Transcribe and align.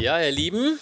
Ja, 0.00 0.20
ihr 0.20 0.30
Lieben, 0.30 0.78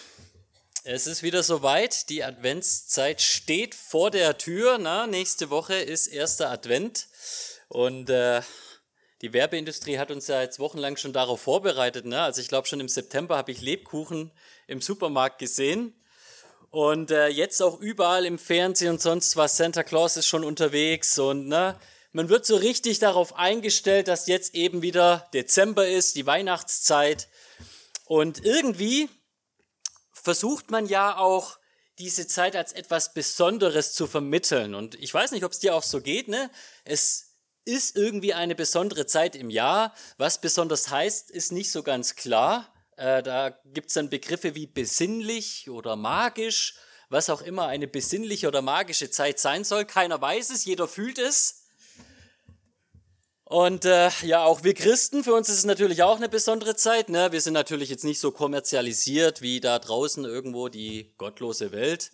es 0.85 1.07
ist 1.07 1.23
wieder 1.23 1.43
soweit. 1.43 2.11
Die 2.11 2.23
Adventszeit 2.23 3.23
steht 3.23 3.75
vor 3.75 4.11
der 4.11 4.37
Tür. 4.37 4.77
Na, 4.77 5.07
nächste 5.07 5.49
Woche 5.49 5.75
ist 5.75 6.09
erster 6.09 6.51
Advent 6.51 7.07
und 7.69 8.11
äh, 8.11 8.43
die 9.23 9.33
Werbeindustrie 9.33 9.97
hat 9.97 10.11
uns 10.11 10.27
ja 10.27 10.43
jetzt 10.43 10.59
wochenlang 10.59 10.99
schon 10.99 11.15
darauf 11.15 11.41
vorbereitet. 11.41 12.05
Ne? 12.05 12.21
Also 12.21 12.43
ich 12.43 12.49
glaube 12.49 12.69
schon 12.69 12.79
im 12.79 12.91
September 12.91 13.39
habe 13.39 13.53
ich 13.53 13.63
Lebkuchen 13.63 14.33
im 14.67 14.83
Supermarkt 14.83 15.39
gesehen 15.39 15.95
und 16.71 17.11
äh, 17.11 17.29
jetzt 17.29 17.63
auch 17.63 17.81
überall 17.81 18.27
im 18.27 18.39
Fernsehen 18.39 18.91
und 18.91 19.01
sonst 19.01 19.35
was. 19.39 19.57
Santa 19.57 19.83
Claus 19.83 20.19
ist 20.19 20.27
schon 20.27 20.45
unterwegs 20.45 21.19
und 21.19 21.49
ne, 21.49 21.81
man 22.13 22.29
wird 22.29 22.45
so 22.45 22.57
richtig 22.57 22.99
darauf 22.99 23.35
eingestellt, 23.37 24.09
dass 24.09 24.27
jetzt 24.27 24.55
eben 24.55 24.83
wieder 24.83 25.27
Dezember 25.33 25.89
ist, 25.89 26.17
die 26.17 26.27
Weihnachtszeit. 26.27 27.29
Und 28.07 28.45
irgendwie 28.45 29.09
versucht 30.13 30.71
man 30.71 30.87
ja 30.87 31.19
auch 31.19 31.59
diese 31.99 32.27
Zeit 32.27 32.57
als 32.57 32.73
etwas 32.73 33.15
Besonderes 33.15 33.93
zu 33.93 34.07
vermitteln. 34.07 34.75
Und 34.75 34.95
ich 34.97 35.13
weiß 35.13 35.33
nicht, 35.33 35.45
ob 35.45 35.53
es 35.53 35.59
dir 35.59 35.75
auch 35.75 35.83
so 35.83 36.01
geht, 36.01 36.29
ne? 36.29 36.51
Es 36.85 37.35
ist 37.65 37.97
irgendwie 37.97 38.33
eine 38.33 38.55
besondere 38.55 39.07
Zeit 39.07 39.35
im 39.35 39.51
Jahr. 39.51 39.95
Was 40.19 40.41
besonders 40.41 40.89
heißt, 40.89 41.31
ist 41.31 41.53
nicht 41.53 41.73
so 41.73 41.83
ganz 41.83 42.15
klar. 42.15 42.73
Äh, 42.97 43.23
da 43.23 43.51
gibt 43.65 43.89
es 43.89 43.95
dann 43.95 44.09
Begriffe 44.09 44.55
wie 44.55 44.67
besinnlich 44.67 45.69
oder 45.69 45.97
magisch, 45.97 46.77
was 47.09 47.29
auch 47.29 47.43
immer 47.43 47.67
eine 47.67 47.89
besinnliche 47.89 48.49
oder 48.49 48.63
magische 48.63 49.11
Zeit 49.11 49.41
sein 49.41 49.65
soll. 49.65 49.85
Keiner 49.85 50.21
weiß 50.21 50.51
es, 50.51 50.65
jeder 50.65 50.87
fühlt 50.87 51.19
es. 51.19 51.66
Und 53.49 53.85
äh, 53.85 54.11
ja, 54.23 54.43
auch 54.43 54.65
wir 54.65 54.75
Christen, 54.75 55.23
für 55.23 55.33
uns 55.33 55.49
ist 55.49 55.59
es 55.59 55.65
natürlich 55.65 56.03
auch 56.03 56.17
eine 56.17 56.29
besondere 56.29 56.75
Zeit. 56.75 57.09
Ne? 57.09 57.31
Wir 57.31 57.41
sind 57.41 57.53
natürlich 57.53 57.91
jetzt 57.91 58.03
nicht 58.03 58.19
so 58.19 58.33
kommerzialisiert 58.33 59.41
wie 59.41 59.61
da 59.61 59.79
draußen 59.79 60.25
irgendwo 60.25 60.69
die 60.69 61.15
gottlose 61.17 61.71
Welt. 61.71 62.11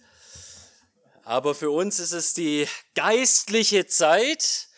Aber 1.24 1.54
für 1.54 1.70
uns 1.70 2.00
ist 2.00 2.12
es 2.12 2.34
die 2.34 2.68
geistliche 2.94 3.86
Zeit. 3.86 4.68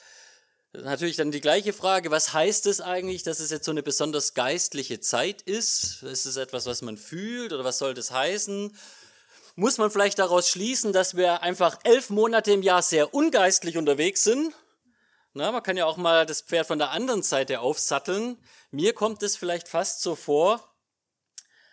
Natürlich 0.72 1.16
dann 1.16 1.33
die 1.33 1.41
gleiche 1.41 1.72
Frage, 1.72 2.12
was 2.12 2.33
heißt 2.33 2.66
es 2.66 2.80
eigentlich, 2.80 3.24
dass 3.24 3.41
es 3.41 3.50
jetzt 3.50 3.64
so 3.64 3.72
eine 3.72 3.83
besonders 3.83 4.34
geistliche 4.34 5.00
Zeit 5.00 5.42
ist? 5.42 6.05
Ist 6.05 6.24
es 6.24 6.36
etwas, 6.36 6.66
was 6.66 6.83
man 6.83 6.98
fühlt 6.98 7.52
oder 7.52 7.64
was 7.64 7.78
soll 7.78 7.94
das 7.94 8.12
heißen? 8.12 8.77
Muss 9.56 9.78
man 9.78 9.91
vielleicht 9.91 10.20
daraus 10.20 10.48
schließen, 10.50 10.92
dass 10.92 11.16
wir 11.16 11.42
einfach 11.42 11.80
elf 11.83 12.11
Monate 12.11 12.52
im 12.52 12.62
Jahr 12.62 12.83
sehr 12.83 13.12
ungeistlich 13.12 13.77
unterwegs 13.77 14.22
sind? 14.22 14.55
Na, 15.36 15.50
man 15.50 15.64
kann 15.64 15.77
ja 15.77 15.84
auch 15.84 15.96
mal 15.96 16.27
das 16.27 16.42
Pferd 16.42 16.68
von 16.68 16.78
der 16.78 16.92
anderen 16.92 17.24
Seite 17.24 17.58
aufsatteln. 17.58 18.38
Mir 18.70 18.94
kommt 18.94 19.20
es 19.24 19.36
vielleicht 19.36 19.66
fast 19.66 20.00
so 20.00 20.14
vor, 20.14 20.72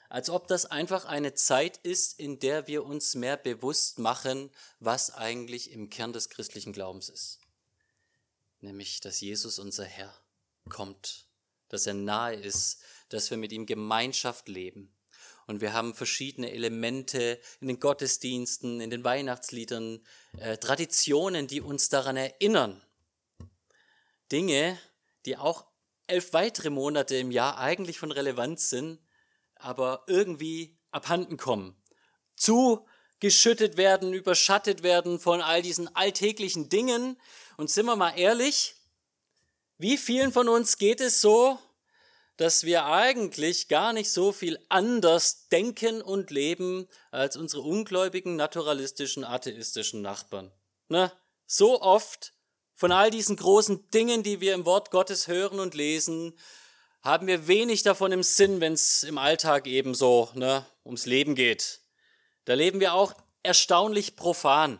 als 0.09 0.31
ob 0.31 0.47
das 0.47 0.65
einfach 0.65 1.05
eine 1.05 1.35
Zeit 1.35 1.77
ist, 1.77 2.19
in 2.19 2.39
der 2.39 2.65
wir 2.65 2.83
uns 2.83 3.13
mehr 3.13 3.37
bewusst 3.37 3.99
machen, 3.99 4.49
was 4.79 5.13
eigentlich 5.13 5.69
im 5.71 5.91
Kern 5.91 6.11
des 6.11 6.29
christlichen 6.29 6.73
Glaubens 6.73 7.07
ist. 7.07 7.39
Nämlich, 8.61 8.99
dass 8.99 9.21
Jesus 9.21 9.59
unser 9.59 9.85
Herr 9.85 10.11
kommt, 10.67 11.27
dass 11.69 11.85
er 11.85 11.93
nahe 11.93 12.33
ist, 12.33 12.81
dass 13.09 13.29
wir 13.29 13.37
mit 13.37 13.51
ihm 13.51 13.67
Gemeinschaft 13.67 14.47
leben. 14.47 14.91
Und 15.45 15.61
wir 15.61 15.73
haben 15.73 15.93
verschiedene 15.93 16.51
Elemente 16.51 17.39
in 17.59 17.67
den 17.67 17.79
Gottesdiensten, 17.79 18.81
in 18.81 18.89
den 18.89 19.03
Weihnachtsliedern, 19.03 20.03
äh, 20.39 20.57
Traditionen, 20.57 21.45
die 21.45 21.61
uns 21.61 21.89
daran 21.89 22.17
erinnern, 22.17 22.81
Dinge, 24.31 24.79
die 25.25 25.37
auch 25.37 25.65
elf 26.07 26.33
weitere 26.33 26.69
Monate 26.69 27.15
im 27.15 27.31
Jahr 27.31 27.57
eigentlich 27.57 27.99
von 27.99 28.11
Relevanz 28.11 28.69
sind, 28.69 28.99
aber 29.55 30.03
irgendwie 30.07 30.77
abhanden 30.91 31.37
kommen. 31.37 31.75
Zugeschüttet 32.35 33.77
werden, 33.77 34.13
überschattet 34.13 34.83
werden 34.83 35.19
von 35.19 35.41
all 35.41 35.61
diesen 35.61 35.93
alltäglichen 35.95 36.69
Dingen. 36.69 37.19
Und 37.57 37.69
sind 37.69 37.85
wir 37.85 37.95
mal 37.95 38.17
ehrlich, 38.17 38.75
wie 39.77 39.97
vielen 39.97 40.31
von 40.31 40.49
uns 40.49 40.77
geht 40.77 41.01
es 41.01 41.21
so, 41.21 41.57
dass 42.37 42.63
wir 42.63 42.85
eigentlich 42.85 43.67
gar 43.67 43.93
nicht 43.93 44.11
so 44.11 44.31
viel 44.31 44.59
anders 44.69 45.47
denken 45.49 46.01
und 46.01 46.31
leben 46.31 46.87
als 47.11 47.37
unsere 47.37 47.61
ungläubigen, 47.61 48.35
naturalistischen, 48.35 49.23
atheistischen 49.23 50.01
Nachbarn. 50.01 50.51
Ne? 50.89 51.11
So 51.45 51.81
oft 51.81 52.33
von 52.81 52.91
all 52.91 53.11
diesen 53.11 53.35
großen 53.35 53.91
Dingen, 53.91 54.23
die 54.23 54.41
wir 54.41 54.55
im 54.55 54.65
Wort 54.65 54.89
Gottes 54.89 55.27
hören 55.27 55.59
und 55.59 55.75
lesen, 55.75 56.33
haben 57.03 57.27
wir 57.27 57.45
wenig 57.45 57.83
davon 57.83 58.11
im 58.11 58.23
Sinn, 58.23 58.59
wenn 58.59 58.73
es 58.73 59.03
im 59.03 59.19
Alltag 59.19 59.67
eben 59.67 59.93
so 59.93 60.29
ne, 60.33 60.65
ums 60.83 61.05
Leben 61.05 61.35
geht. 61.35 61.81
Da 62.45 62.55
leben 62.55 62.79
wir 62.79 62.95
auch 62.95 63.13
erstaunlich 63.43 64.15
profan. 64.15 64.79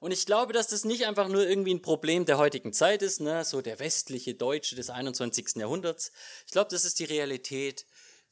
Und 0.00 0.10
ich 0.10 0.26
glaube, 0.26 0.52
dass 0.52 0.68
das 0.68 0.84
nicht 0.84 1.06
einfach 1.06 1.28
nur 1.28 1.48
irgendwie 1.48 1.72
ein 1.72 1.80
Problem 1.80 2.26
der 2.26 2.36
heutigen 2.36 2.74
Zeit 2.74 3.00
ist, 3.00 3.22
ne, 3.22 3.42
so 3.46 3.62
der 3.62 3.78
westliche 3.78 4.34
Deutsche 4.34 4.76
des 4.76 4.90
21. 4.90 5.56
Jahrhunderts. 5.56 6.12
Ich 6.44 6.52
glaube, 6.52 6.68
das 6.70 6.84
ist 6.84 6.98
die 6.98 7.04
Realität 7.04 7.86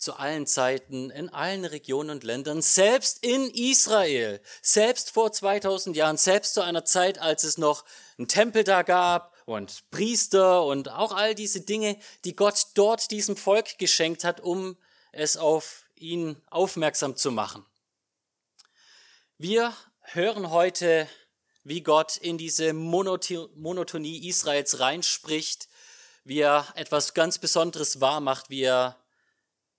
zu 0.05 0.15
allen 0.15 0.47
Zeiten, 0.47 1.11
in 1.11 1.31
allen 1.31 1.65
Regionen 1.65 2.11
und 2.11 2.25
Ländern, 2.25 2.63
selbst 2.63 3.25
in 3.25 3.51
Israel, 3.51 4.41
selbst 4.63 5.11
vor 5.11 5.33
2000 5.33 5.97
Jahren, 5.97 6.19
selbst 6.19 6.55
zu 6.55 6.61
einer 6.61 6.85
Zeit, 6.85 7.19
als 7.19 7.43
es 7.43 7.59
noch 7.59 7.85
einen 8.19 8.29
Tempel 8.29 8.65
da 8.65 8.83
gab 8.83 9.35
und 9.47 9.91
Priester 9.91 10.65
und 10.65 10.91
auch 10.91 11.13
all 11.13 11.35
diese 11.35 11.63
Dinge, 11.63 11.99
die 12.25 12.37
Gott 12.37 12.67
dort 12.75 13.11
diesem 13.11 13.37
Volk 13.37 13.79
geschenkt 13.79 14.25
hat, 14.25 14.41
um 14.41 14.77
es 15.13 15.37
auf 15.37 15.87
ihn 15.97 16.37
aufmerksam 16.51 17.17
zu 17.17 17.31
machen. 17.31 17.65
Wir 19.39 19.75
hören 20.03 20.51
heute, 20.51 21.09
wie 21.65 21.81
Gott 21.81 22.19
in 22.19 22.37
diese 22.37 22.75
Monotonie 22.75 24.29
Israels 24.29 24.81
reinspricht, 24.81 25.69
wie 26.25 26.41
er 26.41 26.67
etwas 26.75 27.15
ganz 27.15 27.39
Besonderes 27.39 28.03
wahrmacht, 28.03 28.51
wie 28.51 28.63
er 28.63 28.99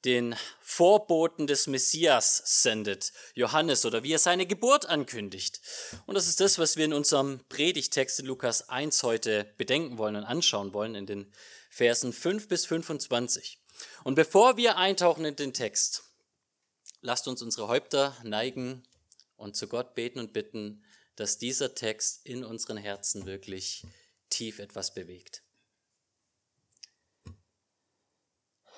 den 0.05 0.35
Vorboten 0.61 1.47
des 1.47 1.67
Messias 1.67 2.41
sendet, 2.45 3.11
Johannes, 3.33 3.85
oder 3.85 4.03
wie 4.03 4.13
er 4.13 4.19
seine 4.19 4.45
Geburt 4.45 4.85
ankündigt. 4.85 5.59
Und 6.05 6.15
das 6.15 6.27
ist 6.27 6.39
das, 6.39 6.59
was 6.59 6.77
wir 6.77 6.85
in 6.85 6.93
unserem 6.93 7.39
Predigtext 7.49 8.19
in 8.19 8.27
Lukas 8.27 8.69
1 8.69 9.01
heute 9.03 9.51
bedenken 9.57 9.97
wollen 9.97 10.15
und 10.15 10.23
anschauen 10.23 10.73
wollen 10.73 10.95
in 10.95 11.07
den 11.07 11.33
Versen 11.69 12.13
5 12.13 12.47
bis 12.47 12.65
25. 12.67 13.59
Und 14.03 14.15
bevor 14.15 14.57
wir 14.57 14.77
eintauchen 14.77 15.25
in 15.25 15.35
den 15.35 15.53
Text, 15.53 16.03
lasst 17.01 17.27
uns 17.27 17.41
unsere 17.41 17.67
Häupter 17.67 18.15
neigen 18.23 18.83
und 19.37 19.55
zu 19.55 19.67
Gott 19.67 19.95
beten 19.95 20.19
und 20.19 20.33
bitten, 20.33 20.83
dass 21.15 21.37
dieser 21.37 21.73
Text 21.73 22.25
in 22.25 22.43
unseren 22.43 22.77
Herzen 22.77 23.25
wirklich 23.25 23.83
tief 24.29 24.59
etwas 24.59 24.93
bewegt. 24.93 25.44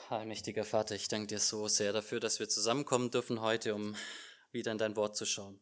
Allmächtiger 0.09 0.63
Vater, 0.63 0.95
ich 0.95 1.09
danke 1.09 1.27
dir 1.27 1.39
so 1.39 1.67
sehr 1.67 1.91
dafür, 1.91 2.21
dass 2.21 2.39
wir 2.39 2.47
zusammenkommen 2.47 3.11
dürfen 3.11 3.41
heute, 3.41 3.75
um 3.75 3.93
wieder 4.53 4.71
in 4.71 4.77
dein 4.77 4.95
Wort 4.95 5.17
zu 5.17 5.25
schauen. 5.25 5.59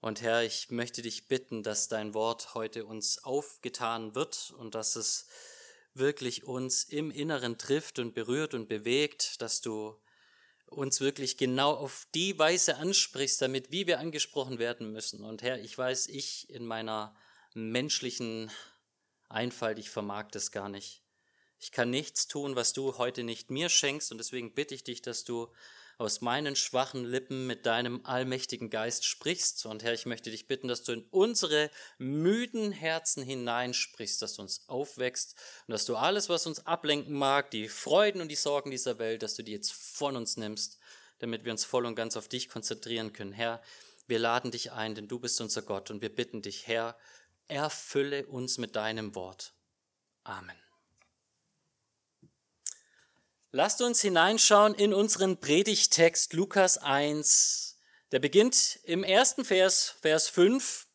Und 0.00 0.22
Herr, 0.22 0.44
ich 0.44 0.70
möchte 0.70 1.02
dich 1.02 1.26
bitten, 1.26 1.64
dass 1.64 1.88
dein 1.88 2.14
Wort 2.14 2.54
heute 2.54 2.86
uns 2.86 3.24
aufgetan 3.24 4.14
wird 4.14 4.54
und 4.56 4.76
dass 4.76 4.94
es 4.94 5.26
wirklich 5.94 6.44
uns 6.44 6.84
im 6.84 7.10
Inneren 7.10 7.58
trifft 7.58 7.98
und 7.98 8.14
berührt 8.14 8.54
und 8.54 8.68
bewegt, 8.68 9.42
dass 9.42 9.60
du 9.60 10.00
uns 10.66 11.00
wirklich 11.00 11.36
genau 11.36 11.72
auf 11.72 12.06
die 12.14 12.38
Weise 12.38 12.76
ansprichst, 12.76 13.42
damit 13.42 13.72
wie 13.72 13.88
wir 13.88 13.98
angesprochen 13.98 14.60
werden 14.60 14.92
müssen. 14.92 15.24
Und 15.24 15.42
Herr, 15.42 15.58
ich 15.58 15.76
weiß, 15.76 16.06
ich 16.06 16.48
in 16.50 16.64
meiner 16.64 17.16
menschlichen 17.52 18.48
Einfalt, 19.28 19.80
ich 19.80 19.90
vermag 19.90 20.28
das 20.30 20.52
gar 20.52 20.68
nicht. 20.68 21.02
Ich 21.66 21.72
kann 21.72 21.90
nichts 21.90 22.28
tun, 22.28 22.54
was 22.54 22.72
du 22.72 22.96
heute 22.96 23.24
nicht 23.24 23.50
mir 23.50 23.68
schenkst, 23.68 24.12
und 24.12 24.18
deswegen 24.18 24.54
bitte 24.54 24.72
ich 24.72 24.84
dich, 24.84 25.02
dass 25.02 25.24
du 25.24 25.48
aus 25.98 26.20
meinen 26.20 26.54
schwachen 26.54 27.04
Lippen 27.04 27.48
mit 27.48 27.66
deinem 27.66 28.06
allmächtigen 28.06 28.70
Geist 28.70 29.04
sprichst. 29.04 29.66
Und 29.66 29.82
Herr, 29.82 29.92
ich 29.92 30.06
möchte 30.06 30.30
dich 30.30 30.46
bitten, 30.46 30.68
dass 30.68 30.84
du 30.84 30.92
in 30.92 31.02
unsere 31.10 31.72
müden 31.98 32.70
Herzen 32.70 33.20
hineinsprichst, 33.24 34.22
dass 34.22 34.34
du 34.34 34.42
uns 34.42 34.68
aufwächst 34.68 35.34
und 35.66 35.72
dass 35.72 35.86
du 35.86 35.96
alles, 35.96 36.28
was 36.28 36.46
uns 36.46 36.64
ablenken 36.68 37.14
mag, 37.14 37.50
die 37.50 37.68
Freuden 37.68 38.20
und 38.20 38.28
die 38.28 38.36
Sorgen 38.36 38.70
dieser 38.70 39.00
Welt, 39.00 39.24
dass 39.24 39.34
du 39.34 39.42
die 39.42 39.50
jetzt 39.50 39.72
von 39.72 40.14
uns 40.14 40.36
nimmst, 40.36 40.78
damit 41.18 41.44
wir 41.44 41.50
uns 41.50 41.64
voll 41.64 41.84
und 41.84 41.96
ganz 41.96 42.16
auf 42.16 42.28
dich 42.28 42.48
konzentrieren 42.48 43.12
können. 43.12 43.32
Herr, 43.32 43.60
wir 44.06 44.20
laden 44.20 44.52
dich 44.52 44.70
ein, 44.70 44.94
denn 44.94 45.08
du 45.08 45.18
bist 45.18 45.40
unser 45.40 45.62
Gott 45.62 45.90
und 45.90 46.00
wir 46.00 46.14
bitten 46.14 46.42
dich, 46.42 46.68
Herr, 46.68 46.96
erfülle 47.48 48.24
uns 48.26 48.56
mit 48.56 48.76
deinem 48.76 49.16
Wort. 49.16 49.52
Amen. 50.22 50.65
Lasst 53.56 53.80
uns 53.80 54.02
hineinschauen 54.02 54.74
in 54.74 54.92
unseren 54.92 55.40
Predigtext 55.40 56.34
Lukas 56.34 56.76
1. 56.76 57.78
Der 58.12 58.18
beginnt 58.18 58.80
im 58.84 59.02
ersten 59.02 59.46
Vers, 59.46 59.94
Vers 60.02 60.28
5, 60.28 60.86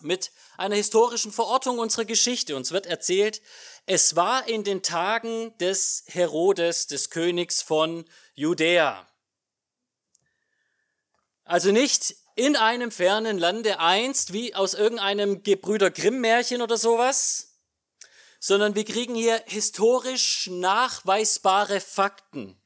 mit 0.00 0.30
einer 0.58 0.76
historischen 0.76 1.32
Verortung 1.32 1.78
unserer 1.78 2.04
Geschichte. 2.04 2.54
Uns 2.54 2.70
wird 2.70 2.84
erzählt, 2.84 3.40
es 3.86 4.14
war 4.14 4.46
in 4.46 4.62
den 4.62 4.82
Tagen 4.82 5.56
des 5.56 6.04
Herodes, 6.08 6.86
des 6.86 7.08
Königs 7.08 7.62
von 7.62 8.04
Judäa. 8.34 9.08
Also 11.44 11.72
nicht 11.72 12.14
in 12.34 12.56
einem 12.56 12.90
fernen 12.90 13.38
Lande 13.38 13.80
einst, 13.80 14.34
wie 14.34 14.54
aus 14.54 14.74
irgendeinem 14.74 15.42
Gebrüder 15.42 15.90
Grimm 15.90 16.20
Märchen 16.20 16.60
oder 16.60 16.76
sowas, 16.76 17.45
sondern 18.46 18.76
wir 18.76 18.84
kriegen 18.84 19.16
hier 19.16 19.42
historisch 19.46 20.48
nachweisbare 20.52 21.80
Fakten. 21.80 22.56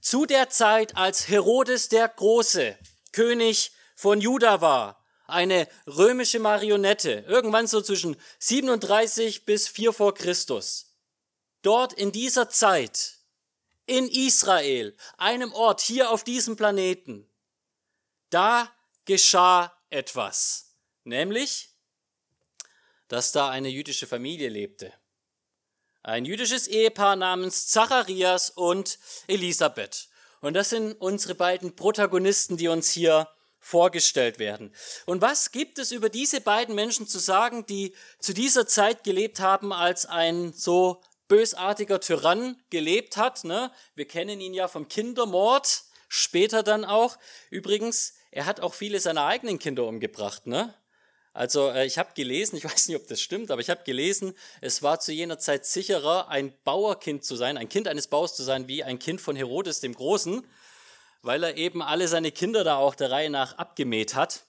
Zu 0.00 0.26
der 0.26 0.48
Zeit, 0.48 0.96
als 0.96 1.26
Herodes 1.26 1.88
der 1.88 2.06
Große 2.06 2.78
König 3.10 3.72
von 3.96 4.20
Juda 4.20 4.60
war, 4.60 5.04
eine 5.26 5.66
römische 5.88 6.38
Marionette, 6.38 7.24
irgendwann 7.26 7.66
so 7.66 7.80
zwischen 7.80 8.16
37 8.38 9.44
bis 9.44 9.66
4 9.66 9.92
vor 9.92 10.14
Christus. 10.14 10.94
Dort 11.62 11.94
in 11.94 12.12
dieser 12.12 12.48
Zeit, 12.48 13.18
in 13.86 14.08
Israel, 14.08 14.96
einem 15.16 15.52
Ort 15.52 15.80
hier 15.80 16.12
auf 16.12 16.22
diesem 16.22 16.54
Planeten, 16.54 17.28
da 18.30 18.72
geschah 19.04 19.76
etwas, 19.90 20.76
nämlich, 21.02 21.70
dass 23.08 23.32
da 23.32 23.48
eine 23.50 23.68
jüdische 23.68 24.06
Familie 24.06 24.48
lebte. 24.48 24.92
Ein 26.08 26.24
jüdisches 26.24 26.68
Ehepaar 26.68 27.16
namens 27.16 27.66
Zacharias 27.66 28.48
und 28.48 28.98
Elisabeth. 29.26 30.08
Und 30.40 30.54
das 30.54 30.70
sind 30.70 30.94
unsere 30.94 31.34
beiden 31.34 31.76
Protagonisten, 31.76 32.56
die 32.56 32.68
uns 32.68 32.90
hier 32.90 33.28
vorgestellt 33.60 34.38
werden. 34.38 34.72
Und 35.04 35.20
was 35.20 35.52
gibt 35.52 35.78
es 35.78 35.92
über 35.92 36.08
diese 36.08 36.40
beiden 36.40 36.74
Menschen 36.74 37.06
zu 37.06 37.18
sagen, 37.18 37.66
die 37.66 37.94
zu 38.20 38.32
dieser 38.32 38.66
Zeit 38.66 39.04
gelebt 39.04 39.40
haben, 39.40 39.70
als 39.70 40.06
ein 40.06 40.54
so 40.54 41.02
bösartiger 41.28 42.00
Tyrann 42.00 42.56
gelebt 42.70 43.18
hat? 43.18 43.44
Ne? 43.44 43.70
Wir 43.94 44.08
kennen 44.08 44.40
ihn 44.40 44.54
ja 44.54 44.66
vom 44.66 44.88
Kindermord, 44.88 45.82
später 46.08 46.62
dann 46.62 46.86
auch. 46.86 47.18
Übrigens, 47.50 48.14
er 48.30 48.46
hat 48.46 48.60
auch 48.60 48.72
viele 48.72 48.98
seiner 49.00 49.26
eigenen 49.26 49.58
Kinder 49.58 49.84
umgebracht. 49.84 50.46
Ne? 50.46 50.72
Also 51.38 51.70
äh, 51.70 51.86
ich 51.86 51.98
habe 51.98 52.10
gelesen, 52.14 52.56
ich 52.56 52.64
weiß 52.70 52.88
nicht, 52.88 52.96
ob 52.96 53.06
das 53.06 53.20
stimmt, 53.20 53.50
aber 53.50 53.60
ich 53.60 53.70
habe 53.70 53.84
gelesen, 53.84 54.34
es 54.60 54.82
war 54.82 55.00
zu 55.00 55.12
jener 55.12 55.38
Zeit 55.38 55.66
sicherer, 55.66 56.28
ein 56.28 56.52
Bauerkind 56.64 57.24
zu 57.24 57.36
sein, 57.36 57.56
ein 57.56 57.68
Kind 57.68 57.88
eines 57.88 58.08
Bauers 58.08 58.36
zu 58.36 58.42
sein, 58.42 58.68
wie 58.68 58.84
ein 58.84 58.98
Kind 58.98 59.20
von 59.20 59.36
Herodes 59.36 59.80
dem 59.80 59.94
Großen 59.94 60.46
weil 61.22 61.42
er 61.42 61.56
eben 61.56 61.82
alle 61.82 62.08
seine 62.08 62.32
Kinder 62.32 62.64
da 62.64 62.76
auch 62.76 62.94
der 62.94 63.10
Reihe 63.10 63.30
nach 63.30 63.58
abgemäht 63.58 64.14
hat. 64.14 64.46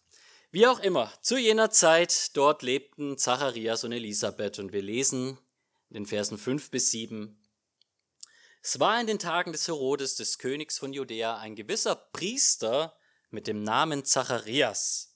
Wie 0.52 0.68
auch 0.68 0.80
immer, 0.80 1.12
zu 1.22 1.38
jener 1.38 1.70
Zeit 1.70 2.36
dort 2.36 2.64
lebten 2.64 3.18
Zacharias 3.18 3.84
und 3.84 3.92
Elisabeth 3.92 4.60
und 4.60 4.74
wir 4.74 4.82
lesen 4.82 5.38
in 5.90 5.96
den 5.96 6.06
Versen 6.06 6.38
5 6.38 6.72
bis 6.72 6.92
7. 6.92 7.36
Es 8.62 8.80
war 8.80 9.00
in 9.00 9.08
den 9.08 9.20
Tagen 9.20 9.52
des 9.52 9.68
Herodes, 9.68 10.16
des 10.16 10.38
Königs 10.38 10.78
von 10.78 10.92
Judäa, 10.92 11.38
ein 11.38 11.56
gewisser 11.56 11.96
Priester 11.96 12.98
mit 13.30 13.48
dem 13.48 13.64
Namen 13.64 14.06
Zacharias. 14.06 15.16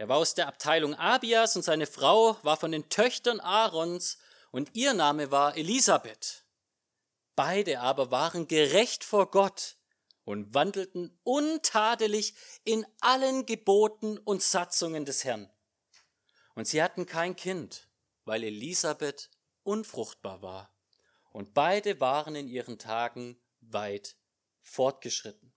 Er 0.00 0.08
war 0.08 0.16
aus 0.16 0.32
der 0.32 0.48
Abteilung 0.48 0.94
Abias 0.94 1.56
und 1.56 1.62
seine 1.62 1.86
Frau 1.86 2.38
war 2.42 2.56
von 2.56 2.72
den 2.72 2.88
Töchtern 2.88 3.38
Aarons 3.38 4.16
und 4.50 4.74
ihr 4.74 4.94
Name 4.94 5.30
war 5.30 5.58
Elisabeth. 5.58 6.42
Beide 7.36 7.80
aber 7.80 8.10
waren 8.10 8.48
gerecht 8.48 9.04
vor 9.04 9.30
Gott 9.30 9.76
und 10.24 10.54
wandelten 10.54 11.14
untadelig 11.22 12.32
in 12.64 12.86
allen 13.00 13.44
Geboten 13.44 14.16
und 14.16 14.42
Satzungen 14.42 15.04
des 15.04 15.24
Herrn. 15.24 15.50
Und 16.54 16.66
sie 16.66 16.82
hatten 16.82 17.04
kein 17.04 17.36
Kind, 17.36 17.86
weil 18.24 18.42
Elisabeth 18.42 19.28
unfruchtbar 19.64 20.40
war. 20.40 20.74
Und 21.30 21.52
beide 21.52 22.00
waren 22.00 22.36
in 22.36 22.48
ihren 22.48 22.78
Tagen 22.78 23.38
weit 23.60 24.16
fortgeschritten. 24.62 25.49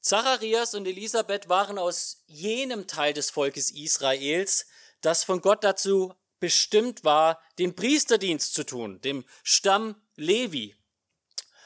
Zacharias 0.00 0.74
und 0.74 0.86
Elisabeth 0.86 1.48
waren 1.48 1.78
aus 1.78 2.24
jenem 2.26 2.86
Teil 2.86 3.12
des 3.12 3.30
Volkes 3.30 3.70
Israels, 3.70 4.66
das 5.02 5.24
von 5.24 5.40
Gott 5.40 5.62
dazu 5.62 6.14
bestimmt 6.38 7.04
war, 7.04 7.40
den 7.58 7.76
Priesterdienst 7.76 8.54
zu 8.54 8.64
tun, 8.64 9.00
dem 9.02 9.24
Stamm 9.42 10.00
Levi. 10.16 10.74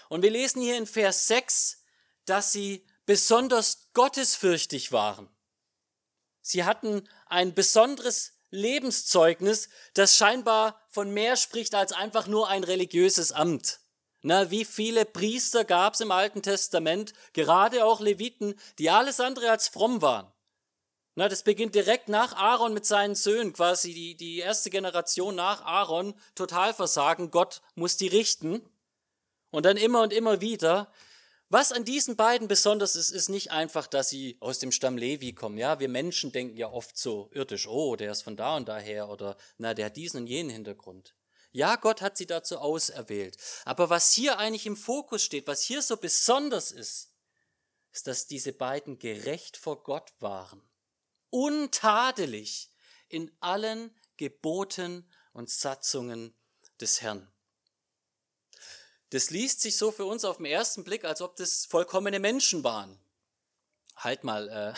Und 0.09 0.23
wir 0.23 0.31
lesen 0.31 0.63
hier 0.63 0.77
in 0.77 0.87
Vers 0.87 1.29
6, 1.29 1.83
dass 2.27 2.53
sie 2.53 2.87
besonders 3.07 3.89
gottesfürchtig 3.93 4.91
waren. 4.91 5.29
Sie 6.41 6.65
hatten 6.65 7.09
ein 7.27 7.55
besonderes 7.55 8.33
Lebenszeugnis, 8.51 9.69
das 9.95 10.17
scheinbar 10.17 10.81
von 10.89 11.11
mehr 11.11 11.37
spricht 11.37 11.75
als 11.75 11.93
einfach 11.93 12.27
nur 12.27 12.49
ein 12.49 12.65
religiöses 12.65 13.33
Amt. 13.33 13.81
Na, 14.27 14.51
wie 14.51 14.65
viele 14.65 15.05
Priester 15.05 15.67
gab 15.67 15.93
es 15.93 16.01
im 16.01 16.11
Alten 16.11 16.41
Testament, 16.41 17.13
gerade 17.35 17.85
auch 17.85 18.01
Leviten, 18.01 18.59
die 18.79 18.89
alles 18.89 19.21
andere 19.21 19.51
als 19.51 19.69
fromm 19.69 20.01
waren. 20.01 20.33
Na, 21.15 21.29
das 21.29 21.43
beginnt 21.43 21.75
direkt 21.75 22.09
nach 22.09 22.35
Aaron 22.35 22.73
mit 22.73 22.87
seinen 22.87 23.17
Söhnen, 23.17 23.53
quasi 23.53 23.93
die, 23.93 24.17
die 24.17 24.39
erste 24.39 24.71
Generation 24.71 25.35
nach 25.35 25.61
Aaron, 25.67 26.15
total 26.35 26.73
versagen, 26.73 27.31
Gott 27.31 27.61
muss 27.75 27.99
die 27.99 28.07
richten. 28.07 28.63
Und 29.51 29.67
dann 29.67 29.77
immer 29.77 30.01
und 30.01 30.15
immer 30.15 30.41
wieder. 30.41 30.91
Was 31.51 31.71
an 31.71 31.85
diesen 31.85 32.17
beiden 32.17 32.49
besonders 32.49 32.97
ist, 32.97 33.11
ist 33.11 33.29
nicht 33.29 33.51
einfach, 33.51 33.87
dass 33.87 34.09
sie 34.09 34.39
aus 34.41 34.59
dem 34.59 34.73
Stamm 34.73 34.97
Levi 34.97 35.35
kommen. 35.35 35.59
Ja, 35.59 35.81
wir 35.81 35.91
Menschen 35.91 36.33
denken 36.33 36.57
ja 36.57 36.73
oft 36.73 36.97
so 36.97 37.29
irdisch, 37.33 37.69
oh, 37.69 37.95
der 37.95 38.13
ist 38.13 38.23
von 38.23 38.39
da 38.39 38.57
und 38.57 38.69
daher 38.69 39.11
oder 39.11 39.37
na, 39.59 39.75
der 39.75 39.87
hat 39.87 39.99
diesen 39.99 40.23
und 40.23 40.29
jenen 40.29 40.49
Hintergrund. 40.49 41.15
Ja, 41.55 41.77
Gott 41.77 42.03
hat 42.03 42.17
sie 42.17 42.27
dazu 42.27 42.59
auserwählt. 42.59 43.37
Aber 43.65 43.89
was 43.89 44.13
hier 44.13 44.41
eigentlich 44.41 44.67
im 44.67 44.77
Fokus 44.77 45.23
steht, 45.23 45.47
was 45.47 45.63
hier 45.63 45.83
so 45.83 45.97
besonders 45.97 46.73
ist, 46.73 47.13
ist, 47.93 48.09
dass 48.09 48.27
diese 48.27 48.53
beiden 48.53 48.99
gerecht 48.99 49.57
vor 49.57 49.85
Gott 49.85 50.13
waren. 50.19 50.69
Untadelig 51.31 52.73
in 53.09 53.31
allen 53.39 53.97
Geboten 54.17 55.09
und 55.33 55.49
Satzungen 55.49 56.35
des 56.81 57.03
Herrn. 57.03 57.33
Das 59.11 59.31
liest 59.31 59.61
sich 59.61 59.77
so 59.77 59.93
für 59.93 60.07
uns 60.07 60.25
auf 60.25 60.39
den 60.39 60.47
ersten 60.47 60.83
Blick, 60.83 61.05
als 61.05 61.21
ob 61.21 61.37
das 61.37 61.67
vollkommene 61.67 62.19
Menschen 62.19 62.65
waren. 62.65 62.99
Halt 63.95 64.25
mal, 64.25 64.49
äh, 64.49 64.75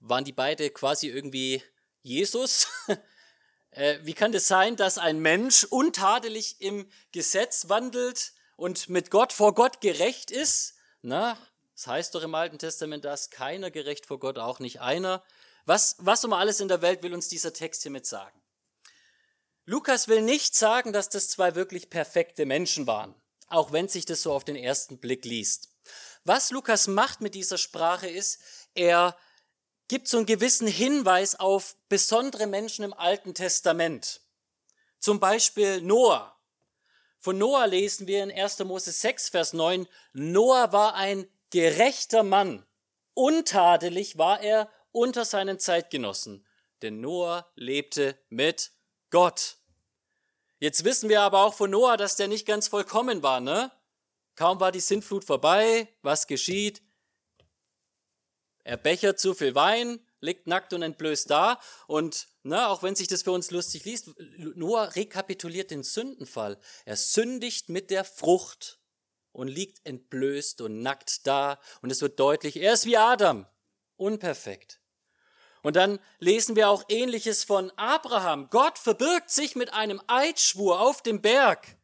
waren 0.00 0.26
die 0.26 0.34
beide 0.34 0.68
quasi 0.68 1.08
irgendwie 1.08 1.62
Jesus? 2.02 2.66
äh, 3.72 3.98
wie 4.02 4.14
kann 4.14 4.32
das 4.32 4.46
sein, 4.46 4.76
dass 4.76 4.98
ein 4.98 5.18
Mensch 5.18 5.64
untadelig 5.64 6.60
im 6.60 6.88
Gesetz 7.12 7.68
wandelt 7.68 8.32
und 8.56 8.88
mit 8.88 9.10
Gott 9.10 9.32
vor 9.32 9.54
Gott 9.54 9.80
gerecht 9.80 10.30
ist? 10.30 10.74
Na, 11.02 11.36
das 11.74 11.86
heißt 11.86 12.14
doch 12.14 12.22
im 12.22 12.34
Alten 12.34 12.58
Testament, 12.58 13.04
dass 13.04 13.30
keiner 13.30 13.70
gerecht 13.70 14.06
vor 14.06 14.18
Gott, 14.18 14.38
auch 14.38 14.60
nicht 14.60 14.80
einer. 14.80 15.22
Was, 15.66 15.96
was 15.98 16.24
um 16.24 16.32
alles 16.32 16.60
in 16.60 16.68
der 16.68 16.82
Welt 16.82 17.02
will 17.02 17.14
uns 17.14 17.28
dieser 17.28 17.52
Text 17.52 17.82
hiermit 17.82 18.06
sagen? 18.06 18.40
Lukas 19.64 20.08
will 20.08 20.22
nicht 20.22 20.56
sagen, 20.56 20.92
dass 20.92 21.08
das 21.08 21.28
zwei 21.28 21.54
wirklich 21.54 21.90
perfekte 21.90 22.46
Menschen 22.46 22.86
waren 22.86 23.14
auch 23.52 23.72
wenn 23.72 23.88
sich 23.88 24.06
das 24.06 24.22
so 24.22 24.32
auf 24.32 24.44
den 24.44 24.56
ersten 24.56 24.98
Blick 24.98 25.24
liest. 25.24 25.68
Was 26.24 26.50
Lukas 26.50 26.86
macht 26.86 27.20
mit 27.20 27.34
dieser 27.34 27.58
Sprache 27.58 28.08
ist, 28.08 28.40
er 28.74 29.16
gibt 29.92 30.08
so 30.08 30.16
einen 30.16 30.24
gewissen 30.24 30.66
Hinweis 30.66 31.38
auf 31.38 31.76
besondere 31.90 32.46
Menschen 32.46 32.82
im 32.82 32.94
Alten 32.94 33.34
Testament. 33.34 34.22
Zum 34.98 35.20
Beispiel 35.20 35.82
Noah. 35.82 36.34
Von 37.18 37.36
Noah 37.36 37.66
lesen 37.66 38.06
wir 38.06 38.22
in 38.22 38.32
1. 38.32 38.60
Mose 38.60 38.90
6, 38.90 39.28
Vers 39.28 39.52
9, 39.52 39.86
Noah 40.14 40.72
war 40.72 40.94
ein 40.94 41.28
gerechter 41.50 42.22
Mann. 42.22 42.64
Untadelig 43.12 44.16
war 44.16 44.40
er 44.40 44.70
unter 44.92 45.26
seinen 45.26 45.58
Zeitgenossen, 45.58 46.46
denn 46.80 47.02
Noah 47.02 47.52
lebte 47.54 48.16
mit 48.30 48.70
Gott. 49.10 49.58
Jetzt 50.58 50.84
wissen 50.84 51.10
wir 51.10 51.20
aber 51.20 51.44
auch 51.44 51.52
von 51.52 51.70
Noah, 51.70 51.98
dass 51.98 52.16
der 52.16 52.28
nicht 52.28 52.46
ganz 52.46 52.66
vollkommen 52.66 53.22
war, 53.22 53.40
ne? 53.40 53.70
Kaum 54.36 54.58
war 54.58 54.72
die 54.72 54.80
Sintflut 54.80 55.26
vorbei, 55.26 55.86
was 56.00 56.26
geschieht? 56.26 56.80
Er 58.64 58.76
bechert 58.76 59.18
zu 59.18 59.34
viel 59.34 59.54
Wein, 59.54 60.00
liegt 60.20 60.46
nackt 60.46 60.72
und 60.72 60.82
entblößt 60.82 61.28
da 61.28 61.60
und 61.88 62.28
ne, 62.44 62.68
auch 62.68 62.82
wenn 62.82 62.94
sich 62.94 63.08
das 63.08 63.22
für 63.22 63.32
uns 63.32 63.50
lustig 63.50 63.84
liest, 63.84 64.10
Noah 64.54 64.94
rekapituliert 64.94 65.70
den 65.70 65.82
Sündenfall. 65.82 66.58
Er 66.84 66.96
sündigt 66.96 67.68
mit 67.68 67.90
der 67.90 68.04
Frucht 68.04 68.78
und 69.32 69.48
liegt 69.48 69.84
entblößt 69.84 70.60
und 70.60 70.80
nackt 70.80 71.26
da 71.26 71.58
und 71.80 71.90
es 71.90 72.00
wird 72.02 72.20
deutlich, 72.20 72.56
er 72.56 72.74
ist 72.74 72.86
wie 72.86 72.96
Adam, 72.96 73.46
unperfekt. 73.96 74.78
Und 75.62 75.76
dann 75.76 76.00
lesen 76.18 76.56
wir 76.56 76.68
auch 76.68 76.84
ähnliches 76.88 77.44
von 77.44 77.70
Abraham. 77.76 78.48
Gott 78.50 78.78
verbirgt 78.78 79.30
sich 79.30 79.54
mit 79.54 79.72
einem 79.72 80.00
Eidschwur 80.08 80.80
auf 80.80 81.02
dem 81.02 81.20
Berg 81.20 81.76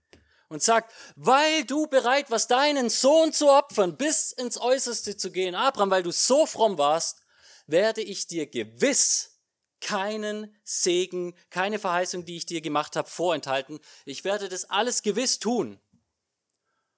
und 0.48 0.62
sagt, 0.62 0.92
weil 1.16 1.64
du 1.64 1.86
bereit 1.86 2.30
warst, 2.30 2.50
deinen 2.50 2.88
Sohn 2.90 3.32
zu 3.32 3.50
opfern, 3.50 3.96
bis 3.96 4.32
ins 4.32 4.58
Äußerste 4.60 5.16
zu 5.16 5.30
gehen, 5.30 5.54
Abraham, 5.54 5.90
weil 5.90 6.02
du 6.02 6.10
so 6.10 6.46
fromm 6.46 6.78
warst, 6.78 7.22
werde 7.66 8.00
ich 8.00 8.26
dir 8.26 8.46
gewiss 8.46 9.38
keinen 9.80 10.56
Segen, 10.64 11.34
keine 11.50 11.78
Verheißung, 11.78 12.24
die 12.24 12.36
ich 12.36 12.46
dir 12.46 12.60
gemacht 12.60 12.96
habe, 12.96 13.08
vorenthalten. 13.08 13.78
Ich 14.04 14.24
werde 14.24 14.48
das 14.48 14.64
alles 14.64 15.02
gewiss 15.02 15.38
tun. 15.38 15.78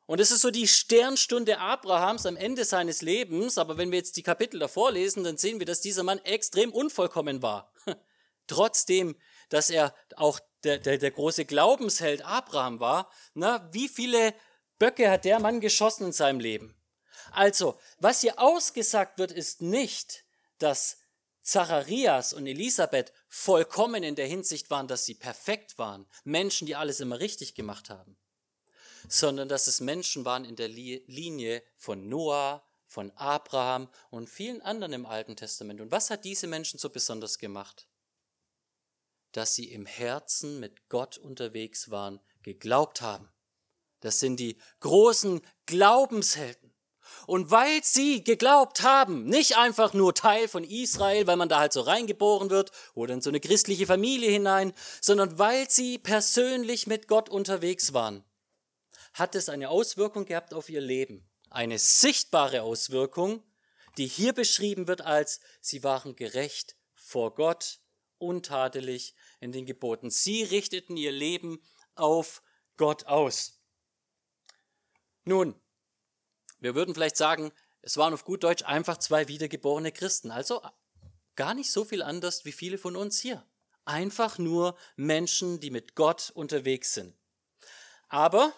Und 0.07 0.21
es 0.21 0.31
ist 0.31 0.41
so 0.41 0.51
die 0.51 0.67
Sternstunde 0.67 1.59
Abrahams 1.59 2.27
am 2.27 2.37
Ende 2.37 2.65
seines 2.65 3.01
Lebens. 3.01 3.59
Aber 3.59 3.79
wenn 3.79 3.93
wir 3.93 3.99
jetzt 3.99 4.17
die 4.17 4.25
Kapitel 4.25 4.59
davor 4.59 4.91
lesen, 4.91 5.23
dann 5.23 5.37
sehen 5.37 5.61
wir, 5.61 5.67
dass 5.67 5.81
dieser 5.81 6.03
Mann 6.03 6.19
extrem 6.25 6.73
unvollkommen 6.73 7.43
war. 7.43 7.73
Trotzdem, 8.49 9.17
dass 9.51 9.71
er 9.71 9.95
auch 10.17 10.41
der, 10.65 10.79
der, 10.79 10.99
der 10.99 11.11
große 11.11 11.45
Glaubensheld 11.45 12.25
Abraham 12.25 12.81
war, 12.81 13.11
na, 13.35 13.69
wie 13.73 13.89
viele 13.89 14.35
Böcke 14.79 15.11
hat 15.11 15.25
der 15.25 15.41
Mann 15.41 15.61
geschossen 15.61 16.07
in 16.07 16.13
seinem 16.13 16.41
Leben? 16.41 16.75
Also, 17.33 17.79
was 17.99 18.23
hier 18.23 18.39
ausgesagt 18.39 19.19
wird, 19.19 19.33
ist 19.33 19.63
nicht, 19.63 20.25
dass 20.59 20.99
Zacharias 21.43 22.33
und 22.33 22.47
Elisabeth 22.47 23.13
vollkommen 23.29 24.03
in 24.03 24.15
der 24.15 24.27
Hinsicht 24.27 24.71
waren, 24.71 24.89
dass 24.89 25.05
sie 25.05 25.15
perfekt 25.15 25.79
waren, 25.79 26.07
Menschen, 26.25 26.67
die 26.67 26.77
alles 26.77 27.01
immer 27.01 27.19
richtig 27.21 27.55
gemacht 27.55 27.91
haben, 27.91 28.17
sondern 29.09 29.49
dass 29.49 29.67
es 29.67 29.81
Menschen 29.81 30.25
waren 30.25 30.45
in 30.45 30.57
der 30.57 30.69
Linie 30.69 31.63
von 31.77 32.09
Noah, 32.09 32.63
von 32.85 33.13
Abraham 33.13 33.89
und 34.11 34.29
vielen 34.29 34.61
anderen 34.63 34.93
im 34.93 35.07
Alten 35.07 35.37
Testament. 35.37 35.81
Und 35.81 35.93
was 35.93 36.11
hat 36.11 36.25
diese 36.25 36.47
Menschen 36.47 36.79
so 36.79 36.91
besonders 36.91 37.39
gemacht? 37.39 37.87
Dass 39.33 39.55
sie 39.55 39.71
im 39.71 39.87
Herzen 39.87 40.61
mit 40.61 40.89
Gott 40.89 41.19
unterwegs 41.19 41.91
waren, 41.91 42.21
geglaubt 42.43 43.01
haben. 43.01 43.29
Das 44.01 44.19
sind 44.19 44.41
die 44.41 44.57
großen 44.81 45.41
Glaubenshelden. 45.67 46.71
Und 47.27 47.51
weil 47.51 47.83
sie 47.83 48.23
geglaubt 48.25 48.83
haben, 48.83 49.27
nicht 49.27 49.57
einfach 49.57 49.95
nur 49.95 50.15
Teil 50.15 50.49
von 50.49 50.65
Israel, 50.65 51.27
weil 51.27 51.37
man 51.37 51.49
da 51.49 51.59
halt 51.59 51.73
so 51.73 51.81
reingeboren 51.81 52.51
wird 52.51 52.71
oder 52.95 53.15
in 53.15 53.21
so 53.21 53.31
eine 53.31 53.41
christliche 53.41 53.87
Familie 53.87 54.31
hinein, 54.31 54.73
sondern 55.01 55.39
weil 55.39 55.69
sie 55.69 55.99
persönlich 55.99 56.87
mit 56.87 57.09
Gott 57.09 57.29
unterwegs 57.29 57.93
waren, 57.93 58.25
hat 59.13 59.35
es 59.35 59.49
eine 59.49 59.71
Auswirkung 59.71 60.25
gehabt 60.25 60.55
auf 60.55 60.69
ihr 60.69 60.81
Leben. 60.81 61.29
Eine 61.51 61.79
sichtbare 61.79 62.63
Auswirkung, 62.63 63.43
die 63.97 64.07
hier 64.07 64.33
beschrieben 64.33 64.87
wird 64.87 65.01
als 65.01 65.41
sie 65.61 65.83
waren 65.83 66.15
gerecht 66.15 66.77
vor 66.95 67.35
Gott, 67.35 67.81
untadelig 68.21 69.15
in 69.41 69.53
den 69.53 69.67
Geboten. 69.67 70.11
Sie 70.11 70.43
richteten 70.43 70.97
ihr 70.97 71.13
Leben 71.13 71.63
auf 71.95 72.43
Gott 72.77 73.07
aus. 73.07 73.61
Nun, 75.25 75.61
wir 76.59 76.75
würden 76.75 76.95
vielleicht 76.95 77.17
sagen, 77.17 77.53
es 77.83 77.97
waren 77.97 78.15
auf 78.15 78.25
gut 78.25 78.45
Deutsch 78.45 78.63
einfach 78.65 78.99
zwei 78.99 79.29
wiedergeborene 79.29 79.93
Christen. 79.93 80.31
Also 80.31 80.63
gar 81.37 81.55
nicht 81.55 81.73
so 81.73 81.85
viel 81.85 82.03
anders 82.03 82.45
wie 82.45 82.53
viele 82.53 82.79
von 82.79 82.97
uns 82.97 83.19
hier. 83.21 83.47
Einfach 83.85 84.39
nur 84.39 84.77
Menschen, 84.97 85.61
die 85.61 85.71
mit 85.71 85.95
Gott 85.95 86.31
unterwegs 86.35 86.95
sind. 86.95 87.17
Aber 88.09 88.53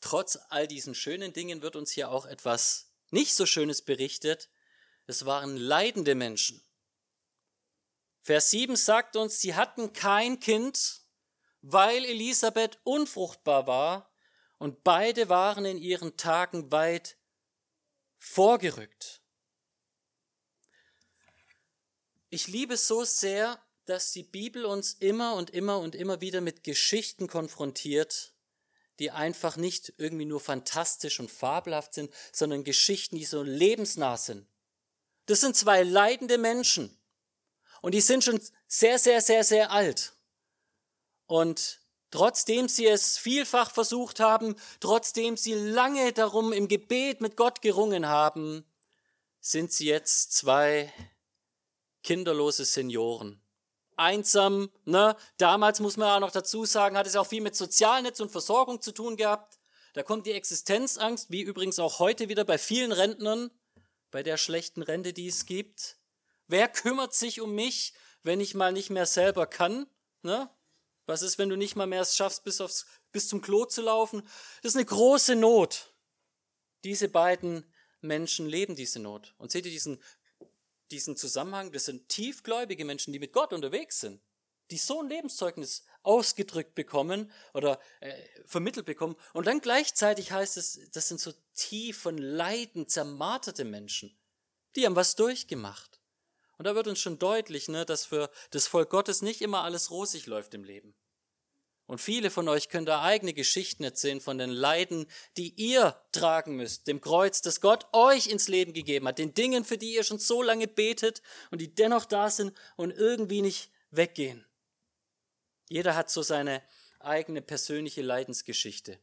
trotz 0.00 0.38
all 0.50 0.66
diesen 0.66 0.94
schönen 0.94 1.32
Dingen 1.32 1.62
wird 1.62 1.76
uns 1.76 1.90
hier 1.92 2.10
auch 2.10 2.26
etwas 2.26 2.92
nicht 3.10 3.34
so 3.34 3.46
Schönes 3.46 3.82
berichtet. 3.82 4.50
Es 5.06 5.24
waren 5.24 5.56
leidende 5.56 6.14
Menschen. 6.14 6.65
Vers 8.26 8.50
7 8.50 8.74
sagt 8.74 9.14
uns, 9.14 9.40
sie 9.40 9.54
hatten 9.54 9.92
kein 9.92 10.40
Kind, 10.40 11.02
weil 11.62 12.04
Elisabeth 12.04 12.80
unfruchtbar 12.82 13.68
war 13.68 14.12
und 14.58 14.82
beide 14.82 15.28
waren 15.28 15.64
in 15.64 15.78
ihren 15.78 16.16
Tagen 16.16 16.72
weit 16.72 17.18
vorgerückt. 18.18 19.22
Ich 22.28 22.48
liebe 22.48 22.74
es 22.74 22.88
so 22.88 23.04
sehr, 23.04 23.64
dass 23.84 24.10
die 24.10 24.24
Bibel 24.24 24.64
uns 24.64 24.94
immer 24.94 25.36
und 25.36 25.50
immer 25.50 25.78
und 25.78 25.94
immer 25.94 26.20
wieder 26.20 26.40
mit 26.40 26.64
Geschichten 26.64 27.28
konfrontiert, 27.28 28.34
die 28.98 29.12
einfach 29.12 29.56
nicht 29.56 29.94
irgendwie 29.98 30.24
nur 30.24 30.40
fantastisch 30.40 31.20
und 31.20 31.30
fabelhaft 31.30 31.94
sind, 31.94 32.12
sondern 32.32 32.64
Geschichten, 32.64 33.14
die 33.14 33.24
so 33.24 33.44
lebensnah 33.44 34.16
sind. 34.16 34.48
Das 35.26 35.42
sind 35.42 35.54
zwei 35.54 35.84
leidende 35.84 36.38
Menschen 36.38 36.95
und 37.86 37.94
die 37.94 38.00
sind 38.00 38.24
schon 38.24 38.40
sehr, 38.66 38.98
sehr, 38.98 39.20
sehr, 39.20 39.44
sehr 39.44 39.70
alt. 39.70 40.12
Und 41.26 41.80
Trotzdem 42.16 42.68
sie 42.68 42.86
es 42.86 43.18
vielfach 43.18 43.70
versucht 43.70 44.20
haben, 44.20 44.54
trotzdem 44.80 45.36
sie 45.36 45.52
lange 45.52 46.12
darum 46.12 46.52
im 46.52 46.66
Gebet 46.66 47.20
mit 47.20 47.36
Gott 47.36 47.60
gerungen 47.62 48.06
haben, 48.06 48.64
sind 49.40 49.72
sie 49.72 49.86
jetzt 49.86 50.32
zwei 50.32 50.90
kinderlose 52.02 52.64
Senioren. 52.64 53.42
Einsam, 53.96 54.70
ne? 54.84 55.14
Damals 55.36 55.80
muss 55.80 55.96
man 55.96 56.08
ja 56.08 56.20
noch 56.20 56.30
dazu 56.30 56.64
sagen, 56.64 56.96
hat 56.96 57.06
es 57.06 57.16
auch 57.16 57.26
viel 57.26 57.42
mit 57.42 57.56
Sozialnetz 57.56 58.20
und 58.20 58.30
Versorgung 58.30 58.80
zu 58.80 58.92
tun 58.92 59.16
gehabt. 59.16 59.58
Da 59.92 60.02
kommt 60.02 60.26
die 60.26 60.32
Existenzangst, 60.32 61.30
wie 61.30 61.42
übrigens 61.42 61.78
auch 61.78 61.98
heute 61.98 62.30
wieder 62.30 62.44
bei 62.44 62.56
vielen 62.56 62.92
Rentnern, 62.92 63.50
bei 64.10 64.22
der 64.22 64.36
schlechten 64.36 64.82
Rente, 64.82 65.12
die 65.12 65.28
es 65.28 65.44
gibt. 65.44 65.95
Wer 66.48 66.68
kümmert 66.68 67.14
sich 67.14 67.40
um 67.40 67.54
mich, 67.54 67.94
wenn 68.22 68.40
ich 68.40 68.54
mal 68.54 68.72
nicht 68.72 68.90
mehr 68.90 69.06
selber 69.06 69.46
kann? 69.46 69.86
Ne? 70.22 70.50
Was 71.06 71.22
ist, 71.22 71.38
wenn 71.38 71.48
du 71.48 71.56
nicht 71.56 71.76
mal 71.76 71.86
mehr 71.86 72.02
es 72.02 72.16
schaffst, 72.16 72.44
bis, 72.44 72.60
aufs, 72.60 72.86
bis 73.12 73.28
zum 73.28 73.40
Klo 73.40 73.64
zu 73.64 73.82
laufen? 73.82 74.22
Das 74.62 74.72
ist 74.72 74.76
eine 74.76 74.84
große 74.84 75.36
Not. 75.36 75.94
Diese 76.84 77.08
beiden 77.08 77.64
Menschen 78.00 78.46
leben 78.46 78.76
diese 78.76 78.98
Not. 78.98 79.34
Und 79.38 79.50
seht 79.50 79.66
ihr 79.66 79.72
diesen, 79.72 80.02
diesen 80.90 81.16
Zusammenhang? 81.16 81.72
Das 81.72 81.84
sind 81.84 82.08
tiefgläubige 82.08 82.84
Menschen, 82.84 83.12
die 83.12 83.18
mit 83.18 83.32
Gott 83.32 83.52
unterwegs 83.52 84.00
sind, 84.00 84.20
die 84.70 84.78
so 84.78 85.00
ein 85.00 85.08
Lebenszeugnis 85.08 85.84
ausgedrückt 86.02 86.74
bekommen 86.74 87.30
oder 87.54 87.80
äh, 88.00 88.12
vermittelt 88.44 88.86
bekommen. 88.86 89.16
Und 89.32 89.46
dann 89.46 89.60
gleichzeitig 89.60 90.32
heißt 90.32 90.56
es, 90.56 90.80
das 90.92 91.08
sind 91.08 91.20
so 91.20 91.32
tief 91.54 91.98
von 91.98 92.18
Leiden 92.18 92.88
zermarterte 92.88 93.64
Menschen. 93.64 94.16
Die 94.74 94.84
haben 94.84 94.96
was 94.96 95.16
durchgemacht. 95.16 96.00
Und 96.58 96.64
da 96.64 96.74
wird 96.74 96.88
uns 96.88 96.98
schon 96.98 97.18
deutlich, 97.18 97.68
ne, 97.68 97.84
dass 97.84 98.06
für 98.06 98.30
das 98.50 98.66
Volk 98.66 98.90
Gottes 98.90 99.22
nicht 99.22 99.42
immer 99.42 99.62
alles 99.62 99.90
rosig 99.90 100.26
läuft 100.26 100.54
im 100.54 100.64
Leben. 100.64 100.94
Und 101.86 102.00
viele 102.00 102.30
von 102.30 102.48
euch 102.48 102.68
können 102.68 102.86
da 102.86 103.02
eigene 103.02 103.32
Geschichten 103.32 103.84
erzählen 103.84 104.20
von 104.20 104.38
den 104.38 104.50
Leiden, 104.50 105.06
die 105.36 105.54
ihr 105.54 105.96
tragen 106.10 106.56
müsst, 106.56 106.88
dem 106.88 107.00
Kreuz, 107.00 107.42
das 107.42 107.60
Gott 107.60 107.86
euch 107.92 108.26
ins 108.26 108.48
Leben 108.48 108.72
gegeben 108.72 109.06
hat, 109.06 109.18
den 109.18 109.34
Dingen, 109.34 109.64
für 109.64 109.78
die 109.78 109.94
ihr 109.94 110.02
schon 110.02 110.18
so 110.18 110.42
lange 110.42 110.66
betet 110.66 111.22
und 111.52 111.60
die 111.60 111.72
dennoch 111.72 112.04
da 112.04 112.28
sind 112.28 112.56
und 112.74 112.90
irgendwie 112.90 113.40
nicht 113.40 113.70
weggehen. 113.90 114.44
Jeder 115.68 115.94
hat 115.94 116.10
so 116.10 116.22
seine 116.22 116.60
eigene 116.98 117.40
persönliche 117.40 118.02
Leidensgeschichte. 118.02 118.98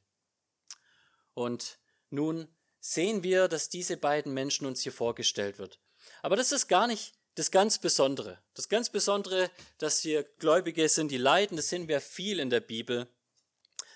Und 1.34 1.80
nun 2.10 2.50
sehen 2.82 3.24
wir, 3.24 3.48
dass 3.48 3.70
diese 3.70 3.96
beiden 3.96 4.34
Menschen 4.34 4.68
uns 4.68 4.82
hier 4.82 4.92
vorgestellt 4.92 5.58
wird. 5.58 5.80
Aber 6.22 6.36
das 6.36 6.52
ist 6.52 6.68
gar 6.68 6.88
nicht 6.88 7.14
das 7.36 7.52
ganz 7.52 7.78
Besondere. 7.78 8.42
Das 8.54 8.70
ganz 8.70 8.90
Besondere, 8.90 9.50
dass 9.78 10.02
hier 10.02 10.24
Gläubige 10.40 10.88
sind, 10.90 11.10
die 11.10 11.18
leiden, 11.18 11.58
das 11.58 11.70
sehen 11.70 11.88
wir 11.88 12.02
viel 12.02 12.40
in 12.40 12.50
der 12.50 12.60
Bibel. 12.60 13.08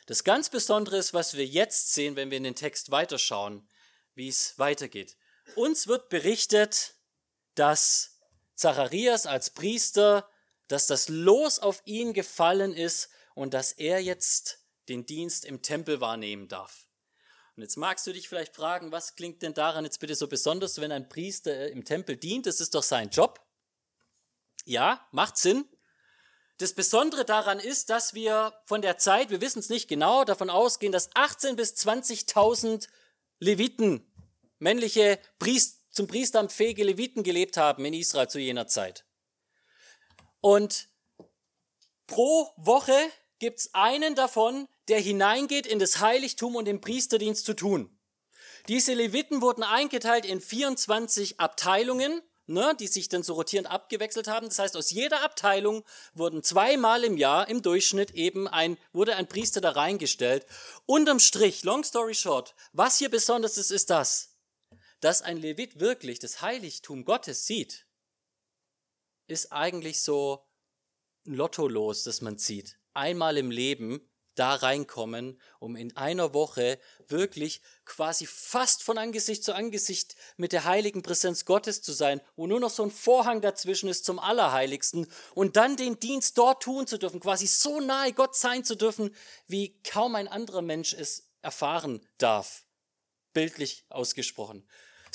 Das 0.07 0.23
ganz 0.23 0.49
Besondere 0.49 0.97
ist, 0.97 1.13
was 1.13 1.35
wir 1.35 1.45
jetzt 1.45 1.93
sehen, 1.93 2.15
wenn 2.15 2.31
wir 2.31 2.37
in 2.37 2.43
den 2.43 2.55
Text 2.55 2.91
weiterschauen, 2.91 3.67
wie 4.15 4.29
es 4.29 4.57
weitergeht. 4.57 5.17
Uns 5.55 5.87
wird 5.87 6.09
berichtet, 6.09 6.95
dass 7.55 8.19
Zacharias 8.55 9.25
als 9.25 9.49
Priester, 9.51 10.29
dass 10.67 10.87
das 10.87 11.09
Los 11.09 11.59
auf 11.59 11.81
ihn 11.85 12.13
gefallen 12.13 12.73
ist 12.73 13.09
und 13.35 13.53
dass 13.53 13.71
er 13.71 14.01
jetzt 14.01 14.59
den 14.89 15.05
Dienst 15.05 15.45
im 15.45 15.61
Tempel 15.61 16.01
wahrnehmen 16.01 16.47
darf. 16.47 16.86
Und 17.57 17.63
jetzt 17.63 17.75
magst 17.75 18.05
du 18.05 18.13
dich 18.13 18.29
vielleicht 18.29 18.55
fragen, 18.55 18.91
was 18.91 19.15
klingt 19.15 19.41
denn 19.41 19.55
daran 19.55 19.83
jetzt 19.83 19.99
bitte 19.99 20.13
so 20.13 20.27
besonders, 20.27 20.79
wenn 20.79 20.91
ein 20.91 21.09
Priester 21.09 21.71
im 21.71 21.83
Tempel 21.83 22.15
dient? 22.15 22.45
Das 22.45 22.61
ist 22.61 22.75
doch 22.75 22.83
sein 22.83 23.09
Job. 23.09 23.43
Ja, 24.65 25.07
macht 25.11 25.37
Sinn. 25.37 25.65
Das 26.59 26.73
Besondere 26.73 27.25
daran 27.25 27.59
ist, 27.59 27.89
dass 27.89 28.13
wir 28.13 28.53
von 28.65 28.83
der 28.83 28.99
Zeit, 28.99 29.31
wir 29.31 29.41
wissen 29.41 29.57
es 29.57 29.69
nicht 29.69 29.87
genau, 29.87 30.23
davon 30.23 30.51
ausgehen, 30.51 30.91
dass 30.91 31.09
18 31.15 31.55
bis 31.55 31.73
20.000 31.73 32.89
Leviten, 33.39 34.05
männliche 34.59 35.19
Priest, 35.39 35.81
zum 35.89 36.05
Priesteramt 36.05 36.51
fähige 36.51 36.83
Leviten 36.83 37.23
gelebt 37.23 37.57
haben 37.57 37.85
in 37.85 37.93
Israel 37.95 38.29
zu 38.29 38.37
jener 38.37 38.67
Zeit. 38.67 39.03
Und 40.41 40.89
pro 42.05 42.51
Woche 42.55 42.97
gibt 43.39 43.59
es 43.59 43.73
einen 43.73 44.13
davon, 44.13 44.67
der 44.87 44.99
hineingeht 44.99 45.67
in 45.67 45.79
das 45.79 45.99
Heiligtum 45.99 46.55
und 46.55 46.65
den 46.65 46.81
Priesterdienst 46.81 47.45
zu 47.45 47.53
tun. 47.53 47.97
Diese 48.67 48.93
Leviten 48.93 49.41
wurden 49.41 49.63
eingeteilt 49.63 50.25
in 50.25 50.41
24 50.41 51.39
Abteilungen, 51.39 52.21
ne, 52.47 52.75
die 52.79 52.87
sich 52.87 53.09
dann 53.09 53.23
so 53.23 53.33
rotierend 53.33 53.69
abgewechselt 53.69 54.27
haben. 54.27 54.47
Das 54.47 54.59
heißt, 54.59 54.75
aus 54.75 54.89
jeder 54.89 55.23
Abteilung 55.23 55.83
wurden 56.13 56.43
zweimal 56.43 57.03
im 57.03 57.17
Jahr 57.17 57.47
im 57.47 57.61
Durchschnitt 57.61 58.11
eben 58.11 58.47
ein, 58.47 58.77
wurde 58.91 59.15
ein 59.15 59.27
Priester 59.27 59.61
da 59.61 59.71
reingestellt. 59.71 60.45
Unterm 60.85 61.19
Strich, 61.19 61.63
long 61.63 61.83
story 61.83 62.15
short, 62.15 62.55
was 62.73 62.97
hier 62.97 63.09
besonders 63.09 63.57
ist, 63.57 63.71
ist 63.71 63.89
das, 63.89 64.37
dass 64.99 65.21
ein 65.21 65.37
Levit 65.37 65.79
wirklich 65.79 66.19
das 66.19 66.41
Heiligtum 66.41 67.05
Gottes 67.05 67.45
sieht, 67.45 67.85
ist 69.27 69.51
eigentlich 69.51 70.01
so 70.01 70.45
ein 71.25 71.33
Lotto 71.33 71.67
los, 71.67 72.03
das 72.03 72.21
man 72.21 72.37
zieht. 72.37 72.79
Einmal 72.93 73.37
im 73.37 73.51
Leben 73.51 74.09
da 74.37 74.55
reinkommen, 74.55 75.39
um 75.59 75.75
in 75.75 75.95
einer 75.97 76.33
Woche 76.33 76.79
wirklich 77.07 77.61
quasi 77.85 78.25
fast 78.25 78.83
von 78.83 78.97
Angesicht 78.97 79.43
zu 79.43 79.53
Angesicht 79.53 80.15
mit 80.37 80.51
der 80.51 80.65
heiligen 80.65 81.03
Präsenz 81.03 81.45
Gottes 81.45 81.81
zu 81.81 81.91
sein, 81.91 82.21
wo 82.35 82.47
nur 82.47 82.59
noch 82.59 82.69
so 82.69 82.83
ein 82.83 82.91
Vorhang 82.91 83.41
dazwischen 83.41 83.89
ist 83.89 84.05
zum 84.05 84.19
Allerheiligsten 84.19 85.07
und 85.33 85.55
dann 85.55 85.75
den 85.75 85.99
Dienst 85.99 86.37
dort 86.37 86.63
tun 86.63 86.87
zu 86.87 86.97
dürfen, 86.97 87.19
quasi 87.19 87.47
so 87.47 87.79
nahe 87.79 88.13
Gott 88.13 88.35
sein 88.35 88.63
zu 88.63 88.75
dürfen, 88.75 89.15
wie 89.47 89.79
kaum 89.83 90.15
ein 90.15 90.27
anderer 90.27 90.61
Mensch 90.61 90.93
es 90.93 91.29
erfahren 91.41 92.05
darf. 92.17 92.65
Bildlich 93.33 93.85
ausgesprochen. 93.89 94.67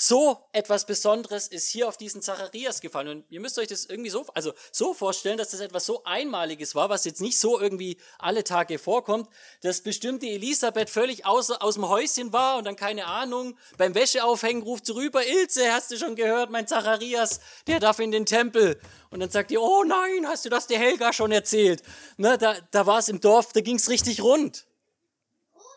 So 0.05 0.37
etwas 0.51 0.85
Besonderes 0.85 1.47
ist 1.47 1.69
hier 1.69 1.87
auf 1.87 1.95
diesen 1.95 2.21
Zacharias 2.21 2.81
gefallen. 2.81 3.07
Und 3.07 3.25
ihr 3.29 3.39
müsst 3.39 3.57
euch 3.57 3.69
das 3.69 3.85
irgendwie 3.85 4.09
so, 4.09 4.25
also 4.33 4.51
so 4.69 4.93
vorstellen, 4.93 5.37
dass 5.37 5.51
das 5.51 5.61
etwas 5.61 5.85
so 5.85 6.03
Einmaliges 6.03 6.75
war, 6.75 6.89
was 6.89 7.05
jetzt 7.05 7.21
nicht 7.21 7.39
so 7.39 7.57
irgendwie 7.57 7.95
alle 8.19 8.43
Tage 8.43 8.79
vorkommt, 8.79 9.29
dass 9.61 9.79
bestimmte 9.79 10.25
Elisabeth 10.25 10.89
völlig 10.89 11.25
außer, 11.25 11.63
aus 11.63 11.75
dem 11.75 11.87
Häuschen 11.87 12.33
war 12.33 12.57
und 12.57 12.65
dann 12.65 12.75
keine 12.75 13.05
Ahnung, 13.05 13.57
beim 13.77 13.95
Wäscheaufhängen 13.95 14.63
ruft 14.63 14.87
sie 14.87 14.93
rüber, 14.93 15.25
Ilse, 15.25 15.71
hast 15.71 15.89
du 15.91 15.97
schon 15.97 16.17
gehört, 16.17 16.49
mein 16.49 16.67
Zacharias, 16.67 17.39
der 17.67 17.79
darf 17.79 17.99
in 17.99 18.11
den 18.11 18.25
Tempel. 18.25 18.81
Und 19.09 19.21
dann 19.21 19.29
sagt 19.29 19.51
ihr, 19.51 19.61
oh 19.61 19.85
nein, 19.85 20.27
hast 20.27 20.43
du 20.43 20.49
das 20.49 20.67
der 20.67 20.79
Helga 20.79 21.13
schon 21.13 21.31
erzählt? 21.31 21.81
Ne, 22.17 22.37
da, 22.37 22.57
da 22.71 22.85
war 22.85 22.99
es 22.99 23.07
im 23.07 23.21
Dorf, 23.21 23.53
da 23.53 23.61
ging 23.61 23.77
es 23.77 23.87
richtig 23.87 24.21
rund. 24.21 24.65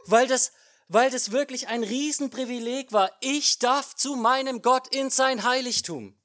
Weil 0.06 0.26
das, 0.26 0.50
weil 0.88 1.10
das 1.10 1.32
wirklich 1.32 1.68
ein 1.68 1.82
Riesenprivileg 1.82 2.92
war. 2.92 3.10
Ich 3.20 3.58
darf 3.58 3.94
zu 3.94 4.16
meinem 4.16 4.62
Gott 4.62 4.88
in 4.94 5.10
sein 5.10 5.42
Heiligtum. 5.42 6.18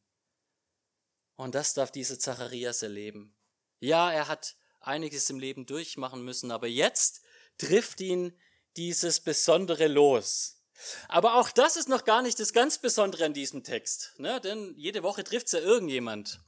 Und 1.35 1.55
das 1.55 1.73
darf 1.73 1.91
dieser 1.91 2.19
Zacharias 2.19 2.83
erleben. 2.83 3.35
Ja, 3.79 4.11
er 4.11 4.27
hat 4.27 4.55
einiges 4.79 5.29
im 5.29 5.39
Leben 5.39 5.65
durchmachen 5.65 6.23
müssen, 6.23 6.51
aber 6.51 6.67
jetzt 6.67 7.21
trifft 7.57 8.01
ihn 8.01 8.37
dieses 8.77 9.19
besondere 9.19 9.87
Los. 9.87 10.61
Aber 11.07 11.35
auch 11.35 11.51
das 11.51 11.75
ist 11.75 11.89
noch 11.89 12.05
gar 12.05 12.21
nicht 12.21 12.39
das 12.39 12.53
ganz 12.53 12.79
Besondere 12.79 13.25
an 13.25 13.33
diesem 13.33 13.63
Text, 13.63 14.13
ne? 14.17 14.41
denn 14.41 14.73
jede 14.77 15.03
Woche 15.03 15.23
trifft 15.23 15.47
es 15.47 15.53
ja 15.53 15.59
irgendjemand. 15.59 16.39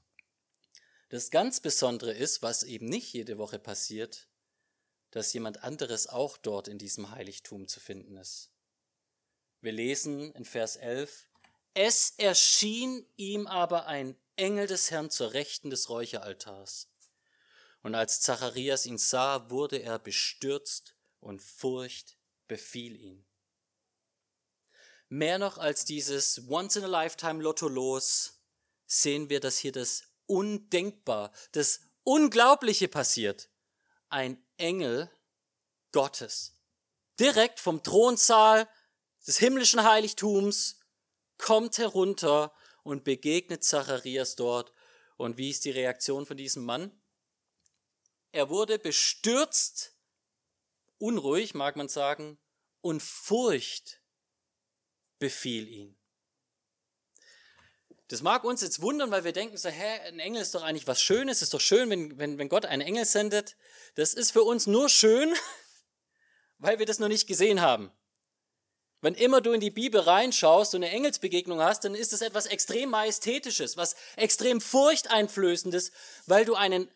Das 1.10 1.30
ganz 1.30 1.60
Besondere 1.60 2.14
ist, 2.14 2.42
was 2.42 2.64
eben 2.64 2.88
nicht 2.88 3.14
jede 3.14 3.38
Woche 3.38 3.60
passiert, 3.60 4.28
dass 5.14 5.32
jemand 5.32 5.64
anderes 5.64 6.08
auch 6.08 6.38
dort 6.38 6.68
in 6.68 6.80
diesem 6.80 7.12
Heiligtum 7.12 7.68
zu 7.68 7.80
finden 7.80 8.18
ist. 8.18 8.50
Wir 9.62 9.72
lesen 9.72 10.32
in 10.34 10.44
Vers 10.44 10.76
11, 10.76 11.28
es 11.76 12.16
erschien 12.18 13.06
ihm 13.16 13.46
aber 13.46 13.86
ein 13.86 14.18
Engel 14.36 14.66
des 14.66 14.90
Herrn 14.90 15.12
zur 15.12 15.34
Rechten 15.34 15.70
des 15.70 15.88
Räucheraltars. 15.90 16.90
Und 17.84 17.94
als 17.94 18.22
Zacharias 18.22 18.88
ihn 18.88 18.98
sah, 18.98 19.52
wurde 19.52 19.78
er 19.78 20.00
bestürzt 20.00 20.96
und 21.20 21.44
Furcht 21.44 22.18
befiel 22.48 23.00
ihn. 23.00 23.24
Mehr 25.10 25.38
noch 25.38 25.60
als 25.60 25.86
dieses 25.86 26.50
Once-in-a-Lifetime-Lotto-Los 26.50 28.42
sehen 28.88 29.30
wir, 29.30 29.40
dass 29.40 29.60
hier 29.60 29.72
das 29.72 30.06
Undenkbar, 30.26 31.32
das 31.52 31.82
Unglaubliche 32.04 32.88
passiert. 32.88 33.50
Ein 34.10 34.44
Engel 34.64 35.12
Gottes. 35.92 36.56
Direkt 37.20 37.60
vom 37.60 37.84
Thronsaal 37.84 38.68
des 39.28 39.38
himmlischen 39.38 39.84
Heiligtums 39.84 40.80
kommt 41.38 41.78
herunter 41.78 42.54
und 42.84 43.04
begegnet 43.04 43.64
Zacharias 43.64 44.36
dort. 44.36 44.72
Und 45.18 45.38
wie 45.38 45.50
ist 45.50 45.66
die 45.66 45.72
Reaktion 45.72 46.26
von 46.26 46.38
diesem 46.38 46.64
Mann? 46.64 46.98
Er 48.32 48.50
wurde 48.50 48.80
bestürzt, 48.80 49.96
unruhig 50.98 51.54
mag 51.54 51.76
man 51.76 51.90
sagen, 51.90 52.40
und 52.82 53.04
Furcht 53.04 54.02
befiel 55.20 55.68
ihn. 55.68 56.03
Das 58.10 58.22
mag 58.22 58.44
uns 58.44 58.62
jetzt 58.62 58.82
wundern, 58.82 59.12
weil 59.12 59.24
wir 59.24 59.32
denken 59.32 59.58
so, 59.58 59.70
hä, 59.70 60.00
ein 60.08 60.20
Engel 60.20 60.42
ist 60.42 60.54
doch 60.54 60.64
eigentlich 60.64 60.88
was 60.88 61.02
Schönes, 61.02 61.42
ist 61.42 61.54
doch 61.54 61.62
schön, 61.62 61.90
wenn, 61.90 62.18
wenn, 62.18 62.38
wenn 62.38 62.50
Gott 62.50 62.66
einen 62.66 62.82
Engel 62.82 63.06
sendet. 63.06 63.56
Das 63.96 64.14
ist 64.14 64.32
für 64.32 64.44
uns 64.44 64.68
nur 64.68 64.90
schön, 64.90 65.34
weil 66.58 66.80
wir 66.80 66.86
das 66.86 67.00
noch 67.00 67.08
nicht 67.08 67.28
gesehen 67.28 67.62
haben. 67.62 67.92
Wenn 69.02 69.16
immer 69.16 69.42
du 69.42 69.52
in 69.52 69.60
die 69.60 69.70
Bibel 69.70 70.00
reinschaust 70.00 70.76
und 70.76 70.84
eine 70.84 70.94
Engelsbegegnung 70.94 71.60
hast, 71.60 71.84
dann 71.84 71.94
ist 71.94 72.14
das 72.14 72.22
etwas 72.22 72.46
extrem 72.46 72.90
Majestätisches, 72.90 73.76
was 73.76 73.96
extrem 74.16 74.62
Furchteinflößendes, 74.62 75.92
weil 76.26 76.46
du 76.46 76.56
einen 76.56 76.90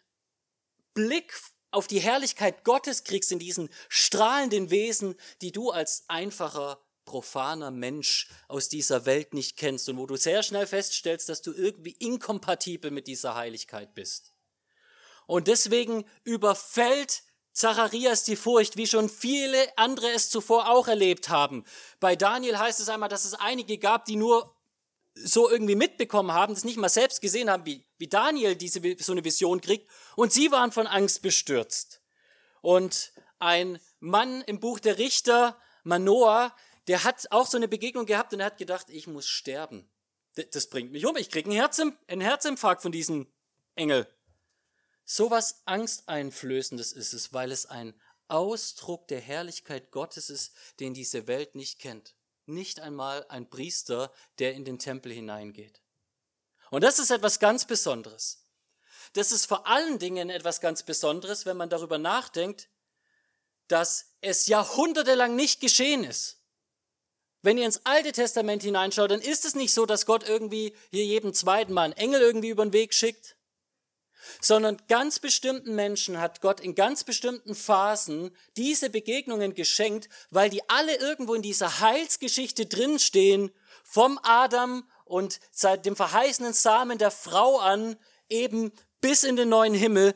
Blick 0.93 1.33
auf 1.71 1.87
die 1.87 1.99
Herrlichkeit 1.99 2.63
Gottes 2.63 3.03
kriegst 3.03 3.31
in 3.31 3.39
diesen 3.39 3.69
strahlenden 3.89 4.69
Wesen, 4.69 5.15
die 5.41 5.51
du 5.51 5.71
als 5.71 6.05
einfacher 6.07 6.81
profaner 7.07 7.71
Mensch 7.71 8.29
aus 8.47 8.69
dieser 8.69 9.07
Welt 9.07 9.33
nicht 9.33 9.57
kennst 9.57 9.89
und 9.89 9.97
wo 9.97 10.05
du 10.05 10.15
sehr 10.15 10.43
schnell 10.43 10.67
feststellst, 10.67 11.27
dass 11.29 11.41
du 11.41 11.51
irgendwie 11.51 11.93
inkompatibel 11.93 12.91
mit 12.91 13.07
dieser 13.07 13.33
Heiligkeit 13.33 13.95
bist. 13.95 14.33
Und 15.25 15.47
deswegen 15.47 16.05
überfällt 16.23 17.23
Zacharias 17.51 18.23
die 18.23 18.35
Furcht, 18.35 18.77
wie 18.77 18.85
schon 18.85 19.09
viele 19.09 19.57
andere 19.77 20.11
es 20.11 20.29
zuvor 20.29 20.69
auch 20.69 20.87
erlebt 20.87 21.29
haben. 21.29 21.65
Bei 21.99 22.15
Daniel 22.15 22.59
heißt 22.59 22.79
es 22.79 22.89
einmal, 22.89 23.09
dass 23.09 23.25
es 23.25 23.33
einige 23.33 23.79
gab, 23.79 24.05
die 24.05 24.15
nur 24.15 24.55
so 25.15 25.49
irgendwie 25.49 25.75
mitbekommen 25.75 26.31
haben, 26.31 26.53
das 26.53 26.63
nicht 26.63 26.77
mal 26.77 26.89
selbst 26.89 27.19
gesehen 27.19 27.49
haben, 27.49 27.65
wie, 27.65 27.83
wie 27.97 28.07
Daniel 28.07 28.55
diese, 28.55 28.79
so 28.99 29.11
eine 29.11 29.23
Vision 29.23 29.59
kriegt. 29.59 29.89
Und 30.15 30.31
sie 30.31 30.51
waren 30.51 30.71
von 30.71 30.85
Angst 30.85 31.23
bestürzt. 31.23 32.01
Und 32.61 33.11
ein 33.39 33.79
Mann 33.99 34.41
im 34.43 34.59
Buch 34.59 34.79
der 34.79 34.99
Richter, 34.99 35.57
Manoah, 35.83 36.53
der 36.87 37.03
hat 37.03 37.31
auch 37.31 37.47
so 37.47 37.57
eine 37.57 37.67
Begegnung 37.67 38.05
gehabt 38.05 38.33
und 38.33 38.39
er 38.39 38.47
hat 38.47 38.57
gedacht, 38.57 38.89
ich 38.89 39.07
muss 39.07 39.27
sterben. 39.27 39.89
Das 40.51 40.67
bringt 40.67 40.91
mich 40.91 41.05
um. 41.05 41.17
Ich 41.17 41.29
kriege 41.29 41.49
einen, 41.49 41.57
Herz, 41.57 41.79
einen 41.79 42.21
Herzinfarkt 42.21 42.81
von 42.81 42.91
diesem 42.91 43.27
Engel. 43.75 44.07
So 45.03 45.31
was 45.31 45.61
Angsteinflößendes 45.65 46.93
ist 46.93 47.13
es, 47.13 47.33
weil 47.33 47.51
es 47.51 47.65
ein 47.65 47.93
Ausdruck 48.27 49.07
der 49.07 49.21
Herrlichkeit 49.21 49.91
Gottes 49.91 50.29
ist, 50.29 50.53
den 50.79 50.93
diese 50.93 51.27
Welt 51.27 51.55
nicht 51.55 51.79
kennt. 51.79 52.15
Nicht 52.45 52.79
einmal 52.79 53.25
ein 53.29 53.49
Priester, 53.49 54.11
der 54.39 54.53
in 54.53 54.63
den 54.63 54.79
Tempel 54.79 55.11
hineingeht. 55.11 55.81
Und 56.69 56.83
das 56.83 56.99
ist 56.99 57.09
etwas 57.09 57.39
ganz 57.39 57.65
Besonderes. 57.65 58.43
Das 59.13 59.31
ist 59.31 59.45
vor 59.45 59.67
allen 59.67 59.99
Dingen 59.99 60.29
etwas 60.29 60.61
ganz 60.61 60.83
Besonderes, 60.83 61.45
wenn 61.45 61.57
man 61.57 61.69
darüber 61.69 61.97
nachdenkt, 61.97 62.69
dass 63.67 64.13
es 64.21 64.47
jahrhundertelang 64.47 65.35
nicht 65.35 65.61
geschehen 65.61 66.03
ist. 66.03 66.37
Wenn 67.41 67.57
ihr 67.57 67.65
ins 67.65 67.81
Alte 67.85 68.11
Testament 68.11 68.63
hineinschaut, 68.63 69.11
dann 69.11 69.21
ist 69.21 69.45
es 69.45 69.55
nicht 69.55 69.73
so, 69.73 69.85
dass 69.85 70.05
Gott 70.05 70.27
irgendwie 70.27 70.73
hier 70.91 71.05
jedem 71.05 71.33
zweiten 71.33 71.73
Mal 71.73 71.83
einen 71.83 71.93
Engel 71.93 72.21
irgendwie 72.21 72.49
über 72.49 72.65
den 72.65 72.73
Weg 72.73 72.93
schickt, 72.93 73.37
sondern 74.41 74.81
ganz 74.87 75.19
bestimmten 75.19 75.75
Menschen 75.75 76.19
hat 76.19 76.41
Gott 76.41 76.59
in 76.59 76.75
ganz 76.75 77.03
bestimmten 77.03 77.55
Phasen 77.55 78.35
diese 78.57 78.89
Begegnungen 78.89 79.53
geschenkt, 79.53 80.09
weil 80.29 80.49
die 80.49 80.67
alle 80.69 80.95
irgendwo 80.97 81.33
in 81.33 81.41
dieser 81.41 81.79
Heilsgeschichte 81.79 82.65
drinstehen, 82.65 83.51
vom 83.83 84.19
Adam 84.23 84.83
und 85.05 85.39
seit 85.51 85.85
dem 85.85 85.95
verheißenen 85.95 86.53
Samen 86.53 86.97
der 86.97 87.11
Frau 87.11 87.59
an, 87.59 87.95
eben 88.29 88.73
bis 88.99 89.23
in 89.23 89.37
den 89.37 89.49
neuen 89.49 89.73
Himmel, 89.73 90.13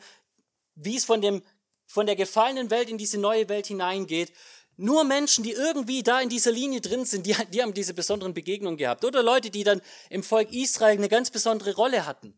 wie 0.76 0.98
es 0.98 1.06
von 1.06 1.22
dem, 1.22 1.42
von 1.86 2.06
der 2.06 2.16
gefallenen 2.16 2.70
Welt 2.70 2.90
in 2.90 2.98
diese 2.98 3.18
neue 3.18 3.48
Welt 3.48 3.68
hineingeht. 3.68 4.34
Nur 4.84 5.04
Menschen, 5.04 5.44
die 5.44 5.52
irgendwie 5.52 6.02
da 6.02 6.20
in 6.22 6.30
dieser 6.30 6.52
Linie 6.52 6.82
drin 6.82 7.06
sind, 7.06 7.28
die, 7.28 7.36
die 7.52 7.62
haben 7.62 7.76
diese 7.76 7.94
besonderen 7.94 8.34
Begegnungen 8.34 8.78
gehabt. 8.78 9.06
Oder 9.06 9.22
Leute, 9.22 9.52
die 9.52 9.64
dann 9.64 9.80
im 10.10 10.24
Volk 10.24 10.52
Israel 10.52 10.98
eine 10.98 11.08
ganz 11.08 11.30
besondere 11.30 11.76
Rolle 11.76 12.08
hatten. 12.08 12.36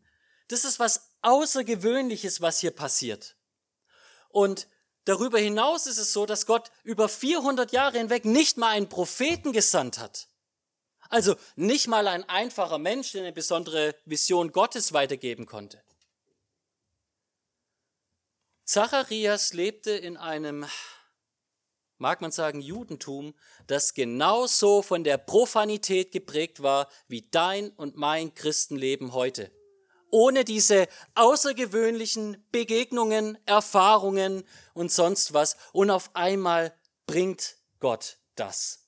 Das 0.48 0.66
ist 0.66 0.78
was 0.78 1.08
Außergewöhnliches, 1.22 2.42
was 2.42 2.58
hier 2.58 2.72
passiert. 2.72 3.36
Und 4.28 4.68
darüber 5.06 5.38
hinaus 5.38 5.86
ist 5.86 5.96
es 5.96 6.12
so, 6.12 6.26
dass 6.26 6.44
Gott 6.44 6.70
über 6.82 7.08
400 7.08 7.72
Jahre 7.72 7.96
hinweg 7.96 8.26
nicht 8.26 8.58
mal 8.58 8.68
einen 8.68 8.90
Propheten 8.90 9.54
gesandt 9.54 9.96
hat. 9.98 10.28
Also 11.08 11.36
nicht 11.56 11.88
mal 11.88 12.06
ein 12.06 12.28
einfacher 12.28 12.76
Mensch, 12.76 13.12
der 13.12 13.22
eine 13.22 13.32
besondere 13.32 13.94
Vision 14.04 14.52
Gottes 14.52 14.92
weitergeben 14.92 15.46
konnte. 15.46 15.82
Zacharias 18.64 19.54
lebte 19.54 19.92
in 19.92 20.18
einem 20.18 20.66
mag 21.98 22.20
man 22.20 22.30
sagen, 22.32 22.60
Judentum, 22.60 23.34
das 23.66 23.94
genauso 23.94 24.82
von 24.82 25.04
der 25.04 25.18
Profanität 25.18 26.12
geprägt 26.12 26.62
war 26.62 26.88
wie 27.08 27.22
dein 27.30 27.70
und 27.70 27.96
mein 27.96 28.34
Christenleben 28.34 29.12
heute. 29.12 29.50
Ohne 30.10 30.44
diese 30.44 30.86
außergewöhnlichen 31.14 32.46
Begegnungen, 32.52 33.36
Erfahrungen 33.46 34.44
und 34.72 34.92
sonst 34.92 35.34
was. 35.34 35.56
Und 35.72 35.90
auf 35.90 36.14
einmal 36.14 36.72
bringt 37.06 37.56
Gott 37.80 38.18
das. 38.36 38.86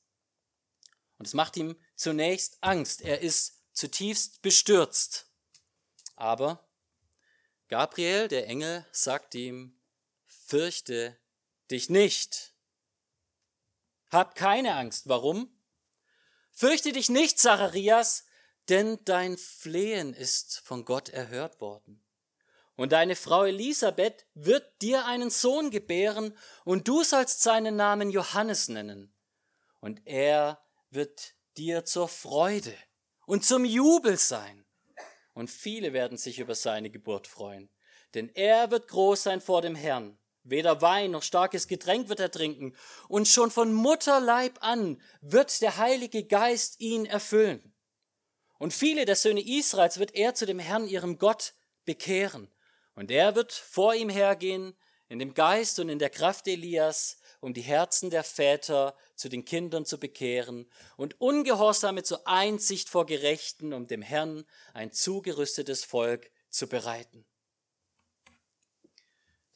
Und 1.19 1.27
es 1.27 1.35
macht 1.35 1.57
ihm 1.57 1.77
zunächst 1.97 2.59
Angst. 2.61 3.03
Er 3.03 3.23
ist 3.23 3.63
zutiefst 3.73 4.43
bestürzt. 4.43 5.27
Aber 6.15 6.67
Gabriel, 7.69 8.29
der 8.29 8.47
Engel, 8.47 8.87
sagt 8.93 9.35
ihm, 9.35 9.79
fürchte 10.27 11.19
dich 11.71 11.91
nicht. 11.91 12.56
Hab 14.11 14.35
keine 14.35 14.75
Angst. 14.75 15.09
Warum? 15.09 15.51
Fürchte 16.53 16.93
dich 16.93 17.09
nicht, 17.09 17.39
Zacharias, 17.39 18.25
denn 18.69 18.99
dein 19.05 19.37
Flehen 19.37 20.15
ist 20.15 20.61
von 20.61 20.85
Gott 20.85 21.09
erhört 21.09 21.61
worden. 21.61 22.03
Und 22.77 22.93
deine 22.93 23.17
Frau 23.17 23.45
Elisabeth 23.45 24.27
wird 24.35 24.83
dir 24.83 25.07
einen 25.07 25.31
Sohn 25.31 25.71
gebären, 25.71 26.37
und 26.65 26.89
du 26.89 27.03
sollst 27.03 27.43
seinen 27.43 27.77
Namen 27.77 28.11
Johannes 28.11 28.69
nennen. 28.69 29.15
Und 29.81 30.03
er 30.05 30.61
wird 30.91 31.35
dir 31.57 31.85
zur 31.85 32.09
Freude 32.09 32.75
und 33.27 33.45
zum 33.45 33.65
Jubel 33.65 34.19
sein. 34.19 34.65
Und 35.33 35.51
viele 35.51 35.93
werden 35.93 36.19
sich 36.19 36.39
über 36.39 36.55
seine 36.55 36.91
Geburt 36.91 37.27
freuen. 37.27 37.71
Denn 38.15 38.31
er 38.31 38.71
wird 38.71 38.89
groß 38.89 39.23
sein 39.23 39.41
vor 39.41 39.63
dem 39.63 39.75
Herrn. 39.75 40.19
Weder 40.49 40.81
Wein 40.81 41.11
noch 41.11 41.25
starkes 41.25 41.67
Getränk 41.67 42.09
wird 42.09 42.21
er 42.21 42.31
trinken. 42.31 42.75
Und 43.09 43.27
schon 43.27 43.51
von 43.51 43.73
Mutterleib 43.73 44.59
an 44.61 45.03
wird 45.21 45.61
der 45.61 45.77
Heilige 45.77 46.25
Geist 46.25 46.81
ihn 46.81 47.05
erfüllen. 47.05 47.75
Und 48.59 48.73
viele 48.73 49.05
der 49.05 49.17
Söhne 49.17 49.45
Israels 49.45 49.99
wird 49.99 50.15
er 50.15 50.35
zu 50.35 50.47
dem 50.47 50.61
Herrn, 50.61 50.87
ihrem 50.87 51.19
Gott, 51.19 51.55
bekehren. 51.85 52.49
Und 52.95 53.11
er 53.11 53.35
wird 53.35 53.53
vor 53.53 53.95
ihm 53.95 54.09
hergehen 54.09 54.77
in 55.09 55.19
dem 55.19 55.35
Geist 55.35 55.81
und 55.81 55.89
in 55.89 55.99
der 55.99 56.11
Kraft 56.11 56.47
Elias, 56.47 57.19
um 57.41 57.53
die 57.53 57.63
Herzen 57.63 58.11
der 58.11 58.25
Väter 58.25 58.97
zu 59.17 59.29
den 59.29 59.45
Kindern 59.45 59.85
zu 59.85 59.99
bekehren 59.99 60.71
und 60.97 61.21
Ungehorsame 61.21 62.05
zur 62.05 62.27
Einsicht 62.27 62.89
vor 62.89 63.05
Gerechten, 63.05 63.73
um 63.73 63.87
dem 63.87 64.03
Herrn 64.03 64.45
ein 64.75 64.93
zugerüstetes 64.93 65.85
Volk 65.85 66.31
zu 66.51 66.69
bereiten. 66.69 67.27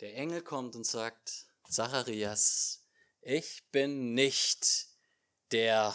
Der 0.00 0.16
Engel 0.16 0.40
kommt 0.40 0.76
und 0.76 0.86
sagt, 0.86 1.44
Zacharias, 1.68 2.86
ich 3.20 3.64
bin 3.70 4.14
nicht 4.14 4.86
der 5.52 5.94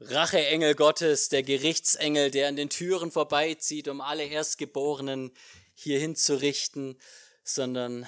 Racheengel 0.00 0.74
Gottes, 0.74 1.28
der 1.28 1.42
Gerichtsengel, 1.42 2.30
der 2.30 2.48
an 2.48 2.56
den 2.56 2.70
Türen 2.70 3.10
vorbeizieht, 3.10 3.88
um 3.88 4.00
alle 4.00 4.24
Erstgeborenen 4.24 5.36
hierhin 5.74 6.16
zu 6.16 6.40
richten, 6.40 6.98
sondern 7.44 8.06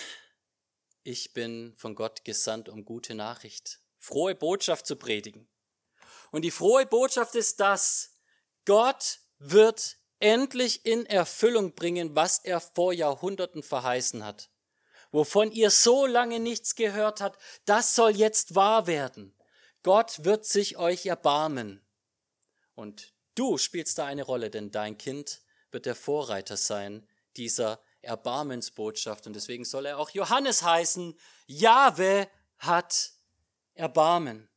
ich 1.03 1.35
bin 1.35 1.75
von 1.77 1.95
Gott 1.95 2.25
gesandt, 2.25 2.71
um 2.71 2.87
gute 2.87 3.15
Nachricht, 3.15 3.81
frohe 3.99 4.35
Botschaft 4.35 4.87
zu 4.87 4.97
predigen. 4.97 5.51
Und 6.31 6.47
die 6.47 6.51
frohe 6.51 6.87
Botschaft 6.87 7.35
ist 7.35 7.61
das, 7.61 8.17
Gott 8.65 9.21
wird 9.39 9.99
endlich 10.19 10.87
in 10.87 11.05
Erfüllung 11.05 11.75
bringen, 11.75 12.17
was 12.17 12.39
er 12.39 12.61
vor 12.61 12.95
Jahrhunderten 12.95 13.63
verheißen 13.63 14.25
hat. 14.25 14.49
Wovon 15.11 15.53
ihr 15.53 15.71
so 15.71 16.07
lange 16.07 16.39
nichts 16.39 16.75
gehört 16.75 17.21
habt, 17.21 17.41
das 17.65 17.95
soll 17.95 18.17
jetzt 18.17 18.55
wahr 18.55 18.87
werden. 18.87 19.35
Gott 19.83 20.25
wird 20.25 20.45
sich 20.45 20.77
euch 20.77 21.07
erbarmen. 21.07 21.85
Und 22.75 23.15
du 23.35 23.59
spielst 23.59 23.99
da 23.99 24.07
eine 24.07 24.23
Rolle, 24.23 24.51
denn 24.51 24.71
dein 24.71 24.99
Kind 24.99 25.41
wird 25.71 25.87
der 25.87 25.95
Vorreiter 25.95 26.57
sein 26.57 27.09
dieser 27.37 27.81
Erbarmensbotschaft. 28.03 29.27
Und 29.27 29.35
deswegen 29.35 29.65
soll 29.65 29.87
er 29.87 29.99
auch 29.99 30.11
Johannes 30.11 30.63
heißen. 30.63 31.19
Jahwe 31.47 32.29
hat 32.59 33.13
Erbarmen. 33.75 34.49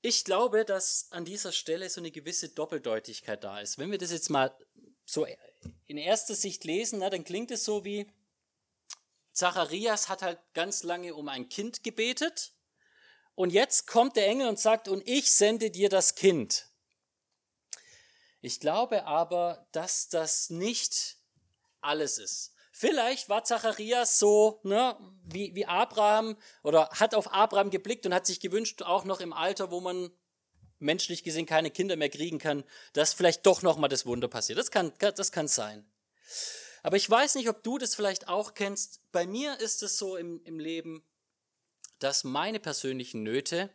Ich 0.00 0.24
glaube, 0.24 0.64
dass 0.64 1.06
an 1.10 1.24
dieser 1.24 1.52
Stelle 1.52 1.88
so 1.88 2.00
eine 2.00 2.10
gewisse 2.10 2.50
Doppeldeutigkeit 2.50 3.42
da 3.42 3.60
ist. 3.60 3.78
Wenn 3.78 3.90
wir 3.90 3.98
das 3.98 4.10
jetzt 4.10 4.28
mal 4.28 4.54
so 5.06 5.26
in 5.86 5.96
erster 5.96 6.34
Sicht 6.34 6.64
lesen, 6.64 6.98
na, 6.98 7.10
dann 7.10 7.24
klingt 7.24 7.50
es 7.50 7.64
so 7.64 7.84
wie, 7.84 8.10
Zacharias 9.34 10.08
hat 10.08 10.22
halt 10.22 10.38
ganz 10.54 10.82
lange 10.84 11.14
um 11.14 11.28
ein 11.28 11.48
Kind 11.48 11.82
gebetet 11.82 12.52
und 13.34 13.50
jetzt 13.50 13.86
kommt 13.86 14.16
der 14.16 14.28
Engel 14.28 14.48
und 14.48 14.58
sagt, 14.58 14.88
und 14.88 15.06
ich 15.06 15.32
sende 15.32 15.70
dir 15.70 15.88
das 15.88 16.14
Kind. 16.14 16.68
Ich 18.40 18.60
glaube 18.60 19.06
aber, 19.06 19.66
dass 19.72 20.08
das 20.08 20.50
nicht 20.50 21.16
alles 21.80 22.18
ist. 22.18 22.52
Vielleicht 22.72 23.28
war 23.28 23.44
Zacharias 23.44 24.18
so 24.18 24.60
ne, 24.64 24.96
wie, 25.24 25.54
wie 25.54 25.66
Abraham 25.66 26.36
oder 26.62 26.90
hat 26.90 27.14
auf 27.14 27.32
Abraham 27.32 27.70
geblickt 27.70 28.04
und 28.06 28.14
hat 28.14 28.26
sich 28.26 28.40
gewünscht, 28.40 28.82
auch 28.82 29.04
noch 29.04 29.20
im 29.20 29.32
Alter, 29.32 29.70
wo 29.70 29.80
man 29.80 30.10
menschlich 30.78 31.22
gesehen 31.22 31.46
keine 31.46 31.70
Kinder 31.70 31.96
mehr 31.96 32.10
kriegen 32.10 32.38
kann, 32.38 32.64
dass 32.92 33.14
vielleicht 33.14 33.46
doch 33.46 33.62
noch 33.62 33.78
mal 33.78 33.88
das 33.88 34.06
Wunder 34.06 34.28
passiert. 34.28 34.58
Das 34.58 34.70
kann, 34.70 34.92
das 34.98 35.32
kann 35.32 35.48
sein. 35.48 35.86
Aber 36.84 36.98
ich 36.98 37.08
weiß 37.08 37.36
nicht, 37.36 37.48
ob 37.48 37.62
du 37.62 37.78
das 37.78 37.94
vielleicht 37.94 38.28
auch 38.28 38.52
kennst. 38.52 39.00
Bei 39.10 39.26
mir 39.26 39.58
ist 39.58 39.82
es 39.82 39.96
so 39.96 40.16
im, 40.16 40.42
im 40.44 40.60
Leben, 40.60 41.02
dass 41.98 42.24
meine 42.24 42.60
persönlichen 42.60 43.22
Nöte, 43.22 43.70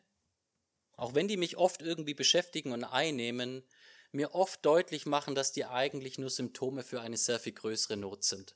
auch 0.96 1.16
wenn 1.16 1.28
die 1.28 1.36
mich 1.36 1.58
oft 1.58 1.82
irgendwie 1.82 2.14
beschäftigen 2.14 2.72
und 2.72 2.84
einnehmen, 2.84 3.64
mir 4.12 4.36
oft 4.36 4.64
deutlich 4.64 5.08
machen, 5.08 5.34
dass 5.34 5.52
die 5.52 5.66
eigentlich 5.66 6.20
nur 6.20 6.30
Symptome 6.30 6.84
für 6.84 7.02
eine 7.02 7.18
sehr 7.18 7.40
viel 7.40 7.54
größere 7.54 7.98
Not 7.98 8.24
sind. 8.24 8.56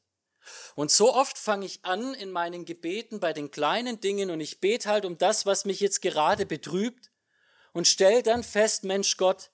Und 0.75 0.91
so 0.91 1.15
oft 1.15 1.39
fange 1.39 1.65
ich 1.65 1.83
an 1.83 2.13
in 2.13 2.29
meinen 2.29 2.65
Gebeten 2.65 3.19
bei 3.19 3.33
den 3.33 3.49
kleinen 3.49 4.01
Dingen 4.01 4.29
und 4.29 4.39
ich 4.39 4.59
bete 4.59 4.87
halt 4.87 5.05
um 5.05 5.17
das, 5.17 5.47
was 5.47 5.65
mich 5.65 5.79
jetzt 5.79 6.03
gerade 6.03 6.45
betrübt 6.45 7.11
und 7.71 7.87
stell 7.87 8.21
dann 8.21 8.43
fest, 8.43 8.83
Mensch 8.83 9.17
Gott, 9.17 9.49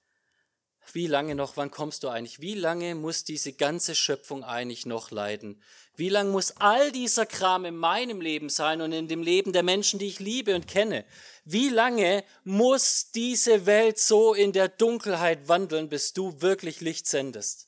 wie 0.96 1.08
lange 1.08 1.36
noch, 1.36 1.58
wann 1.58 1.72
kommst 1.72 2.04
du 2.04 2.10
eigentlich? 2.10 2.42
Wie 2.42 2.56
lange 2.56 2.96
muss 2.96 3.24
diese 3.24 3.54
ganze 3.54 3.96
Schöpfung 3.96 4.44
eigentlich 4.44 4.86
noch 4.86 5.12
leiden? 5.12 5.62
Wie 5.96 6.10
lange 6.10 6.32
muss 6.32 6.52
all 6.58 6.92
dieser 6.92 7.26
Kram 7.26 7.66
in 7.66 7.76
meinem 7.76 8.22
Leben 8.22 8.50
sein 8.50 8.82
und 8.82 8.94
in 8.94 9.08
dem 9.08 9.22
Leben 9.22 9.52
der 9.52 9.64
Menschen, 9.64 10.00
die 10.00 10.08
ich 10.08 10.20
liebe 10.20 10.56
und 10.56 10.68
kenne? 10.68 11.06
Wie 11.44 11.70
lange 11.70 12.24
muss 12.44 13.12
diese 13.12 13.66
Welt 13.66 14.00
so 14.00 14.34
in 14.34 14.54
der 14.54 14.70
Dunkelheit 14.70 15.48
wandeln, 15.48 15.90
bis 15.90 16.14
du 16.14 16.42
wirklich 16.42 16.80
Licht 16.80 17.08
sendest? 17.08 17.68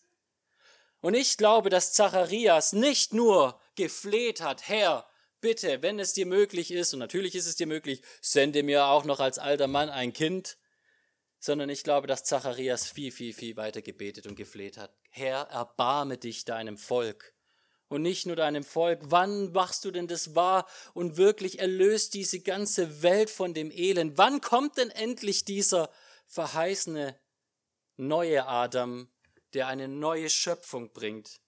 Und 1.01 1.15
ich 1.15 1.37
glaube, 1.37 1.69
dass 1.69 1.93
Zacharias 1.93 2.73
nicht 2.73 3.13
nur 3.13 3.59
gefleht 3.75 4.41
hat, 4.41 4.67
Herr, 4.69 5.05
bitte, 5.41 5.81
wenn 5.81 5.99
es 5.99 6.13
dir 6.13 6.25
möglich 6.25 6.71
ist, 6.71 6.93
und 6.93 6.99
natürlich 6.99 7.35
ist 7.35 7.47
es 7.47 7.55
dir 7.55 7.67
möglich, 7.67 8.01
sende 8.21 8.63
mir 8.63 8.85
auch 8.85 9.03
noch 9.03 9.19
als 9.19 9.39
alter 9.39 9.67
Mann 9.67 9.89
ein 9.89 10.13
Kind, 10.13 10.57
sondern 11.41 11.69
ich 11.69 11.83
glaube, 11.83 12.05
dass 12.05 12.23
Zacharias 12.23 12.87
viel, 12.87 13.11
viel, 13.11 13.33
viel 13.33 13.57
weiter 13.57 13.81
gebetet 13.81 14.27
und 14.27 14.35
gefleht 14.35 14.77
hat. 14.77 14.93
Herr, 15.09 15.47
erbarme 15.49 16.17
dich 16.17 16.45
deinem 16.45 16.77
Volk. 16.77 17.33
Und 17.87 18.03
nicht 18.03 18.27
nur 18.27 18.35
deinem 18.35 18.63
Volk. 18.63 18.99
Wann 19.05 19.51
machst 19.51 19.83
du 19.83 19.91
denn 19.91 20.07
das 20.07 20.35
wahr 20.35 20.69
und 20.93 21.17
wirklich 21.17 21.59
erlöst 21.59 22.13
diese 22.13 22.39
ganze 22.39 23.01
Welt 23.01 23.29
von 23.29 23.53
dem 23.53 23.71
Elend? 23.71 24.17
Wann 24.17 24.39
kommt 24.39 24.77
denn 24.77 24.91
endlich 24.91 25.43
dieser 25.43 25.89
verheißene 26.27 27.19
neue 27.97 28.45
Adam, 28.45 29.09
der 29.53 29.67
eine 29.67 29.87
neue 29.87 30.29
Schöpfung 30.29 30.93
bringt? 30.93 31.41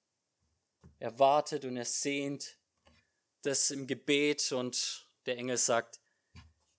Er 0.97 1.19
wartet 1.19 1.65
und 1.65 1.77
er 1.77 1.85
sehnt 1.85 2.57
das 3.43 3.69
im 3.69 3.85
Gebet 3.85 4.51
und 4.51 5.07
der 5.27 5.37
Engel 5.37 5.57
sagt, 5.57 5.99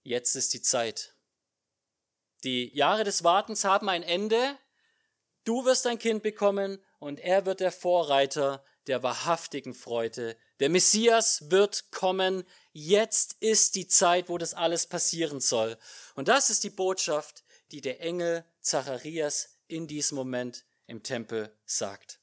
jetzt 0.02 0.34
ist 0.34 0.52
die 0.52 0.62
Zeit. 0.62 1.13
Die 2.44 2.74
Jahre 2.76 3.04
des 3.04 3.24
Wartens 3.24 3.64
haben 3.64 3.88
ein 3.88 4.02
Ende. 4.02 4.58
Du 5.44 5.64
wirst 5.64 5.86
ein 5.86 5.98
Kind 5.98 6.22
bekommen 6.22 6.78
und 6.98 7.18
er 7.18 7.46
wird 7.46 7.60
der 7.60 7.72
Vorreiter 7.72 8.62
der 8.86 9.02
wahrhaftigen 9.02 9.72
Freude. 9.72 10.36
Der 10.60 10.68
Messias 10.68 11.50
wird 11.50 11.90
kommen. 11.90 12.44
Jetzt 12.72 13.36
ist 13.40 13.76
die 13.76 13.88
Zeit, 13.88 14.28
wo 14.28 14.36
das 14.36 14.52
alles 14.52 14.86
passieren 14.86 15.40
soll. 15.40 15.78
Und 16.14 16.28
das 16.28 16.50
ist 16.50 16.64
die 16.64 16.70
Botschaft, 16.70 17.44
die 17.70 17.80
der 17.80 18.02
Engel 18.02 18.44
Zacharias 18.60 19.56
in 19.66 19.86
diesem 19.86 20.16
Moment 20.16 20.66
im 20.86 21.02
Tempel 21.02 21.56
sagt. 21.64 22.20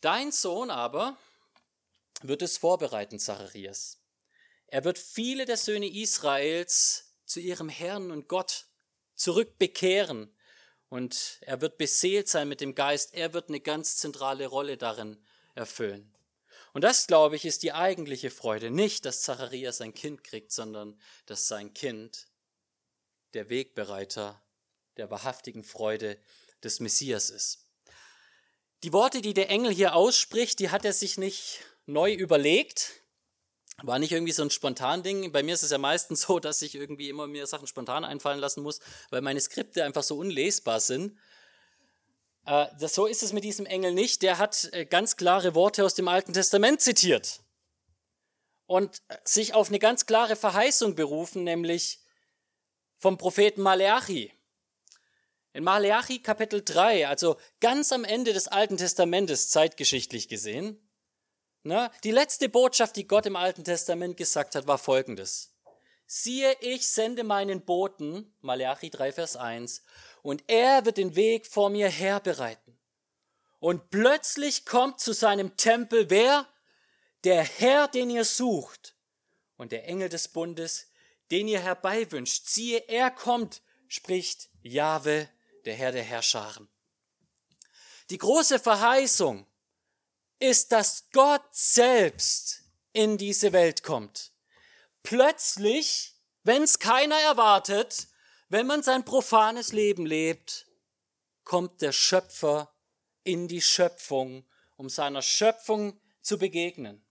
Dein 0.00 0.30
Sohn 0.30 0.70
aber 0.70 1.18
wird 2.22 2.42
es 2.42 2.56
vorbereiten, 2.56 3.18
Zacharias. 3.18 3.98
Er 4.68 4.84
wird 4.84 4.98
viele 4.98 5.44
der 5.44 5.56
Söhne 5.56 5.88
Israels 5.92 7.07
zu 7.28 7.40
ihrem 7.40 7.68
Herrn 7.68 8.10
und 8.10 8.28
Gott 8.28 8.66
zurückbekehren. 9.14 10.34
Und 10.88 11.38
er 11.42 11.60
wird 11.60 11.78
beseelt 11.78 12.28
sein 12.28 12.48
mit 12.48 12.60
dem 12.60 12.74
Geist. 12.74 13.14
Er 13.14 13.34
wird 13.34 13.48
eine 13.48 13.60
ganz 13.60 13.98
zentrale 13.98 14.46
Rolle 14.46 14.76
darin 14.76 15.22
erfüllen. 15.54 16.12
Und 16.72 16.82
das, 16.82 17.06
glaube 17.06 17.36
ich, 17.36 17.44
ist 17.44 17.62
die 17.62 17.72
eigentliche 17.72 18.30
Freude. 18.30 18.70
Nicht, 18.70 19.04
dass 19.04 19.22
Zacharias 19.22 19.80
ein 19.80 19.94
Kind 19.94 20.24
kriegt, 20.24 20.52
sondern 20.52 20.98
dass 21.26 21.48
sein 21.48 21.74
Kind 21.74 22.28
der 23.34 23.48
Wegbereiter 23.48 24.42
der 24.96 25.10
wahrhaftigen 25.10 25.62
Freude 25.62 26.18
des 26.62 26.80
Messias 26.80 27.30
ist. 27.30 27.64
Die 28.84 28.92
Worte, 28.92 29.20
die 29.20 29.34
der 29.34 29.50
Engel 29.50 29.72
hier 29.72 29.94
ausspricht, 29.94 30.58
die 30.60 30.70
hat 30.70 30.84
er 30.84 30.92
sich 30.92 31.18
nicht 31.18 31.60
neu 31.86 32.12
überlegt. 32.12 33.02
War 33.82 33.98
nicht 33.98 34.12
irgendwie 34.12 34.32
so 34.32 34.42
ein 34.42 34.50
spontan 34.50 35.02
Ding. 35.02 35.30
Bei 35.30 35.42
mir 35.42 35.54
ist 35.54 35.62
es 35.62 35.70
ja 35.70 35.78
meistens 35.78 36.20
so, 36.26 36.40
dass 36.40 36.62
ich 36.62 36.74
irgendwie 36.74 37.08
immer 37.08 37.26
mir 37.26 37.46
Sachen 37.46 37.66
spontan 37.66 38.04
einfallen 38.04 38.40
lassen 38.40 38.62
muss, 38.62 38.80
weil 39.10 39.20
meine 39.20 39.40
Skripte 39.40 39.84
einfach 39.84 40.02
so 40.02 40.16
unlesbar 40.16 40.80
sind. 40.80 41.16
Äh, 42.46 42.66
das, 42.80 42.94
so 42.94 43.06
ist 43.06 43.22
es 43.22 43.32
mit 43.32 43.44
diesem 43.44 43.66
Engel 43.66 43.92
nicht. 43.92 44.22
Der 44.22 44.38
hat 44.38 44.68
äh, 44.72 44.84
ganz 44.84 45.16
klare 45.16 45.54
Worte 45.54 45.84
aus 45.84 45.94
dem 45.94 46.08
Alten 46.08 46.32
Testament 46.32 46.80
zitiert. 46.80 47.40
und 48.66 49.02
sich 49.24 49.54
auf 49.54 49.68
eine 49.68 49.78
ganz 49.78 50.06
klare 50.06 50.36
Verheißung 50.36 50.94
berufen, 50.94 51.42
nämlich 51.42 52.00
vom 52.98 53.16
Propheten 53.16 53.62
Maleachi. 53.62 54.32
In 55.54 55.64
Maleachi 55.64 56.20
Kapitel 56.20 56.62
3, 56.62 57.08
also 57.08 57.36
ganz 57.60 57.92
am 57.92 58.04
Ende 58.04 58.34
des 58.34 58.46
Alten 58.46 58.76
Testamentes, 58.76 59.48
zeitgeschichtlich 59.48 60.28
gesehen, 60.28 60.78
ne, 61.68 61.90
die 62.02 62.10
letzte 62.10 62.48
Botschaft, 62.48 62.96
die 62.96 63.06
Gott 63.06 63.26
im 63.26 63.36
Alten 63.36 63.62
Testament 63.62 64.16
gesagt 64.16 64.54
hat, 64.54 64.66
war 64.66 64.78
folgendes. 64.78 65.54
Siehe, 66.06 66.56
ich 66.60 66.88
sende 66.88 67.22
meinen 67.22 67.64
Boten, 67.64 68.34
Maleachi 68.40 68.90
3, 68.90 69.12
Vers 69.12 69.36
1, 69.36 69.82
und 70.22 70.42
er 70.48 70.84
wird 70.84 70.96
den 70.96 71.14
Weg 71.14 71.46
vor 71.46 71.70
mir 71.70 71.88
herbereiten. 71.88 72.78
Und 73.60 73.90
plötzlich 73.90 74.64
kommt 74.64 75.00
zu 75.00 75.12
seinem 75.12 75.56
Tempel 75.56 76.10
wer? 76.10 76.46
der 77.24 77.42
Herr, 77.42 77.88
den 77.88 78.10
ihr 78.10 78.24
sucht, 78.24 78.94
und 79.56 79.72
der 79.72 79.86
Engel 79.86 80.08
des 80.08 80.28
Bundes, 80.28 80.90
den 81.30 81.48
ihr 81.48 81.60
herbeiwünscht. 81.60 82.46
Siehe, 82.46 82.78
er 82.88 83.10
kommt, 83.10 83.60
spricht 83.88 84.48
Jahwe, 84.62 85.28
der 85.64 85.74
Herr 85.74 85.92
der 85.92 86.04
Herrscharen. 86.04 86.68
Die 88.10 88.18
große 88.18 88.60
Verheißung 88.60 89.46
ist, 90.38 90.72
dass 90.72 91.10
Gott 91.12 91.44
selbst 91.52 92.62
in 92.92 93.18
diese 93.18 93.52
Welt 93.52 93.82
kommt. 93.82 94.32
Plötzlich, 95.02 96.14
wenn 96.42 96.62
es 96.62 96.78
keiner 96.78 97.18
erwartet, 97.20 98.08
wenn 98.48 98.66
man 98.66 98.82
sein 98.82 99.04
profanes 99.04 99.72
Leben 99.72 100.06
lebt, 100.06 100.66
kommt 101.44 101.82
der 101.82 101.92
Schöpfer 101.92 102.74
in 103.24 103.48
die 103.48 103.60
Schöpfung, 103.60 104.46
um 104.76 104.88
seiner 104.88 105.22
Schöpfung 105.22 106.00
zu 106.22 106.38
begegnen. 106.38 107.04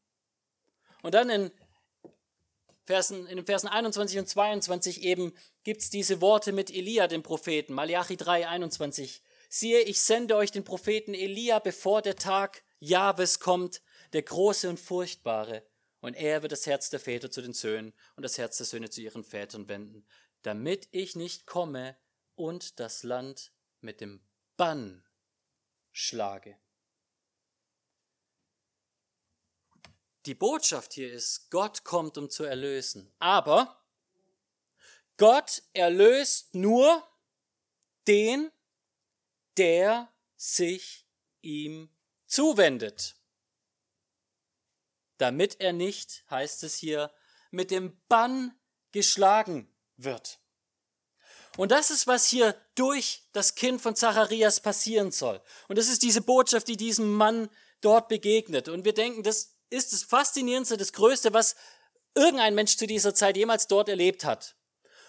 Und 1.03 1.13
dann 1.13 1.29
in, 1.29 1.51
Versen, 2.85 3.27
in 3.27 3.37
den 3.37 3.45
Versen 3.45 3.67
21 3.67 4.19
und 4.19 4.27
22 4.27 5.03
eben 5.03 5.33
gibt 5.63 5.81
es 5.81 5.89
diese 5.89 6.21
Worte 6.21 6.53
mit 6.53 6.69
Elia, 6.71 7.07
dem 7.07 7.23
Propheten. 7.23 7.73
Malachi 7.73 8.17
3, 8.17 8.47
21. 8.47 9.21
Siehe, 9.49 9.81
ich 9.81 10.01
sende 10.01 10.35
euch 10.35 10.51
den 10.51 10.63
Propheten 10.63 11.13
Elia, 11.13 11.59
bevor 11.59 12.01
der 12.01 12.15
Tag 12.15 12.63
Jahwes 12.79 13.39
kommt, 13.39 13.81
der 14.13 14.21
große 14.21 14.69
und 14.69 14.79
furchtbare. 14.79 15.65
Und 15.99 16.15
er 16.15 16.41
wird 16.41 16.51
das 16.51 16.65
Herz 16.65 16.89
der 16.89 16.99
Väter 16.99 17.31
zu 17.31 17.41
den 17.41 17.53
Söhnen 17.53 17.93
und 18.15 18.23
das 18.23 18.37
Herz 18.37 18.57
der 18.57 18.65
Söhne 18.65 18.89
zu 18.89 19.01
ihren 19.01 19.23
Vätern 19.23 19.67
wenden, 19.67 20.05
damit 20.43 20.87
ich 20.91 21.15
nicht 21.15 21.45
komme 21.45 21.97
und 22.35 22.79
das 22.79 23.03
Land 23.03 23.51
mit 23.81 23.99
dem 23.99 24.21
Bann 24.57 25.03
schlage. 25.91 26.57
Die 30.27 30.35
Botschaft 30.35 30.93
hier 30.93 31.11
ist, 31.11 31.49
Gott 31.49 31.83
kommt, 31.83 32.17
um 32.17 32.29
zu 32.29 32.43
erlösen. 32.43 33.11
Aber 33.17 33.81
Gott 35.15 35.63
erlöst 35.73 36.53
nur 36.53 37.07
den, 38.07 38.51
der 39.57 40.13
sich 40.35 41.07
ihm 41.41 41.89
zuwendet. 42.27 43.15
Damit 45.17 45.59
er 45.59 45.73
nicht, 45.73 46.23
heißt 46.29 46.63
es 46.63 46.75
hier, 46.75 47.11
mit 47.49 47.71
dem 47.71 47.99
Bann 48.07 48.53
geschlagen 48.91 49.73
wird. 49.95 50.39
Und 51.57 51.71
das 51.71 51.89
ist, 51.89 52.05
was 52.05 52.27
hier 52.27 52.55
durch 52.75 53.23
das 53.33 53.55
Kind 53.55 53.81
von 53.81 53.95
Zacharias 53.95 54.59
passieren 54.59 55.11
soll. 55.11 55.41
Und 55.67 55.77
das 55.79 55.87
ist 55.87 56.03
diese 56.03 56.21
Botschaft, 56.21 56.67
die 56.67 56.77
diesem 56.77 57.11
Mann 57.13 57.49
dort 57.81 58.09
begegnet. 58.09 58.69
Und 58.69 58.85
wir 58.85 58.93
denken, 58.93 59.23
das 59.23 59.55
ist 59.69 59.91
das 59.91 60.03
Faszinierendste, 60.03 60.77
das 60.77 60.93
Größte, 60.93 61.33
was 61.33 61.55
irgendein 62.13 62.55
Mensch 62.55 62.77
zu 62.77 62.85
dieser 62.85 63.15
Zeit 63.15 63.37
jemals 63.37 63.67
dort 63.67 63.89
erlebt 63.89 64.23
hat. 64.23 64.55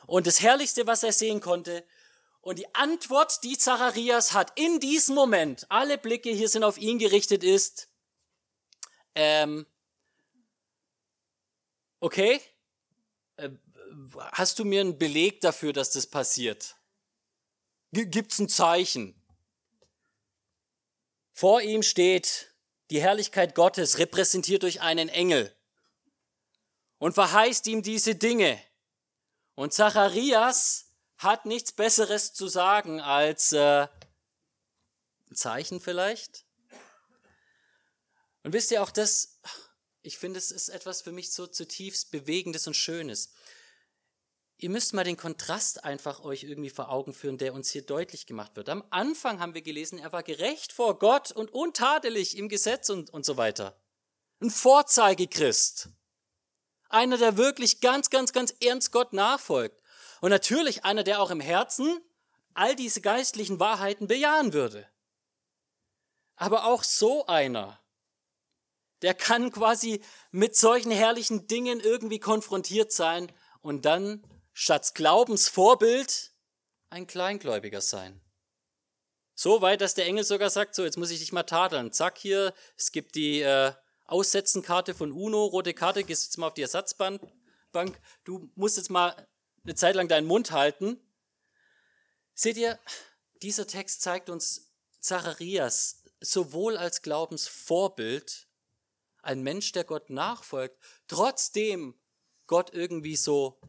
Und 0.06 0.26
das 0.26 0.40
Herrlichste, 0.40 0.86
was 0.86 1.02
er 1.02 1.12
sehen 1.12 1.40
konnte. 1.40 1.84
Und 2.48 2.58
die 2.58 2.74
Antwort, 2.74 3.44
die 3.44 3.58
Zacharias 3.58 4.32
hat 4.32 4.58
in 4.58 4.80
diesem 4.80 5.14
Moment, 5.14 5.66
alle 5.68 5.98
Blicke 5.98 6.30
hier 6.30 6.48
sind 6.48 6.64
auf 6.64 6.78
ihn 6.78 6.98
gerichtet, 6.98 7.44
ist, 7.44 7.90
ähm, 9.14 9.66
okay, 12.00 12.40
äh, 13.36 13.50
hast 14.32 14.58
du 14.58 14.64
mir 14.64 14.80
einen 14.80 14.96
Beleg 14.96 15.42
dafür, 15.42 15.74
dass 15.74 15.90
das 15.90 16.06
passiert? 16.06 16.76
Gibt 17.92 18.32
es 18.32 18.38
ein 18.38 18.48
Zeichen? 18.48 19.22
Vor 21.34 21.60
ihm 21.60 21.82
steht 21.82 22.54
die 22.88 23.02
Herrlichkeit 23.02 23.54
Gottes, 23.54 23.98
repräsentiert 23.98 24.62
durch 24.62 24.80
einen 24.80 25.10
Engel 25.10 25.54
und 26.96 27.12
verheißt 27.12 27.66
ihm 27.66 27.82
diese 27.82 28.14
Dinge. 28.14 28.58
Und 29.54 29.74
Zacharias 29.74 30.87
hat 31.18 31.46
nichts 31.46 31.72
Besseres 31.72 32.32
zu 32.32 32.48
sagen 32.48 33.00
als 33.00 33.52
äh, 33.52 33.88
ein 35.30 35.36
Zeichen 35.36 35.80
vielleicht. 35.80 36.44
Und 38.44 38.52
wisst 38.52 38.70
ihr 38.70 38.82
auch 38.82 38.90
das, 38.90 39.40
ich 40.02 40.16
finde, 40.16 40.38
es 40.38 40.50
ist 40.50 40.68
etwas 40.68 41.02
für 41.02 41.12
mich 41.12 41.32
so 41.32 41.46
zutiefst 41.46 42.10
Bewegendes 42.10 42.66
und 42.66 42.74
Schönes. 42.74 43.32
Ihr 44.60 44.70
müsst 44.70 44.94
mal 44.94 45.04
den 45.04 45.16
Kontrast 45.16 45.84
einfach 45.84 46.20
euch 46.20 46.44
irgendwie 46.44 46.70
vor 46.70 46.90
Augen 46.90 47.12
führen, 47.12 47.38
der 47.38 47.54
uns 47.54 47.70
hier 47.70 47.82
deutlich 47.82 48.26
gemacht 48.26 48.56
wird. 48.56 48.68
Am 48.68 48.84
Anfang 48.90 49.38
haben 49.38 49.54
wir 49.54 49.62
gelesen, 49.62 49.98
er 49.98 50.12
war 50.12 50.22
gerecht 50.22 50.72
vor 50.72 50.98
Gott 50.98 51.30
und 51.30 51.52
untadelig 51.52 52.36
im 52.36 52.48
Gesetz 52.48 52.90
und, 52.90 53.10
und 53.10 53.24
so 53.24 53.36
weiter. 53.36 53.80
Ein 54.40 54.50
Vorzeigechrist. 54.50 55.90
Einer, 56.88 57.18
der 57.18 57.36
wirklich 57.36 57.80
ganz, 57.80 58.08
ganz, 58.08 58.32
ganz 58.32 58.54
ernst 58.60 58.92
Gott 58.92 59.12
nachfolgt. 59.12 59.80
Und 60.20 60.30
natürlich 60.30 60.84
einer, 60.84 61.04
der 61.04 61.20
auch 61.20 61.30
im 61.30 61.40
Herzen 61.40 62.00
all 62.54 62.74
diese 62.74 63.00
geistlichen 63.00 63.60
Wahrheiten 63.60 64.08
bejahen 64.08 64.52
würde. 64.52 64.88
Aber 66.36 66.64
auch 66.64 66.82
so 66.84 67.26
einer, 67.26 67.80
der 69.02 69.14
kann 69.14 69.52
quasi 69.52 70.02
mit 70.30 70.56
solchen 70.56 70.90
herrlichen 70.90 71.46
Dingen 71.46 71.80
irgendwie 71.80 72.18
konfrontiert 72.18 72.92
sein 72.92 73.30
und 73.60 73.84
dann 73.84 74.24
statt 74.52 74.94
Glaubensvorbild 74.94 76.32
ein 76.90 77.06
Kleingläubiger 77.06 77.80
sein. 77.80 78.20
So 79.34 79.62
weit, 79.62 79.80
dass 79.80 79.94
der 79.94 80.06
Engel 80.06 80.24
sogar 80.24 80.50
sagt, 80.50 80.74
so, 80.74 80.84
jetzt 80.84 80.98
muss 80.98 81.12
ich 81.12 81.20
dich 81.20 81.32
mal 81.32 81.44
tadeln. 81.44 81.92
Zack, 81.92 82.18
hier, 82.18 82.52
es 82.76 82.90
gibt 82.90 83.14
die 83.14 83.40
äh, 83.40 83.72
Aussetzenkarte 84.06 84.94
von 84.94 85.12
UNO, 85.12 85.44
rote 85.44 85.74
Karte, 85.74 86.02
gehst 86.02 86.24
jetzt 86.24 86.38
mal 86.38 86.48
auf 86.48 86.54
die 86.54 86.62
Ersatzbank. 86.62 87.20
Du 88.24 88.50
musst 88.56 88.78
jetzt 88.78 88.90
mal 88.90 89.28
eine 89.68 89.74
Zeit 89.74 89.96
lang 89.96 90.08
deinen 90.08 90.26
Mund 90.26 90.50
halten. 90.50 90.98
Seht 92.32 92.56
ihr, 92.56 92.78
dieser 93.42 93.66
Text 93.66 94.00
zeigt 94.00 94.30
uns 94.30 94.72
Zacharias 94.98 96.04
sowohl 96.20 96.78
als 96.78 97.02
Glaubensvorbild, 97.02 98.48
ein 99.22 99.42
Mensch, 99.42 99.72
der 99.72 99.84
Gott 99.84 100.08
nachfolgt, 100.08 100.78
trotzdem 101.06 101.94
Gott 102.46 102.72
irgendwie 102.72 103.16
so 103.16 103.60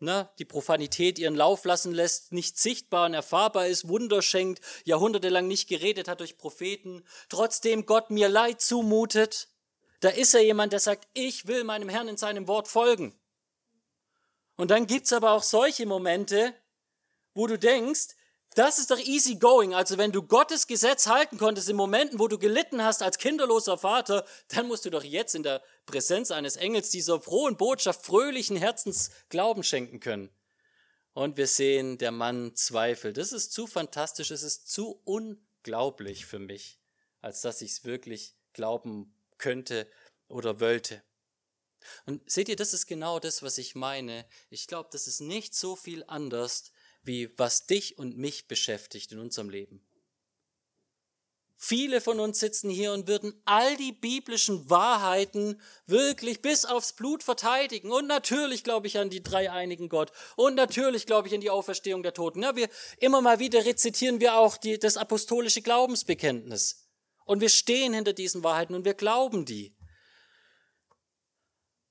ne, 0.00 0.28
die 0.40 0.44
Profanität 0.44 1.16
ihren 1.20 1.36
Lauf 1.36 1.64
lassen 1.64 1.92
lässt, 1.92 2.32
nicht 2.32 2.58
sichtbar 2.58 3.06
und 3.06 3.14
erfahrbar 3.14 3.68
ist, 3.68 3.86
Wunder 3.86 4.22
schenkt, 4.22 4.60
jahrhundertelang 4.84 5.46
nicht 5.46 5.68
geredet 5.68 6.08
hat 6.08 6.18
durch 6.18 6.38
Propheten, 6.38 7.04
trotzdem 7.28 7.86
Gott 7.86 8.10
mir 8.10 8.28
Leid 8.28 8.60
zumutet, 8.60 9.48
da 10.00 10.08
ist 10.08 10.34
er 10.34 10.42
jemand, 10.42 10.72
der 10.72 10.80
sagt, 10.80 11.06
ich 11.14 11.46
will 11.46 11.62
meinem 11.62 11.88
Herrn 11.88 12.08
in 12.08 12.16
seinem 12.16 12.48
Wort 12.48 12.66
folgen. 12.66 13.16
Und 14.56 14.70
dann 14.70 14.86
gibt's 14.86 15.12
aber 15.12 15.32
auch 15.32 15.42
solche 15.42 15.86
Momente, 15.86 16.54
wo 17.34 17.46
du 17.46 17.58
denkst, 17.58 18.16
das 18.54 18.78
ist 18.78 18.90
doch 18.90 18.98
easy 18.98 19.36
going. 19.36 19.74
Also 19.74 19.98
wenn 19.98 20.12
du 20.12 20.22
Gottes 20.22 20.66
Gesetz 20.66 21.06
halten 21.06 21.36
konntest 21.36 21.68
in 21.68 21.76
Momenten, 21.76 22.18
wo 22.18 22.26
du 22.26 22.38
gelitten 22.38 22.82
hast 22.82 23.02
als 23.02 23.18
kinderloser 23.18 23.76
Vater, 23.76 24.24
dann 24.48 24.66
musst 24.66 24.86
du 24.86 24.90
doch 24.90 25.04
jetzt 25.04 25.34
in 25.34 25.42
der 25.42 25.62
Präsenz 25.84 26.30
eines 26.30 26.56
Engels 26.56 26.88
dieser 26.88 27.20
frohen 27.20 27.58
Botschaft 27.58 28.06
fröhlichen 28.06 28.56
Herzens 28.56 29.10
Glauben 29.28 29.62
schenken 29.62 30.00
können. 30.00 30.30
Und 31.12 31.36
wir 31.36 31.46
sehen, 31.46 31.98
der 31.98 32.12
Mann 32.12 32.54
zweifelt. 32.54 33.18
Das 33.18 33.32
ist 33.32 33.52
zu 33.52 33.66
fantastisch, 33.66 34.30
es 34.30 34.42
ist 34.42 34.70
zu 34.70 35.02
unglaublich 35.04 36.24
für 36.24 36.38
mich, 36.38 36.80
als 37.20 37.42
dass 37.42 37.60
ich 37.60 37.72
es 37.72 37.84
wirklich 37.84 38.34
glauben 38.54 39.14
könnte 39.36 39.86
oder 40.28 40.60
wollte. 40.60 41.02
Und 42.06 42.28
seht 42.30 42.48
ihr, 42.48 42.56
das 42.56 42.72
ist 42.72 42.86
genau 42.86 43.18
das, 43.18 43.42
was 43.42 43.58
ich 43.58 43.74
meine. 43.74 44.26
Ich 44.50 44.66
glaube, 44.66 44.88
das 44.92 45.06
ist 45.06 45.20
nicht 45.20 45.54
so 45.54 45.76
viel 45.76 46.04
anders 46.06 46.72
wie 47.02 47.30
was 47.38 47.66
dich 47.66 47.98
und 47.98 48.18
mich 48.18 48.48
beschäftigt 48.48 49.12
in 49.12 49.18
unserem 49.18 49.48
Leben. 49.48 49.86
Viele 51.58 52.02
von 52.02 52.20
uns 52.20 52.38
sitzen 52.38 52.68
hier 52.68 52.92
und 52.92 53.08
würden 53.08 53.32
all 53.46 53.78
die 53.78 53.92
biblischen 53.92 54.68
Wahrheiten 54.68 55.58
wirklich 55.86 56.42
bis 56.42 56.66
aufs 56.66 56.92
Blut 56.92 57.22
verteidigen. 57.22 57.90
Und 57.90 58.06
natürlich 58.06 58.62
glaube 58.62 58.86
ich 58.86 58.98
an 58.98 59.08
die 59.08 59.22
dreieinigen 59.22 59.88
Gott. 59.88 60.12
Und 60.36 60.54
natürlich 60.54 61.06
glaube 61.06 61.28
ich 61.28 61.34
an 61.34 61.40
die 61.40 61.48
Auferstehung 61.48 62.02
der 62.02 62.12
Toten. 62.12 62.42
Ja, 62.42 62.56
wir, 62.56 62.68
immer 62.98 63.22
mal 63.22 63.38
wieder 63.38 63.64
rezitieren 63.64 64.20
wir 64.20 64.36
auch 64.36 64.58
die, 64.58 64.78
das 64.78 64.98
apostolische 64.98 65.62
Glaubensbekenntnis. 65.62 66.86
Und 67.24 67.40
wir 67.40 67.48
stehen 67.48 67.94
hinter 67.94 68.12
diesen 68.12 68.44
Wahrheiten 68.44 68.74
und 68.74 68.84
wir 68.84 68.94
glauben 68.94 69.46
die. 69.46 69.75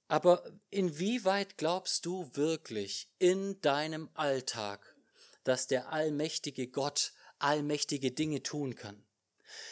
Aber 0.07 0.43
inwieweit 0.69 1.57
glaubst 1.57 2.05
du 2.05 2.29
wirklich 2.33 3.09
in 3.17 3.59
deinem 3.61 4.09
Alltag, 4.13 4.95
dass 5.43 5.67
der 5.67 5.91
allmächtige 5.91 6.67
Gott 6.67 7.13
allmächtige 7.39 8.11
Dinge 8.11 8.43
tun 8.43 8.75
kann? 8.75 9.05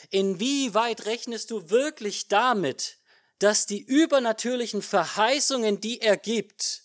Inwieweit 0.09 1.05
rechnest 1.05 1.51
du 1.51 1.69
wirklich 1.69 2.27
damit, 2.27 2.97
dass 3.39 3.65
die 3.65 3.81
übernatürlichen 3.81 4.81
Verheißungen, 4.81 5.81
die 5.81 6.01
er 6.01 6.17
gibt, 6.17 6.83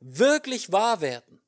wirklich 0.00 0.72
wahr 0.72 1.00
werden? 1.00 1.42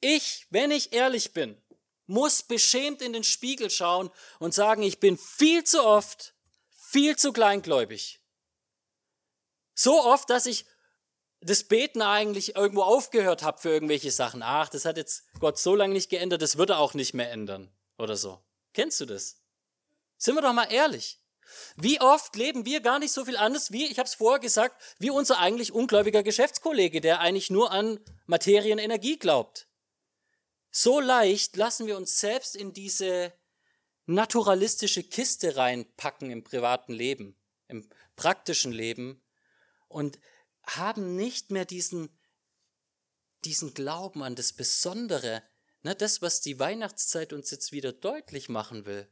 Ich, 0.00 0.46
wenn 0.50 0.70
ich 0.70 0.92
ehrlich 0.92 1.32
bin, 1.32 1.60
muss 2.06 2.42
beschämt 2.42 3.02
in 3.02 3.12
den 3.12 3.24
Spiegel 3.24 3.70
schauen 3.70 4.10
und 4.38 4.54
sagen, 4.54 4.82
ich 4.82 5.00
bin 5.00 5.18
viel 5.18 5.64
zu 5.64 5.84
oft, 5.84 6.34
viel 6.70 7.16
zu 7.16 7.32
kleingläubig. 7.32 8.20
So 9.80 10.04
oft, 10.04 10.28
dass 10.28 10.46
ich 10.46 10.64
das 11.40 11.62
Beten 11.62 12.02
eigentlich 12.02 12.56
irgendwo 12.56 12.82
aufgehört 12.82 13.44
habe 13.44 13.60
für 13.60 13.68
irgendwelche 13.68 14.10
Sachen. 14.10 14.42
Ach, 14.42 14.68
das 14.68 14.84
hat 14.84 14.96
jetzt 14.96 15.22
Gott 15.38 15.56
so 15.56 15.76
lange 15.76 15.92
nicht 15.92 16.10
geändert, 16.10 16.42
das 16.42 16.58
würde 16.58 16.72
er 16.72 16.78
auch 16.80 16.94
nicht 16.94 17.14
mehr 17.14 17.30
ändern 17.30 17.70
oder 17.96 18.16
so. 18.16 18.42
Kennst 18.74 19.00
du 19.00 19.06
das? 19.06 19.40
Sind 20.16 20.34
wir 20.34 20.42
doch 20.42 20.52
mal 20.52 20.64
ehrlich. 20.64 21.20
Wie 21.76 22.00
oft 22.00 22.34
leben 22.34 22.66
wir 22.66 22.80
gar 22.80 22.98
nicht 22.98 23.12
so 23.12 23.24
viel 23.24 23.36
anders 23.36 23.70
wie, 23.70 23.86
ich 23.86 24.00
habe 24.00 24.08
es 24.08 24.16
vorher 24.16 24.40
gesagt, 24.40 24.82
wie 24.98 25.10
unser 25.10 25.38
eigentlich 25.38 25.70
ungläubiger 25.70 26.24
Geschäftskollege, 26.24 27.00
der 27.00 27.20
eigentlich 27.20 27.48
nur 27.48 27.70
an 27.70 28.00
Materienenergie 28.26 29.16
glaubt. 29.16 29.68
So 30.72 30.98
leicht 30.98 31.56
lassen 31.56 31.86
wir 31.86 31.96
uns 31.96 32.18
selbst 32.18 32.56
in 32.56 32.72
diese 32.72 33.32
naturalistische 34.06 35.04
Kiste 35.04 35.56
reinpacken 35.56 36.32
im 36.32 36.42
privaten 36.42 36.92
Leben, 36.92 37.38
im 37.68 37.88
praktischen 38.16 38.72
Leben 38.72 39.22
und 39.88 40.18
haben 40.64 41.16
nicht 41.16 41.50
mehr 41.50 41.64
diesen, 41.64 42.08
diesen 43.44 43.74
Glauben 43.74 44.22
an 44.22 44.36
das 44.36 44.52
Besondere, 44.52 45.42
ne, 45.82 45.94
das, 45.94 46.22
was 46.22 46.40
die 46.40 46.58
Weihnachtszeit 46.58 47.32
uns 47.32 47.50
jetzt 47.50 47.72
wieder 47.72 47.92
deutlich 47.92 48.48
machen 48.48 48.84
will, 48.84 49.08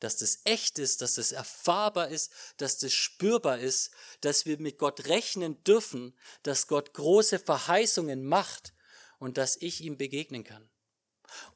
dass 0.00 0.16
das 0.16 0.40
echt 0.44 0.78
ist, 0.78 1.00
dass 1.00 1.14
das 1.14 1.32
erfahrbar 1.32 2.08
ist, 2.08 2.32
dass 2.56 2.78
das 2.78 2.92
spürbar 2.92 3.58
ist, 3.58 3.92
dass 4.20 4.46
wir 4.46 4.58
mit 4.58 4.78
Gott 4.78 5.06
rechnen 5.06 5.62
dürfen, 5.64 6.18
dass 6.42 6.66
Gott 6.66 6.92
große 6.92 7.38
Verheißungen 7.38 8.24
macht 8.24 8.74
und 9.18 9.38
dass 9.38 9.56
ich 9.56 9.80
ihm 9.80 9.96
begegnen 9.96 10.42
kann. 10.42 10.68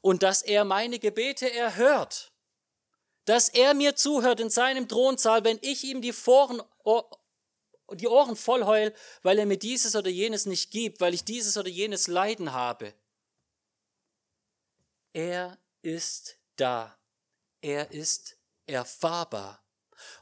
Und 0.01 0.23
dass 0.23 0.41
er 0.41 0.63
meine 0.63 0.97
Gebete 0.97 1.51
erhört, 1.51 2.31
dass 3.25 3.49
er 3.49 3.73
mir 3.73 3.97
zuhört 3.97 4.39
in 4.39 4.49
seinem 4.49 4.87
Thronsaal, 4.87 5.43
wenn 5.43 5.59
ich 5.61 5.83
ihm 5.83 6.01
die, 6.01 6.13
Foren, 6.13 6.63
die 7.93 8.07
Ohren 8.07 8.35
voll 8.35 8.65
heul, 8.65 8.93
weil 9.23 9.39
er 9.39 9.45
mir 9.45 9.57
dieses 9.57 9.95
oder 9.95 10.09
jenes 10.09 10.45
nicht 10.45 10.71
gibt, 10.71 11.01
weil 11.01 11.13
ich 11.13 11.23
dieses 11.23 11.57
oder 11.57 11.69
jenes 11.69 12.07
Leiden 12.07 12.53
habe. 12.53 12.93
Er 15.13 15.57
ist 15.81 16.37
da. 16.57 16.97
Er 17.61 17.91
ist 17.91 18.37
erfahrbar. 18.65 19.63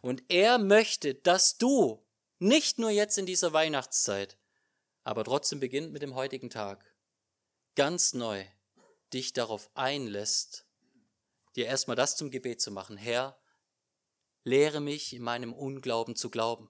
Und 0.01 0.23
er 0.29 0.57
möchte, 0.57 1.15
dass 1.15 1.57
du 1.57 2.05
nicht 2.39 2.79
nur 2.79 2.89
jetzt 2.89 3.17
in 3.17 3.25
dieser 3.25 3.53
Weihnachtszeit, 3.53 4.37
aber 5.03 5.23
trotzdem 5.23 5.59
beginnt 5.59 5.91
mit 5.91 6.01
dem 6.01 6.15
heutigen 6.15 6.49
Tag, 6.49 6.95
ganz 7.75 8.13
neu 8.13 8.45
dich 9.13 9.33
darauf 9.33 9.69
einlässt, 9.73 10.65
dir 11.55 11.65
erstmal 11.65 11.95
das 11.95 12.15
zum 12.15 12.31
Gebet 12.31 12.61
zu 12.61 12.71
machen. 12.71 12.97
Herr, 12.97 13.39
lehre 14.43 14.81
mich 14.81 15.13
in 15.13 15.23
meinem 15.23 15.53
Unglauben 15.53 16.15
zu 16.15 16.29
glauben. 16.29 16.69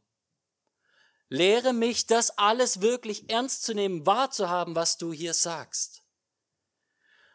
Lehre 1.35 1.73
mich, 1.73 2.07
das 2.07 2.37
alles 2.37 2.81
wirklich 2.81 3.29
ernst 3.29 3.63
zu 3.63 3.73
nehmen, 3.73 4.05
wahrzuhaben, 4.05 4.73
was 4.73 4.97
du 4.97 5.11
hier 5.11 5.33
sagst. 5.33 6.01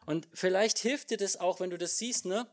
Und 0.07 0.27
vielleicht 0.33 0.79
hilft 0.79 1.11
dir 1.11 1.19
das 1.19 1.37
auch, 1.37 1.61
wenn 1.61 1.69
du 1.69 1.77
das 1.77 1.99
siehst, 1.99 2.25
ne? 2.25 2.51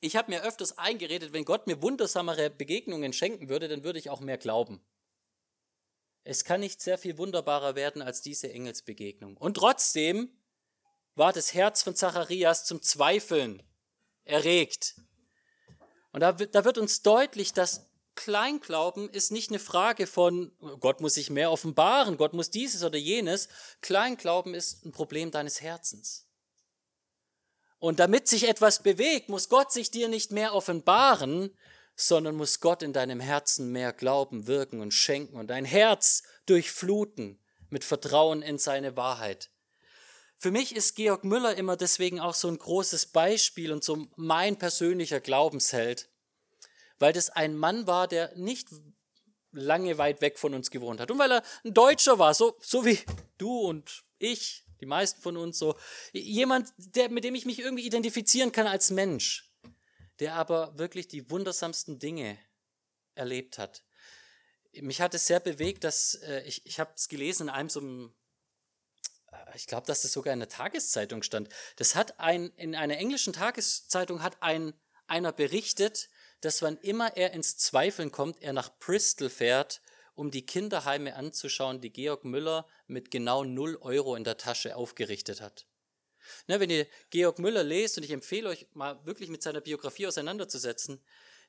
Ich 0.00 0.16
habe 0.16 0.30
mir 0.30 0.42
öfters 0.42 0.78
eingeredet, 0.78 1.34
wenn 1.34 1.44
Gott 1.44 1.66
mir 1.66 1.82
wundersamere 1.82 2.48
Begegnungen 2.48 3.12
schenken 3.12 3.50
würde, 3.50 3.68
dann 3.68 3.84
würde 3.84 3.98
ich 3.98 4.08
auch 4.08 4.20
mehr 4.20 4.38
glauben. 4.38 4.80
Es 6.24 6.44
kann 6.44 6.60
nicht 6.60 6.80
sehr 6.80 6.96
viel 6.96 7.18
wunderbarer 7.18 7.74
werden 7.74 8.00
als 8.00 8.22
diese 8.22 8.50
Engelsbegegnung. 8.50 9.36
Und 9.36 9.58
trotzdem 9.58 10.30
war 11.14 11.34
das 11.34 11.52
Herz 11.52 11.82
von 11.82 11.94
Zacharias 11.94 12.64
zum 12.64 12.80
Zweifeln 12.80 13.62
erregt. 14.24 14.94
Und 16.12 16.20
da 16.20 16.32
da 16.32 16.64
wird 16.64 16.78
uns 16.78 17.02
deutlich, 17.02 17.52
dass 17.52 17.89
Kleinglauben 18.14 19.08
ist 19.08 19.32
nicht 19.32 19.50
eine 19.50 19.58
Frage 19.58 20.06
von, 20.06 20.52
Gott 20.80 21.00
muss 21.00 21.14
sich 21.14 21.30
mehr 21.30 21.50
offenbaren, 21.50 22.16
Gott 22.16 22.34
muss 22.34 22.50
dieses 22.50 22.82
oder 22.82 22.98
jenes. 22.98 23.48
Kleinglauben 23.80 24.54
ist 24.54 24.84
ein 24.84 24.92
Problem 24.92 25.30
deines 25.30 25.60
Herzens. 25.60 26.26
Und 27.78 27.98
damit 27.98 28.28
sich 28.28 28.46
etwas 28.46 28.82
bewegt, 28.82 29.30
muss 29.30 29.48
Gott 29.48 29.72
sich 29.72 29.90
dir 29.90 30.08
nicht 30.08 30.32
mehr 30.32 30.54
offenbaren, 30.54 31.56
sondern 31.96 32.36
muss 32.36 32.60
Gott 32.60 32.82
in 32.82 32.92
deinem 32.92 33.20
Herzen 33.20 33.72
mehr 33.72 33.92
Glauben 33.92 34.46
wirken 34.46 34.80
und 34.80 34.92
schenken 34.92 35.36
und 35.36 35.48
dein 35.48 35.64
Herz 35.64 36.22
durchfluten 36.44 37.42
mit 37.70 37.84
Vertrauen 37.84 38.42
in 38.42 38.58
seine 38.58 38.96
Wahrheit. 38.96 39.50
Für 40.36 40.50
mich 40.50 40.76
ist 40.76 40.96
Georg 40.96 41.24
Müller 41.24 41.56
immer 41.56 41.76
deswegen 41.76 42.20
auch 42.20 42.34
so 42.34 42.48
ein 42.48 42.58
großes 42.58 43.06
Beispiel 43.06 43.72
und 43.72 43.82
so 43.82 44.06
mein 44.16 44.58
persönlicher 44.58 45.20
Glaubensheld, 45.20 46.09
weil 47.00 47.12
das 47.12 47.30
ein 47.30 47.56
Mann 47.56 47.88
war, 47.88 48.06
der 48.06 48.32
nicht 48.36 48.68
lange 49.50 49.98
weit 49.98 50.20
weg 50.20 50.38
von 50.38 50.54
uns 50.54 50.70
gewohnt 50.70 51.00
hat 51.00 51.10
und 51.10 51.18
weil 51.18 51.32
er 51.32 51.42
ein 51.64 51.74
Deutscher 51.74 52.20
war, 52.20 52.34
so, 52.34 52.56
so 52.60 52.84
wie 52.84 52.98
du 53.38 53.58
und 53.58 54.04
ich, 54.18 54.64
die 54.80 54.86
meisten 54.86 55.20
von 55.20 55.36
uns 55.36 55.58
so. 55.58 55.76
Jemand, 56.12 56.72
der, 56.76 57.10
mit 57.10 57.24
dem 57.24 57.34
ich 57.34 57.46
mich 57.46 57.58
irgendwie 57.58 57.84
identifizieren 57.84 58.52
kann 58.52 58.66
als 58.66 58.90
Mensch, 58.90 59.50
der 60.20 60.34
aber 60.34 60.78
wirklich 60.78 61.08
die 61.08 61.30
wundersamsten 61.30 61.98
Dinge 61.98 62.38
erlebt 63.14 63.58
hat. 63.58 63.82
Mich 64.72 65.00
hat 65.00 65.14
es 65.14 65.26
sehr 65.26 65.40
bewegt, 65.40 65.82
dass 65.82 66.14
äh, 66.14 66.42
ich, 66.42 66.64
ich 66.64 66.78
habe 66.78 66.92
es 66.94 67.08
gelesen 67.08 67.48
in 67.48 67.54
einem 67.54 67.68
so 67.68 67.80
einem 67.80 68.14
ich 69.54 69.66
glaube, 69.66 69.86
dass 69.86 70.02
das 70.02 70.12
sogar 70.12 70.32
in 70.32 70.40
der 70.40 70.48
Tageszeitung 70.48 71.22
stand. 71.22 71.48
Das 71.76 71.94
hat 71.94 72.18
ein, 72.18 72.50
in 72.56 72.74
einer 72.74 72.98
englischen 72.98 73.32
Tageszeitung 73.32 74.22
hat 74.22 74.42
ein, 74.42 74.74
einer 75.06 75.32
berichtet, 75.32 76.08
dass 76.40 76.62
wann 76.62 76.78
immer 76.78 77.16
er 77.16 77.32
ins 77.32 77.56
Zweifeln 77.56 78.10
kommt, 78.10 78.42
er 78.42 78.52
nach 78.52 78.70
Bristol 78.78 79.28
fährt, 79.28 79.80
um 80.14 80.30
die 80.30 80.44
Kinderheime 80.44 81.14
anzuschauen, 81.16 81.80
die 81.80 81.92
Georg 81.92 82.24
Müller 82.24 82.66
mit 82.86 83.10
genau 83.10 83.44
0 83.44 83.78
Euro 83.80 84.16
in 84.16 84.24
der 84.24 84.36
Tasche 84.36 84.76
aufgerichtet 84.76 85.40
hat. 85.40 85.66
Ne, 86.46 86.60
wenn 86.60 86.70
ihr 86.70 86.86
Georg 87.10 87.38
Müller 87.38 87.64
lest, 87.64 87.96
und 87.96 88.04
ich 88.04 88.10
empfehle 88.10 88.48
euch 88.48 88.66
mal 88.74 89.04
wirklich 89.06 89.30
mit 89.30 89.42
seiner 89.42 89.60
Biografie 89.60 90.06
auseinanderzusetzen, 90.06 91.02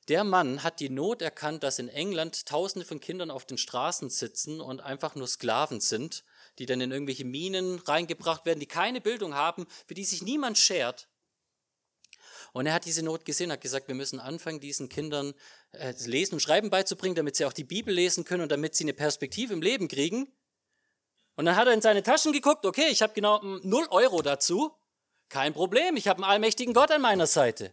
der 0.08 0.24
Mann 0.24 0.64
hat 0.64 0.80
die 0.80 0.88
Not 0.88 1.22
erkannt, 1.22 1.62
dass 1.62 1.78
in 1.78 1.88
England 1.88 2.46
Tausende 2.46 2.84
von 2.84 2.98
Kindern 2.98 3.30
auf 3.30 3.44
den 3.44 3.58
Straßen 3.58 4.10
sitzen 4.10 4.60
und 4.60 4.80
einfach 4.80 5.14
nur 5.14 5.28
Sklaven 5.28 5.80
sind 5.80 6.24
die 6.58 6.66
dann 6.66 6.80
in 6.80 6.90
irgendwelche 6.90 7.24
Minen 7.24 7.78
reingebracht 7.80 8.44
werden, 8.44 8.60
die 8.60 8.66
keine 8.66 9.00
Bildung 9.00 9.34
haben, 9.34 9.66
für 9.86 9.94
die 9.94 10.04
sich 10.04 10.22
niemand 10.22 10.58
schert. 10.58 11.08
Und 12.52 12.66
er 12.66 12.74
hat 12.74 12.84
diese 12.84 13.02
Not 13.02 13.24
gesehen, 13.24 13.50
hat 13.50 13.62
gesagt, 13.62 13.88
wir 13.88 13.94
müssen 13.94 14.20
anfangen, 14.20 14.60
diesen 14.60 14.88
Kindern 14.88 15.32
äh, 15.72 15.94
Lesen 16.04 16.34
und 16.34 16.40
Schreiben 16.40 16.68
beizubringen, 16.68 17.14
damit 17.14 17.36
sie 17.36 17.46
auch 17.46 17.52
die 17.52 17.64
Bibel 17.64 17.94
lesen 17.94 18.24
können 18.24 18.42
und 18.42 18.52
damit 18.52 18.74
sie 18.74 18.84
eine 18.84 18.92
Perspektive 18.92 19.54
im 19.54 19.62
Leben 19.62 19.88
kriegen. 19.88 20.30
Und 21.36 21.46
dann 21.46 21.56
hat 21.56 21.66
er 21.66 21.72
in 21.72 21.80
seine 21.80 22.02
Taschen 22.02 22.32
geguckt, 22.32 22.66
okay, 22.66 22.88
ich 22.90 23.00
habe 23.00 23.14
genau 23.14 23.40
hm, 23.40 23.60
null 23.64 23.86
Euro 23.90 24.20
dazu. 24.20 24.72
Kein 25.30 25.54
Problem, 25.54 25.96
ich 25.96 26.08
habe 26.08 26.22
einen 26.22 26.30
allmächtigen 26.30 26.74
Gott 26.74 26.90
an 26.90 27.00
meiner 27.00 27.26
Seite. 27.26 27.72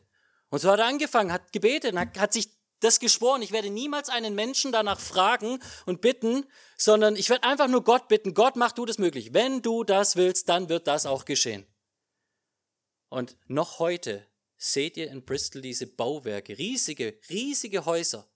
Und 0.49 0.59
so 0.59 0.71
hat 0.71 0.79
er 0.79 0.85
angefangen, 0.85 1.33
hat 1.33 1.51
gebetet, 1.51 1.95
hat, 1.97 2.17
hat 2.17 2.31
sich 2.31 2.49
das 2.79 3.01
geschworen, 3.01 3.41
ich 3.41 3.51
werde 3.51 3.69
niemals 3.69 4.07
einen 4.07 4.35
Menschen 4.35 4.71
danach 4.71 5.01
fragen 5.01 5.59
und 5.85 5.99
bitten, 5.99 6.45
sondern 6.77 7.17
ich 7.17 7.29
werde 7.29 7.43
einfach 7.43 7.67
nur 7.67 7.83
Gott 7.83 8.07
bitten, 8.07 8.33
Gott 8.33 8.55
mach 8.55 8.71
du 8.71 8.85
das 8.85 8.97
möglich. 8.97 9.33
Wenn 9.33 9.61
du 9.61 9.83
das 9.83 10.15
willst, 10.15 10.47
dann 10.47 10.69
wird 10.69 10.87
das 10.87 11.05
auch 11.05 11.25
geschehen. 11.25 11.67
Und 13.09 13.35
noch 13.47 13.79
heute 13.79 14.25
seht 14.59 14.97
ihr 14.97 15.09
in 15.09 15.23
Bristol 15.23 15.61
diese 15.61 15.87
Bauwerke, 15.87 16.57
riesige, 16.57 17.17
riesige 17.29 17.85
Häuser. 17.85 18.29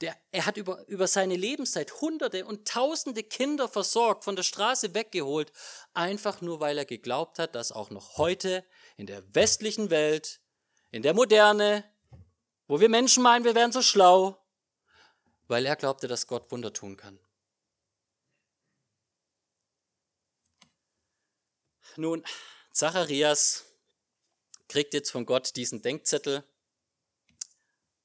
Der, 0.00 0.16
er 0.30 0.46
hat 0.46 0.56
über, 0.56 0.86
über 0.86 1.08
seine 1.08 1.34
Lebenszeit 1.34 2.00
Hunderte 2.00 2.44
und 2.44 2.68
Tausende 2.68 3.24
Kinder 3.24 3.68
versorgt, 3.68 4.22
von 4.22 4.36
der 4.36 4.44
Straße 4.44 4.94
weggeholt, 4.94 5.50
einfach 5.94 6.40
nur 6.40 6.60
weil 6.60 6.78
er 6.78 6.84
geglaubt 6.84 7.40
hat, 7.40 7.56
dass 7.56 7.72
auch 7.72 7.90
noch 7.90 8.16
heute 8.18 8.64
in 8.96 9.06
der 9.06 9.34
westlichen 9.34 9.90
Welt, 9.90 10.40
in 10.92 11.02
der 11.02 11.14
Moderne, 11.14 11.82
wo 12.68 12.78
wir 12.78 12.88
Menschen 12.88 13.24
meinen, 13.24 13.44
wir 13.44 13.56
wären 13.56 13.72
so 13.72 13.82
schlau, 13.82 14.46
weil 15.48 15.66
er 15.66 15.74
glaubte, 15.74 16.06
dass 16.06 16.28
Gott 16.28 16.52
Wunder 16.52 16.72
tun 16.72 16.96
kann. 16.96 17.18
Nun, 21.96 22.22
Zacharias 22.72 23.67
kriegt 24.68 24.94
jetzt 24.94 25.10
von 25.10 25.26
Gott 25.26 25.56
diesen 25.56 25.82
Denkzettel, 25.82 26.44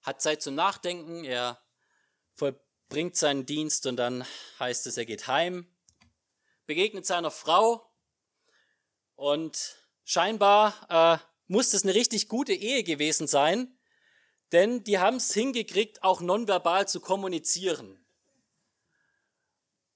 hat 0.02 0.22
Zeit 0.22 0.42
zum 0.42 0.56
Nachdenken, 0.56 1.24
er 1.24 1.62
bringt 2.90 3.16
seinen 3.16 3.46
Dienst 3.46 3.88
und 3.88 3.98
dann 3.98 4.24
heißt 4.60 4.86
es, 4.86 4.98
er 4.98 5.06
geht 5.06 5.28
heim, 5.28 5.68
begegnet 6.68 7.06
seiner 7.06 7.32
Frau 7.32 7.92
und 9.16 9.78
scheinbar 10.04 10.76
äh, 10.90 11.24
muss 11.48 11.72
das 11.72 11.84
eine 11.84 11.96
richtig 11.96 12.28
gute 12.28 12.54
Ehe 12.54 12.84
gewesen 12.84 13.28
sein, 13.28 13.80
denn 14.52 14.84
die 14.84 15.00
haben 15.00 15.18
es 15.18 15.34
hingekriegt, 15.34 16.04
auch 16.04 16.22
nonverbal 16.22 16.88
zu 16.88 17.00
kommunizieren. 17.00 18.03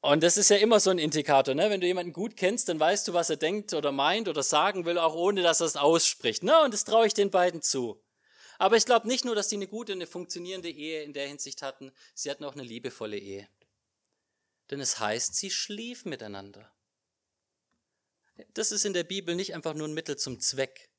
Und 0.01 0.21
das 0.21 0.37
ist 0.37 0.49
ja 0.49 0.57
immer 0.57 0.79
so 0.79 0.91
ein 0.91 0.99
Indikator, 0.99 1.55
ne? 1.55 1.69
Wenn 1.69 1.81
du 1.81 1.87
jemanden 1.87 2.13
gut 2.13 2.37
kennst, 2.37 2.69
dann 2.69 2.79
weißt 2.79 3.07
du, 3.07 3.13
was 3.13 3.29
er 3.29 3.37
denkt 3.37 3.73
oder 3.73 3.91
meint 3.91 4.27
oder 4.27 4.43
sagen 4.43 4.85
will, 4.85 4.97
auch 4.99 5.15
ohne 5.15 5.41
dass 5.41 5.59
er 5.59 5.67
es 5.67 5.75
ausspricht. 5.75 6.43
Ne? 6.43 6.61
Und 6.61 6.73
das 6.73 6.83
traue 6.83 7.07
ich 7.07 7.13
den 7.13 7.31
beiden 7.31 7.61
zu. 7.61 8.01
Aber 8.59 8.77
ich 8.77 8.85
glaube 8.85 9.07
nicht 9.07 9.25
nur, 9.25 9.35
dass 9.35 9.47
die 9.47 9.55
eine 9.55 9.67
gute, 9.67 9.93
eine 9.93 10.07
funktionierende 10.07 10.69
Ehe 10.69 11.03
in 11.03 11.13
der 11.13 11.27
Hinsicht 11.27 11.61
hatten, 11.61 11.91
sie 12.13 12.29
hatten 12.29 12.43
auch 12.43 12.53
eine 12.53 12.63
liebevolle 12.63 13.17
Ehe. 13.17 13.47
Denn 14.69 14.79
es 14.79 14.99
heißt, 14.99 15.35
sie 15.35 15.49
schliefen 15.49 16.09
miteinander. 16.09 16.71
Das 18.53 18.71
ist 18.71 18.85
in 18.85 18.93
der 18.93 19.03
Bibel 19.03 19.35
nicht 19.35 19.55
einfach 19.55 19.73
nur 19.73 19.87
ein 19.87 19.93
Mittel 19.93 20.17
zum 20.17 20.39
Zweck. 20.39 20.89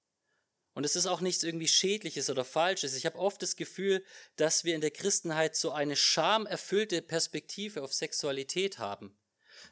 Und 0.78 0.84
es 0.84 0.94
ist 0.94 1.06
auch 1.06 1.20
nichts 1.20 1.42
irgendwie 1.42 1.66
Schädliches 1.66 2.30
oder 2.30 2.44
Falsches. 2.44 2.94
Ich 2.94 3.04
habe 3.04 3.18
oft 3.18 3.42
das 3.42 3.56
Gefühl, 3.56 4.04
dass 4.36 4.62
wir 4.62 4.76
in 4.76 4.80
der 4.80 4.92
Christenheit 4.92 5.56
so 5.56 5.72
eine 5.72 5.96
schamerfüllte 5.96 7.02
Perspektive 7.02 7.82
auf 7.82 7.92
Sexualität 7.92 8.78
haben. 8.78 9.18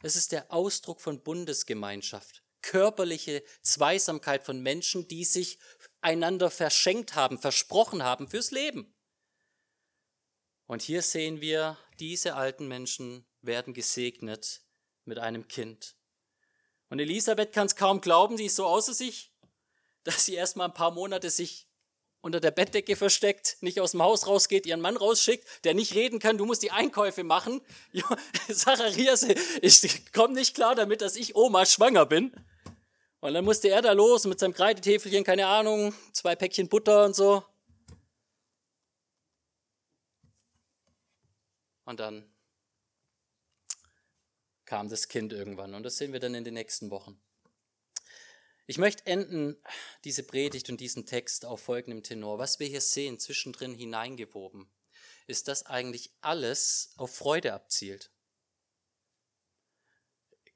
Es 0.02 0.16
ist 0.16 0.32
der 0.32 0.52
Ausdruck 0.52 1.00
von 1.00 1.22
Bundesgemeinschaft, 1.22 2.42
körperliche 2.60 3.44
Zweisamkeit 3.62 4.42
von 4.42 4.60
Menschen, 4.60 5.06
die 5.06 5.24
sich 5.24 5.60
einander 6.00 6.50
verschenkt 6.50 7.14
haben, 7.14 7.38
versprochen 7.38 8.02
haben 8.02 8.26
fürs 8.26 8.50
Leben. 8.50 8.92
Und 10.66 10.82
hier 10.82 11.02
sehen 11.02 11.40
wir, 11.40 11.78
diese 12.00 12.34
alten 12.34 12.66
Menschen 12.66 13.24
werden 13.42 13.74
gesegnet 13.74 14.62
mit 15.04 15.20
einem 15.20 15.46
Kind. 15.46 15.94
Und 16.88 16.98
Elisabeth 16.98 17.52
kann 17.52 17.66
es 17.66 17.76
kaum 17.76 18.00
glauben, 18.00 18.36
sie 18.36 18.46
ist 18.46 18.56
so 18.56 18.66
außer 18.66 18.92
sich, 18.92 19.35
dass 20.06 20.24
sie 20.24 20.34
erst 20.34 20.56
mal 20.56 20.66
ein 20.66 20.74
paar 20.74 20.92
Monate 20.92 21.30
sich 21.30 21.66
unter 22.20 22.40
der 22.40 22.50
Bettdecke 22.50 22.96
versteckt, 22.96 23.56
nicht 23.60 23.80
aus 23.80 23.92
dem 23.92 24.02
Haus 24.02 24.26
rausgeht, 24.26 24.66
ihren 24.66 24.80
Mann 24.80 24.96
rausschickt, 24.96 25.64
der 25.64 25.74
nicht 25.74 25.94
reden 25.94 26.18
kann, 26.18 26.38
du 26.38 26.44
musst 26.44 26.62
die 26.62 26.72
Einkäufe 26.72 27.24
machen. 27.24 27.60
Zacharias, 28.52 29.26
ich 29.62 30.12
komme 30.12 30.34
nicht 30.34 30.54
klar 30.54 30.74
damit, 30.74 31.02
dass 31.02 31.16
ich 31.16 31.36
Oma 31.36 31.66
schwanger 31.66 32.06
bin. 32.06 32.32
Und 33.20 33.34
dann 33.34 33.44
musste 33.44 33.68
er 33.68 33.82
da 33.82 33.92
los 33.92 34.24
mit 34.24 34.38
seinem 34.38 34.54
Kreidetäfelchen, 34.54 35.24
keine 35.24 35.46
Ahnung, 35.46 35.94
zwei 36.12 36.36
Päckchen 36.36 36.68
Butter 36.68 37.04
und 37.04 37.14
so. 37.14 37.44
Und 41.84 42.00
dann 42.00 42.28
kam 44.64 44.88
das 44.88 45.08
Kind 45.08 45.32
irgendwann. 45.32 45.74
Und 45.74 45.84
das 45.84 45.96
sehen 45.96 46.12
wir 46.12 46.20
dann 46.20 46.34
in 46.34 46.44
den 46.44 46.54
nächsten 46.54 46.90
Wochen. 46.90 47.20
Ich 48.66 48.78
möchte 48.78 49.06
enden 49.06 49.56
diese 50.04 50.24
Predigt 50.24 50.68
und 50.70 50.80
diesen 50.80 51.06
Text 51.06 51.44
auf 51.44 51.60
folgendem 51.60 52.02
Tenor. 52.02 52.38
Was 52.38 52.58
wir 52.58 52.66
hier 52.66 52.80
sehen, 52.80 53.20
zwischendrin 53.20 53.74
hineingewoben, 53.74 54.68
ist, 55.28 55.46
dass 55.46 55.66
eigentlich 55.66 56.10
alles 56.20 56.92
auf 56.96 57.14
Freude 57.14 57.52
abzielt. 57.52 58.10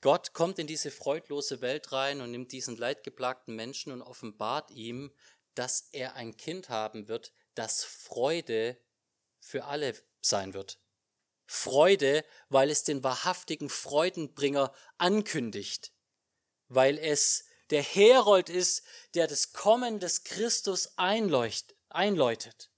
Gott 0.01 0.33
kommt 0.33 0.59
in 0.59 0.67
diese 0.67 0.91
freudlose 0.91 1.61
Welt 1.61 1.93
rein 1.93 2.21
und 2.21 2.31
nimmt 2.31 2.53
diesen 2.53 2.77
leidgeplagten 2.77 3.55
Menschen 3.55 3.93
und 3.93 4.03
offenbart 4.03 4.71
ihm, 4.71 5.13
dass 5.55 5.89
er 5.93 6.15
ein 6.15 6.37
Kind 6.37 6.69
haben 6.69 7.07
wird, 7.07 7.33
das 7.55 7.85
Freude 7.85 8.81
für 9.39 9.67
alle 9.67 9.95
sein 10.21 10.55
wird. 10.55 10.81
Freude, 11.47 12.25
weil 12.49 12.71
es 12.71 12.83
den 12.83 13.05
wahrhaftigen 13.05 13.69
Freudenbringer 13.69 14.73
ankündigt, 14.99 15.93
weil 16.69 16.97
es 16.99 17.45
der 17.71 17.83
Herold 17.83 18.49
ist, 18.49 18.83
der 19.15 19.27
das 19.27 19.53
Kommen 19.53 20.01
des 20.01 20.25
Christus 20.25 20.93
einläutet. 20.97 22.71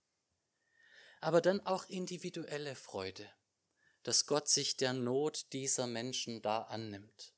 Aber 1.20 1.40
dann 1.40 1.61
auch 1.66 1.84
individuelle 1.88 2.74
Freude, 2.74 3.28
dass 4.03 4.26
Gott 4.26 4.49
sich 4.49 4.76
der 4.76 4.93
Not 4.93 5.53
dieser 5.53 5.86
Menschen 5.86 6.43
da 6.43 6.62
annimmt. 6.62 7.32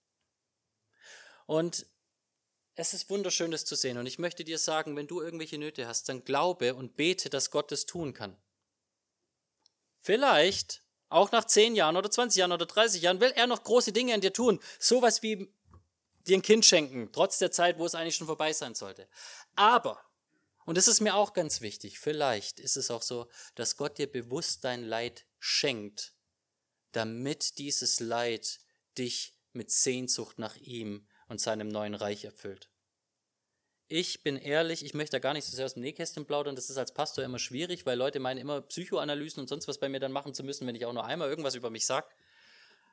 Und 1.47 1.87
es 2.77 2.93
ist 2.93 3.09
wunderschön, 3.11 3.51
das 3.51 3.65
zu 3.65 3.77
sehen. 3.77 3.99
Und 3.99 4.07
ich 4.07 4.19
möchte 4.19 4.43
dir 4.43 4.59
sagen, 4.59 4.97
wenn 4.97 5.07
du 5.07 5.21
irgendwelche 5.21 5.59
Nöte 5.59 5.87
hast, 5.87 6.09
dann 6.09 6.25
glaube 6.25 6.75
und 6.75 6.97
bete, 6.97 7.31
dass 7.31 7.51
Gott 7.51 7.71
es 7.71 7.87
tun 7.87 8.13
kann. 8.13 8.37
Vielleicht, 10.01 10.83
auch 11.09 11.31
nach 11.31 11.45
10 11.45 11.77
Jahren 11.77 11.97
oder 11.97 12.11
20 12.11 12.41
Jahren 12.41 12.53
oder 12.53 12.67
30 12.67 13.03
Jahren, 13.03 13.21
will 13.21 13.33
er 13.37 13.47
noch 13.47 13.63
große 13.63 13.93
Dinge 13.93 14.15
an 14.15 14.21
dir 14.21 14.33
tun. 14.33 14.59
Sowas 14.81 15.23
wie 15.23 15.55
dir 16.27 16.37
ein 16.37 16.43
Kind 16.43 16.65
schenken, 16.65 17.11
trotz 17.13 17.39
der 17.39 17.51
Zeit, 17.51 17.79
wo 17.79 17.87
es 17.87 17.95
eigentlich 17.95 18.17
schon 18.17 18.27
vorbei 18.27 18.53
sein 18.53 18.75
sollte. 18.75 19.09
Aber, 19.57 20.01
und 20.65 20.77
das 20.77 20.89
ist 20.89 21.01
mir 21.01 21.15
auch 21.15 21.33
ganz 21.33 21.61
wichtig, 21.61 21.99
vielleicht 21.99 22.61
ist 22.61 22.77
es 22.77 22.91
auch 22.91 23.03
so, 23.03 23.29
dass 23.55 23.77
Gott 23.77 23.99
dir 23.99 24.11
bewusst 24.11 24.65
dein 24.65 24.85
Leid 24.85 25.27
schenkt, 25.39 26.15
damit 26.93 27.59
dieses 27.59 28.01
Leid 28.01 28.61
dich 28.97 29.35
mit 29.53 29.71
Sehnsucht 29.71 30.39
nach 30.39 30.57
ihm 30.57 31.07
und 31.29 31.41
seinem 31.41 31.69
neuen 31.69 31.95
Reich 31.95 32.25
erfüllt. 32.25 32.71
Ich 33.89 34.23
bin 34.23 34.37
ehrlich, 34.37 34.85
ich 34.85 34.95
möchte 34.95 35.17
da 35.17 35.19
gar 35.19 35.35
nicht 35.35 35.45
so 35.45 35.55
sehr 35.55 35.67
aus 35.67 35.75
dem 35.75 35.83
Nähkästchen 35.83 36.25
plaudern, 36.25 36.57
das 36.57 36.71
ist 36.71 36.79
als 36.79 36.95
Pastor 36.95 37.23
immer 37.23 37.39
schwierig, 37.39 37.85
weil 37.85 37.99
Leute 37.99 38.19
meinen 38.19 38.39
immer 38.39 38.63
Psychoanalysen 38.63 39.41
und 39.41 39.49
sonst 39.49 39.69
was 39.69 39.79
bei 39.79 39.89
mir 39.89 40.01
dann 40.01 40.13
machen 40.13 40.35
zu 40.35 40.43
müssen, 40.43 40.67
wenn 40.67 40.75
ich 40.75 40.87
auch 40.87 40.93
nur 40.93 41.05
einmal 41.05 41.29
irgendwas 41.29 41.55
über 41.55 41.71
mich 41.71 41.85
sage. 41.85 42.09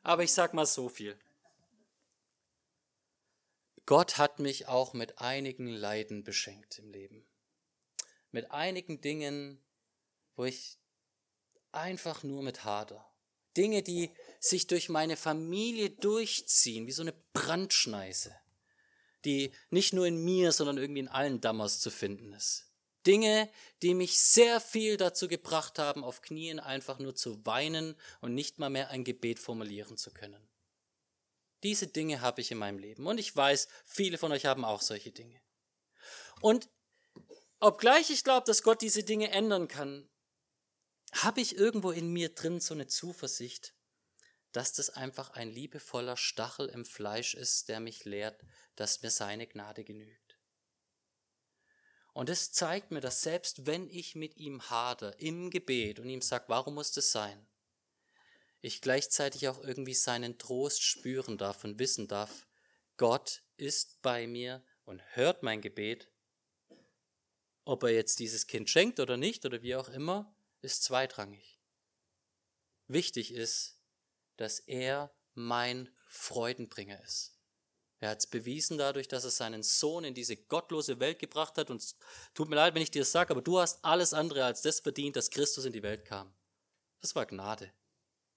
Aber 0.04 0.24
ich 0.24 0.34
sag 0.34 0.54
mal 0.54 0.66
so 0.66 0.90
viel. 0.90 1.18
Gott 3.92 4.18
hat 4.18 4.40
mich 4.40 4.70
auch 4.70 4.94
mit 4.94 5.20
einigen 5.20 5.68
Leiden 5.68 6.24
beschenkt 6.24 6.80
im 6.80 6.92
Leben. 6.92 7.28
Mit 8.32 8.50
einigen 8.50 9.02
Dingen, 9.02 9.62
wo 10.38 10.46
ich 10.46 10.78
einfach 11.74 12.24
nur 12.24 12.42
mit 12.42 12.64
hader. 12.64 13.06
Dinge, 13.58 13.84
die 13.84 14.10
sich 14.40 14.68
durch 14.68 14.88
meine 14.88 15.18
Familie 15.18 15.90
durchziehen, 15.90 16.88
wie 16.88 16.94
so 16.94 17.02
eine 17.02 17.14
Brandschneise, 17.34 18.34
die 19.26 19.52
nicht 19.72 19.92
nur 19.92 20.08
in 20.08 20.24
mir, 20.24 20.54
sondern 20.54 20.78
irgendwie 20.78 21.02
in 21.02 21.10
allen 21.10 21.42
Dammers 21.42 21.82
zu 21.82 21.90
finden 21.92 22.32
ist. 22.32 22.72
Dinge, 23.06 23.50
die 23.82 23.94
mich 23.94 24.22
sehr 24.22 24.62
viel 24.62 24.96
dazu 24.96 25.28
gebracht 25.28 25.80
haben, 25.80 26.06
auf 26.06 26.22
Knien 26.22 26.62
einfach 26.62 27.00
nur 27.00 27.14
zu 27.14 27.46
weinen 27.46 27.98
und 28.22 28.36
nicht 28.36 28.58
mal 28.58 28.70
mehr 28.70 28.90
ein 28.90 29.04
Gebet 29.04 29.38
formulieren 29.38 29.98
zu 29.98 30.14
können. 30.14 30.48
Diese 31.64 31.88
Dinge 31.88 32.22
habe 32.22 32.42
ich 32.42 32.52
in 32.52 32.58
meinem 32.58 32.80
Leben. 32.80 33.06
Und 33.06 33.20
ich 33.20 33.36
weiß, 33.36 33.68
viele 33.86 34.18
von 34.18 34.32
euch 34.32 34.46
haben 34.46 34.66
auch 34.66 34.82
solche 34.82 35.12
Dinge. 35.12 35.40
Und 36.42 36.70
obgleich 37.60 38.10
ich 38.10 38.24
glaube, 38.24 38.46
dass 38.46 38.64
Gott 38.64 38.82
diese 38.82 39.04
Dinge 39.04 39.32
ändern 39.32 39.68
kann, 39.68 40.10
habe 41.14 41.42
ich 41.42 41.56
irgendwo 41.56 41.92
in 41.92 42.12
mir 42.12 42.34
drin 42.34 42.60
so 42.60 42.74
eine 42.74 42.88
Zuversicht, 42.88 43.76
dass 44.52 44.74
das 44.74 44.90
einfach 44.90 45.32
ein 45.32 45.50
liebevoller 45.50 46.18
Stachel 46.18 46.68
im 46.70 46.86
Fleisch 46.86 47.36
ist, 47.36 47.70
der 47.70 47.80
mich 47.80 48.06
lehrt, 48.06 48.42
dass 48.76 49.02
mir 49.02 49.12
seine 49.12 49.48
Gnade 49.48 49.84
genügt. 49.84 50.40
Und 52.14 52.30
es 52.30 52.52
zeigt 52.52 52.92
mir, 52.92 53.00
dass 53.00 53.22
selbst 53.22 53.66
wenn 53.66 53.90
ich 53.90 54.16
mit 54.16 54.36
ihm 54.38 54.70
hader 54.70 55.18
im 55.20 55.50
Gebet 55.50 56.00
und 56.00 56.10
ihm 56.10 56.22
sage, 56.22 56.46
warum 56.48 56.76
muss 56.76 56.92
das 56.92 57.12
sein, 57.12 57.48
ich 58.62 58.82
gleichzeitig 58.82 59.48
auch 59.48 59.64
irgendwie 59.64 59.94
seinen 59.94 60.38
Trost 60.38 60.84
spüren 60.84 61.38
darf 61.38 61.64
und 61.64 61.80
wissen 61.80 62.08
darf, 62.08 62.48
Gott 62.98 63.42
ist 63.58 64.02
bei 64.02 64.28
mir 64.28 64.64
und 64.86 65.02
hört 65.16 65.44
mein 65.44 65.62
Gebet. 65.62 66.10
Ob 67.66 67.84
er 67.84 67.90
jetzt 67.90 68.20
dieses 68.20 68.48
Kind 68.48 68.70
schenkt 68.70 69.00
oder 69.00 69.18
nicht 69.18 69.46
oder 69.46 69.62
wie 69.62 69.76
auch 69.76 69.90
immer, 69.90 70.36
ist 70.62 70.84
zweitrangig. 70.84 71.60
Wichtig 72.88 73.34
ist, 73.34 73.80
dass 74.38 74.60
er 74.60 75.12
mein 75.34 75.90
Freudenbringer 76.06 77.02
ist. 77.04 77.38
Er 78.00 78.10
hat 78.10 78.20
es 78.20 78.28
bewiesen 78.28 78.80
dadurch, 78.80 79.08
dass 79.08 79.24
er 79.24 79.30
seinen 79.30 79.62
Sohn 79.62 80.04
in 80.04 80.16
diese 80.16 80.36
gottlose 80.36 81.00
Welt 81.00 81.20
gebracht 81.20 81.58
hat. 81.58 81.70
Und 81.70 81.96
tut 82.34 82.50
mir 82.50 82.56
leid, 82.56 82.74
wenn 82.74 82.82
ich 82.82 82.90
dir 82.90 83.04
das 83.04 83.12
sage, 83.12 83.30
aber 83.30 83.44
du 83.44 83.60
hast 83.60 83.86
alles 83.86 84.14
andere 84.14 84.44
als 84.44 84.64
das 84.64 84.80
verdient, 84.80 85.16
dass 85.16 85.30
Christus 85.30 85.66
in 85.66 85.74
die 85.74 85.84
Welt 85.84 86.04
kam. 86.04 86.34
Das 87.00 87.16
war 87.16 87.28
Gnade. 87.28 87.72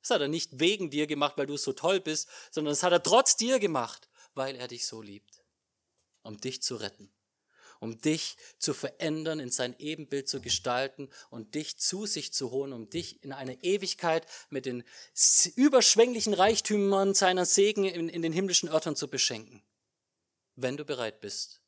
Das 0.05 0.11
hat 0.11 0.21
er 0.21 0.29
nicht 0.29 0.61
wegen 0.61 0.91
dir 0.91 1.07
gemacht, 1.07 1.39
weil 1.39 1.47
du 1.47 1.57
so 1.57 1.73
toll 1.73 1.99
bist, 1.99 2.29
sondern 2.51 2.73
das 2.73 2.83
hat 2.83 2.93
er 2.93 3.03
trotz 3.03 3.37
dir 3.37 3.59
gemacht, 3.59 4.07
weil 4.35 4.55
er 4.55 4.69
dich 4.69 4.85
so 4.85 5.01
liebt, 5.01 5.43
um 6.23 6.39
dich 6.39 6.63
zu 6.63 6.77
retten, 6.77 7.11
um 7.81 7.99
dich 7.99 8.37
zu 8.59 8.75
verändern, 8.75 9.41
in 9.41 9.51
sein 9.51 9.75
Ebenbild 9.79 10.29
zu 10.29 10.43
gestalten 10.43 11.09
und 11.31 11.55
dich 11.55 11.79
zu 11.79 12.05
sich 12.05 12.35
zu 12.35 12.51
holen, 12.51 12.75
um 12.75 12.91
dich 12.91 13.25
in 13.25 13.33
eine 13.33 13.65
Ewigkeit 13.65 14.27
mit 14.51 14.67
den 14.67 14.85
überschwänglichen 15.57 16.35
Reichtümern 16.35 17.15
seiner 17.15 17.47
Segen 17.47 17.85
in, 17.85 18.11
in 18.11 18.21
den 18.21 18.35
himmlischen 18.35 18.69
Örtern 18.69 18.97
zu 18.97 19.09
beschenken, 19.09 19.63
wenn 20.55 20.77
du 20.77 20.85
bereit 20.85 21.23
bist, 21.23 21.63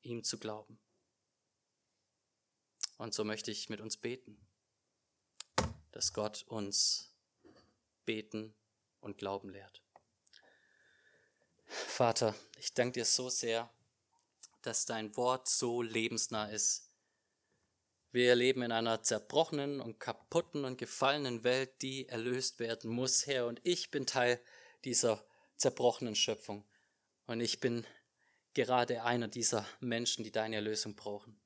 ihm 0.00 0.24
zu 0.24 0.38
glauben. 0.38 0.78
Und 2.96 3.12
so 3.12 3.22
möchte 3.22 3.50
ich 3.50 3.68
mit 3.68 3.82
uns 3.82 3.98
beten, 3.98 4.40
dass 5.92 6.14
Gott 6.14 6.42
uns 6.48 7.12
beten 8.06 8.54
und 9.00 9.18
glauben 9.18 9.50
lehrt. 9.50 9.82
Vater, 11.66 12.34
ich 12.58 12.72
danke 12.74 13.00
dir 13.00 13.04
so 13.04 13.28
sehr, 13.28 13.70
dass 14.62 14.86
dein 14.86 15.16
Wort 15.16 15.48
so 15.48 15.82
lebensnah 15.82 16.46
ist. 16.46 16.90
Wir 18.12 18.34
leben 18.34 18.62
in 18.62 18.72
einer 18.72 19.02
zerbrochenen 19.02 19.80
und 19.80 20.00
kaputten 20.00 20.64
und 20.64 20.78
gefallenen 20.78 21.44
Welt, 21.44 21.82
die 21.82 22.08
erlöst 22.08 22.60
werden 22.60 22.90
muss, 22.90 23.26
Herr. 23.26 23.46
Und 23.46 23.60
ich 23.62 23.90
bin 23.90 24.06
Teil 24.06 24.40
dieser 24.84 25.24
zerbrochenen 25.56 26.14
Schöpfung. 26.14 26.64
Und 27.26 27.40
ich 27.40 27.60
bin 27.60 27.86
gerade 28.54 29.02
einer 29.02 29.28
dieser 29.28 29.66
Menschen, 29.80 30.24
die 30.24 30.32
deine 30.32 30.56
Erlösung 30.56 30.94
brauchen. 30.94 31.38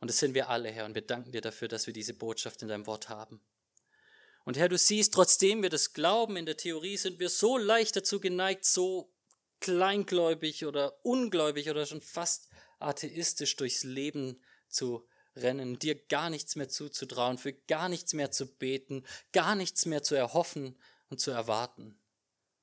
Und 0.00 0.10
das 0.10 0.18
sind 0.18 0.34
wir 0.34 0.50
alle, 0.50 0.70
Herr. 0.70 0.84
Und 0.84 0.94
wir 0.94 1.02
danken 1.02 1.32
dir 1.32 1.40
dafür, 1.40 1.68
dass 1.68 1.86
wir 1.86 1.94
diese 1.94 2.12
Botschaft 2.12 2.60
in 2.62 2.68
deinem 2.68 2.86
Wort 2.86 3.08
haben. 3.08 3.40
Und 4.46 4.56
Herr, 4.56 4.68
du 4.68 4.78
siehst, 4.78 5.12
trotzdem 5.12 5.64
wir 5.64 5.70
das 5.70 5.92
glauben, 5.92 6.36
in 6.36 6.46
der 6.46 6.56
Theorie 6.56 6.96
sind 6.96 7.18
wir 7.18 7.30
so 7.30 7.58
leicht 7.58 7.96
dazu 7.96 8.20
geneigt, 8.20 8.64
so 8.64 9.12
kleingläubig 9.58 10.64
oder 10.64 11.04
ungläubig 11.04 11.68
oder 11.68 11.84
schon 11.84 12.00
fast 12.00 12.48
atheistisch 12.78 13.56
durchs 13.56 13.82
Leben 13.82 14.40
zu 14.68 15.04
rennen, 15.34 15.80
dir 15.80 15.96
gar 15.96 16.30
nichts 16.30 16.54
mehr 16.54 16.68
zuzutrauen, 16.68 17.38
für 17.38 17.54
gar 17.54 17.88
nichts 17.88 18.12
mehr 18.12 18.30
zu 18.30 18.46
beten, 18.46 19.04
gar 19.32 19.56
nichts 19.56 19.84
mehr 19.84 20.04
zu 20.04 20.14
erhoffen 20.14 20.78
und 21.10 21.20
zu 21.20 21.32
erwarten. 21.32 21.98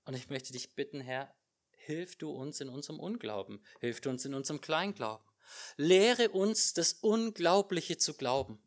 Und 0.06 0.14
ich 0.14 0.30
möchte 0.30 0.54
dich 0.54 0.76
bitten, 0.76 1.02
Herr, 1.02 1.36
hilf 1.72 2.16
du 2.16 2.32
uns 2.32 2.62
in 2.62 2.70
unserem 2.70 3.02
Unglauben, 3.02 3.62
hilf 3.82 4.00
du 4.00 4.10
uns 4.10 4.24
in 4.24 4.34
unserem 4.34 4.62
Kleinglauben. 4.62 5.28
Lehre 5.76 6.30
uns 6.30 6.74
das 6.74 6.94
Unglaubliche 6.94 7.98
zu 7.98 8.14
glauben. 8.14 8.64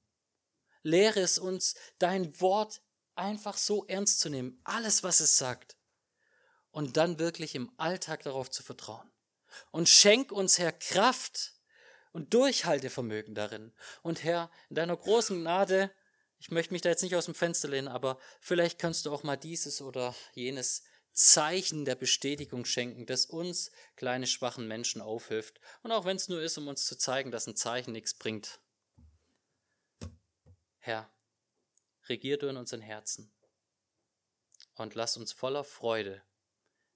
Lehre 0.82 1.20
es 1.20 1.38
uns, 1.38 1.76
dein 1.98 2.38
Wort 2.42 2.82
einfach 3.16 3.56
so 3.56 3.84
ernst 3.86 4.20
zu 4.20 4.28
nehmen, 4.28 4.60
alles, 4.64 5.02
was 5.02 5.20
es 5.20 5.36
sagt 5.36 5.76
und 6.70 6.96
dann 6.96 7.18
wirklich 7.18 7.54
im 7.54 7.72
Alltag 7.78 8.22
darauf 8.22 8.50
zu 8.50 8.62
vertrauen. 8.62 9.10
Und 9.70 9.88
schenk 9.88 10.32
uns, 10.32 10.58
Herr, 10.58 10.72
Kraft 10.72 11.54
und 12.12 12.34
Durchhaltevermögen 12.34 13.34
darin. 13.34 13.72
Und 14.02 14.24
Herr, 14.24 14.50
in 14.68 14.76
deiner 14.76 14.96
großen 14.96 15.40
Gnade, 15.40 15.90
ich 16.38 16.50
möchte 16.50 16.74
mich 16.74 16.82
da 16.82 16.90
jetzt 16.90 17.02
nicht 17.02 17.14
aus 17.14 17.24
dem 17.24 17.34
Fenster 17.34 17.68
lehnen, 17.68 17.88
aber 17.88 18.18
vielleicht 18.40 18.78
kannst 18.78 19.06
du 19.06 19.12
auch 19.12 19.22
mal 19.22 19.36
dieses 19.36 19.80
oder 19.80 20.14
jenes 20.34 20.82
Zeichen 21.12 21.86
der 21.86 21.94
Bestätigung 21.94 22.66
schenken, 22.66 23.06
das 23.06 23.24
uns 23.24 23.70
kleine 23.96 24.26
schwachen 24.26 24.68
Menschen 24.68 25.00
aufhilft. 25.00 25.60
Und 25.82 25.92
auch 25.92 26.04
wenn 26.04 26.16
es 26.16 26.28
nur 26.28 26.42
ist, 26.42 26.58
um 26.58 26.68
uns 26.68 26.84
zu 26.84 26.98
zeigen, 26.98 27.30
dass 27.30 27.46
ein 27.46 27.56
Zeichen 27.56 27.92
nichts 27.92 28.12
bringt. 28.12 28.60
Herr, 30.78 31.10
regier 32.08 32.38
du 32.38 32.48
in 32.48 32.56
unseren 32.56 32.80
Herzen 32.80 33.32
und 34.74 34.94
lass 34.94 35.16
uns 35.16 35.32
voller 35.32 35.64
Freude 35.64 36.22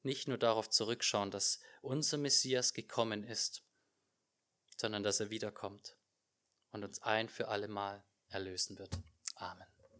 nicht 0.03 0.29
nur 0.29 0.39
darauf 0.39 0.71
zurückschauen, 0.71 1.31
dass 1.31 1.61
unser 1.83 2.17
Messias 2.17 2.73
gekommen 2.73 3.25
ist, 3.25 3.63
sondern 4.77 5.03
dass 5.03 5.21
er 5.21 5.31
wiederkommt 5.31 5.97
und 6.73 6.85
uns 6.85 7.03
ein 7.03 7.29
für 7.29 7.49
alle 7.49 7.69
Mal 7.69 8.05
erlösen 8.29 8.79
wird. 8.79 8.99
Amen. 9.35 9.70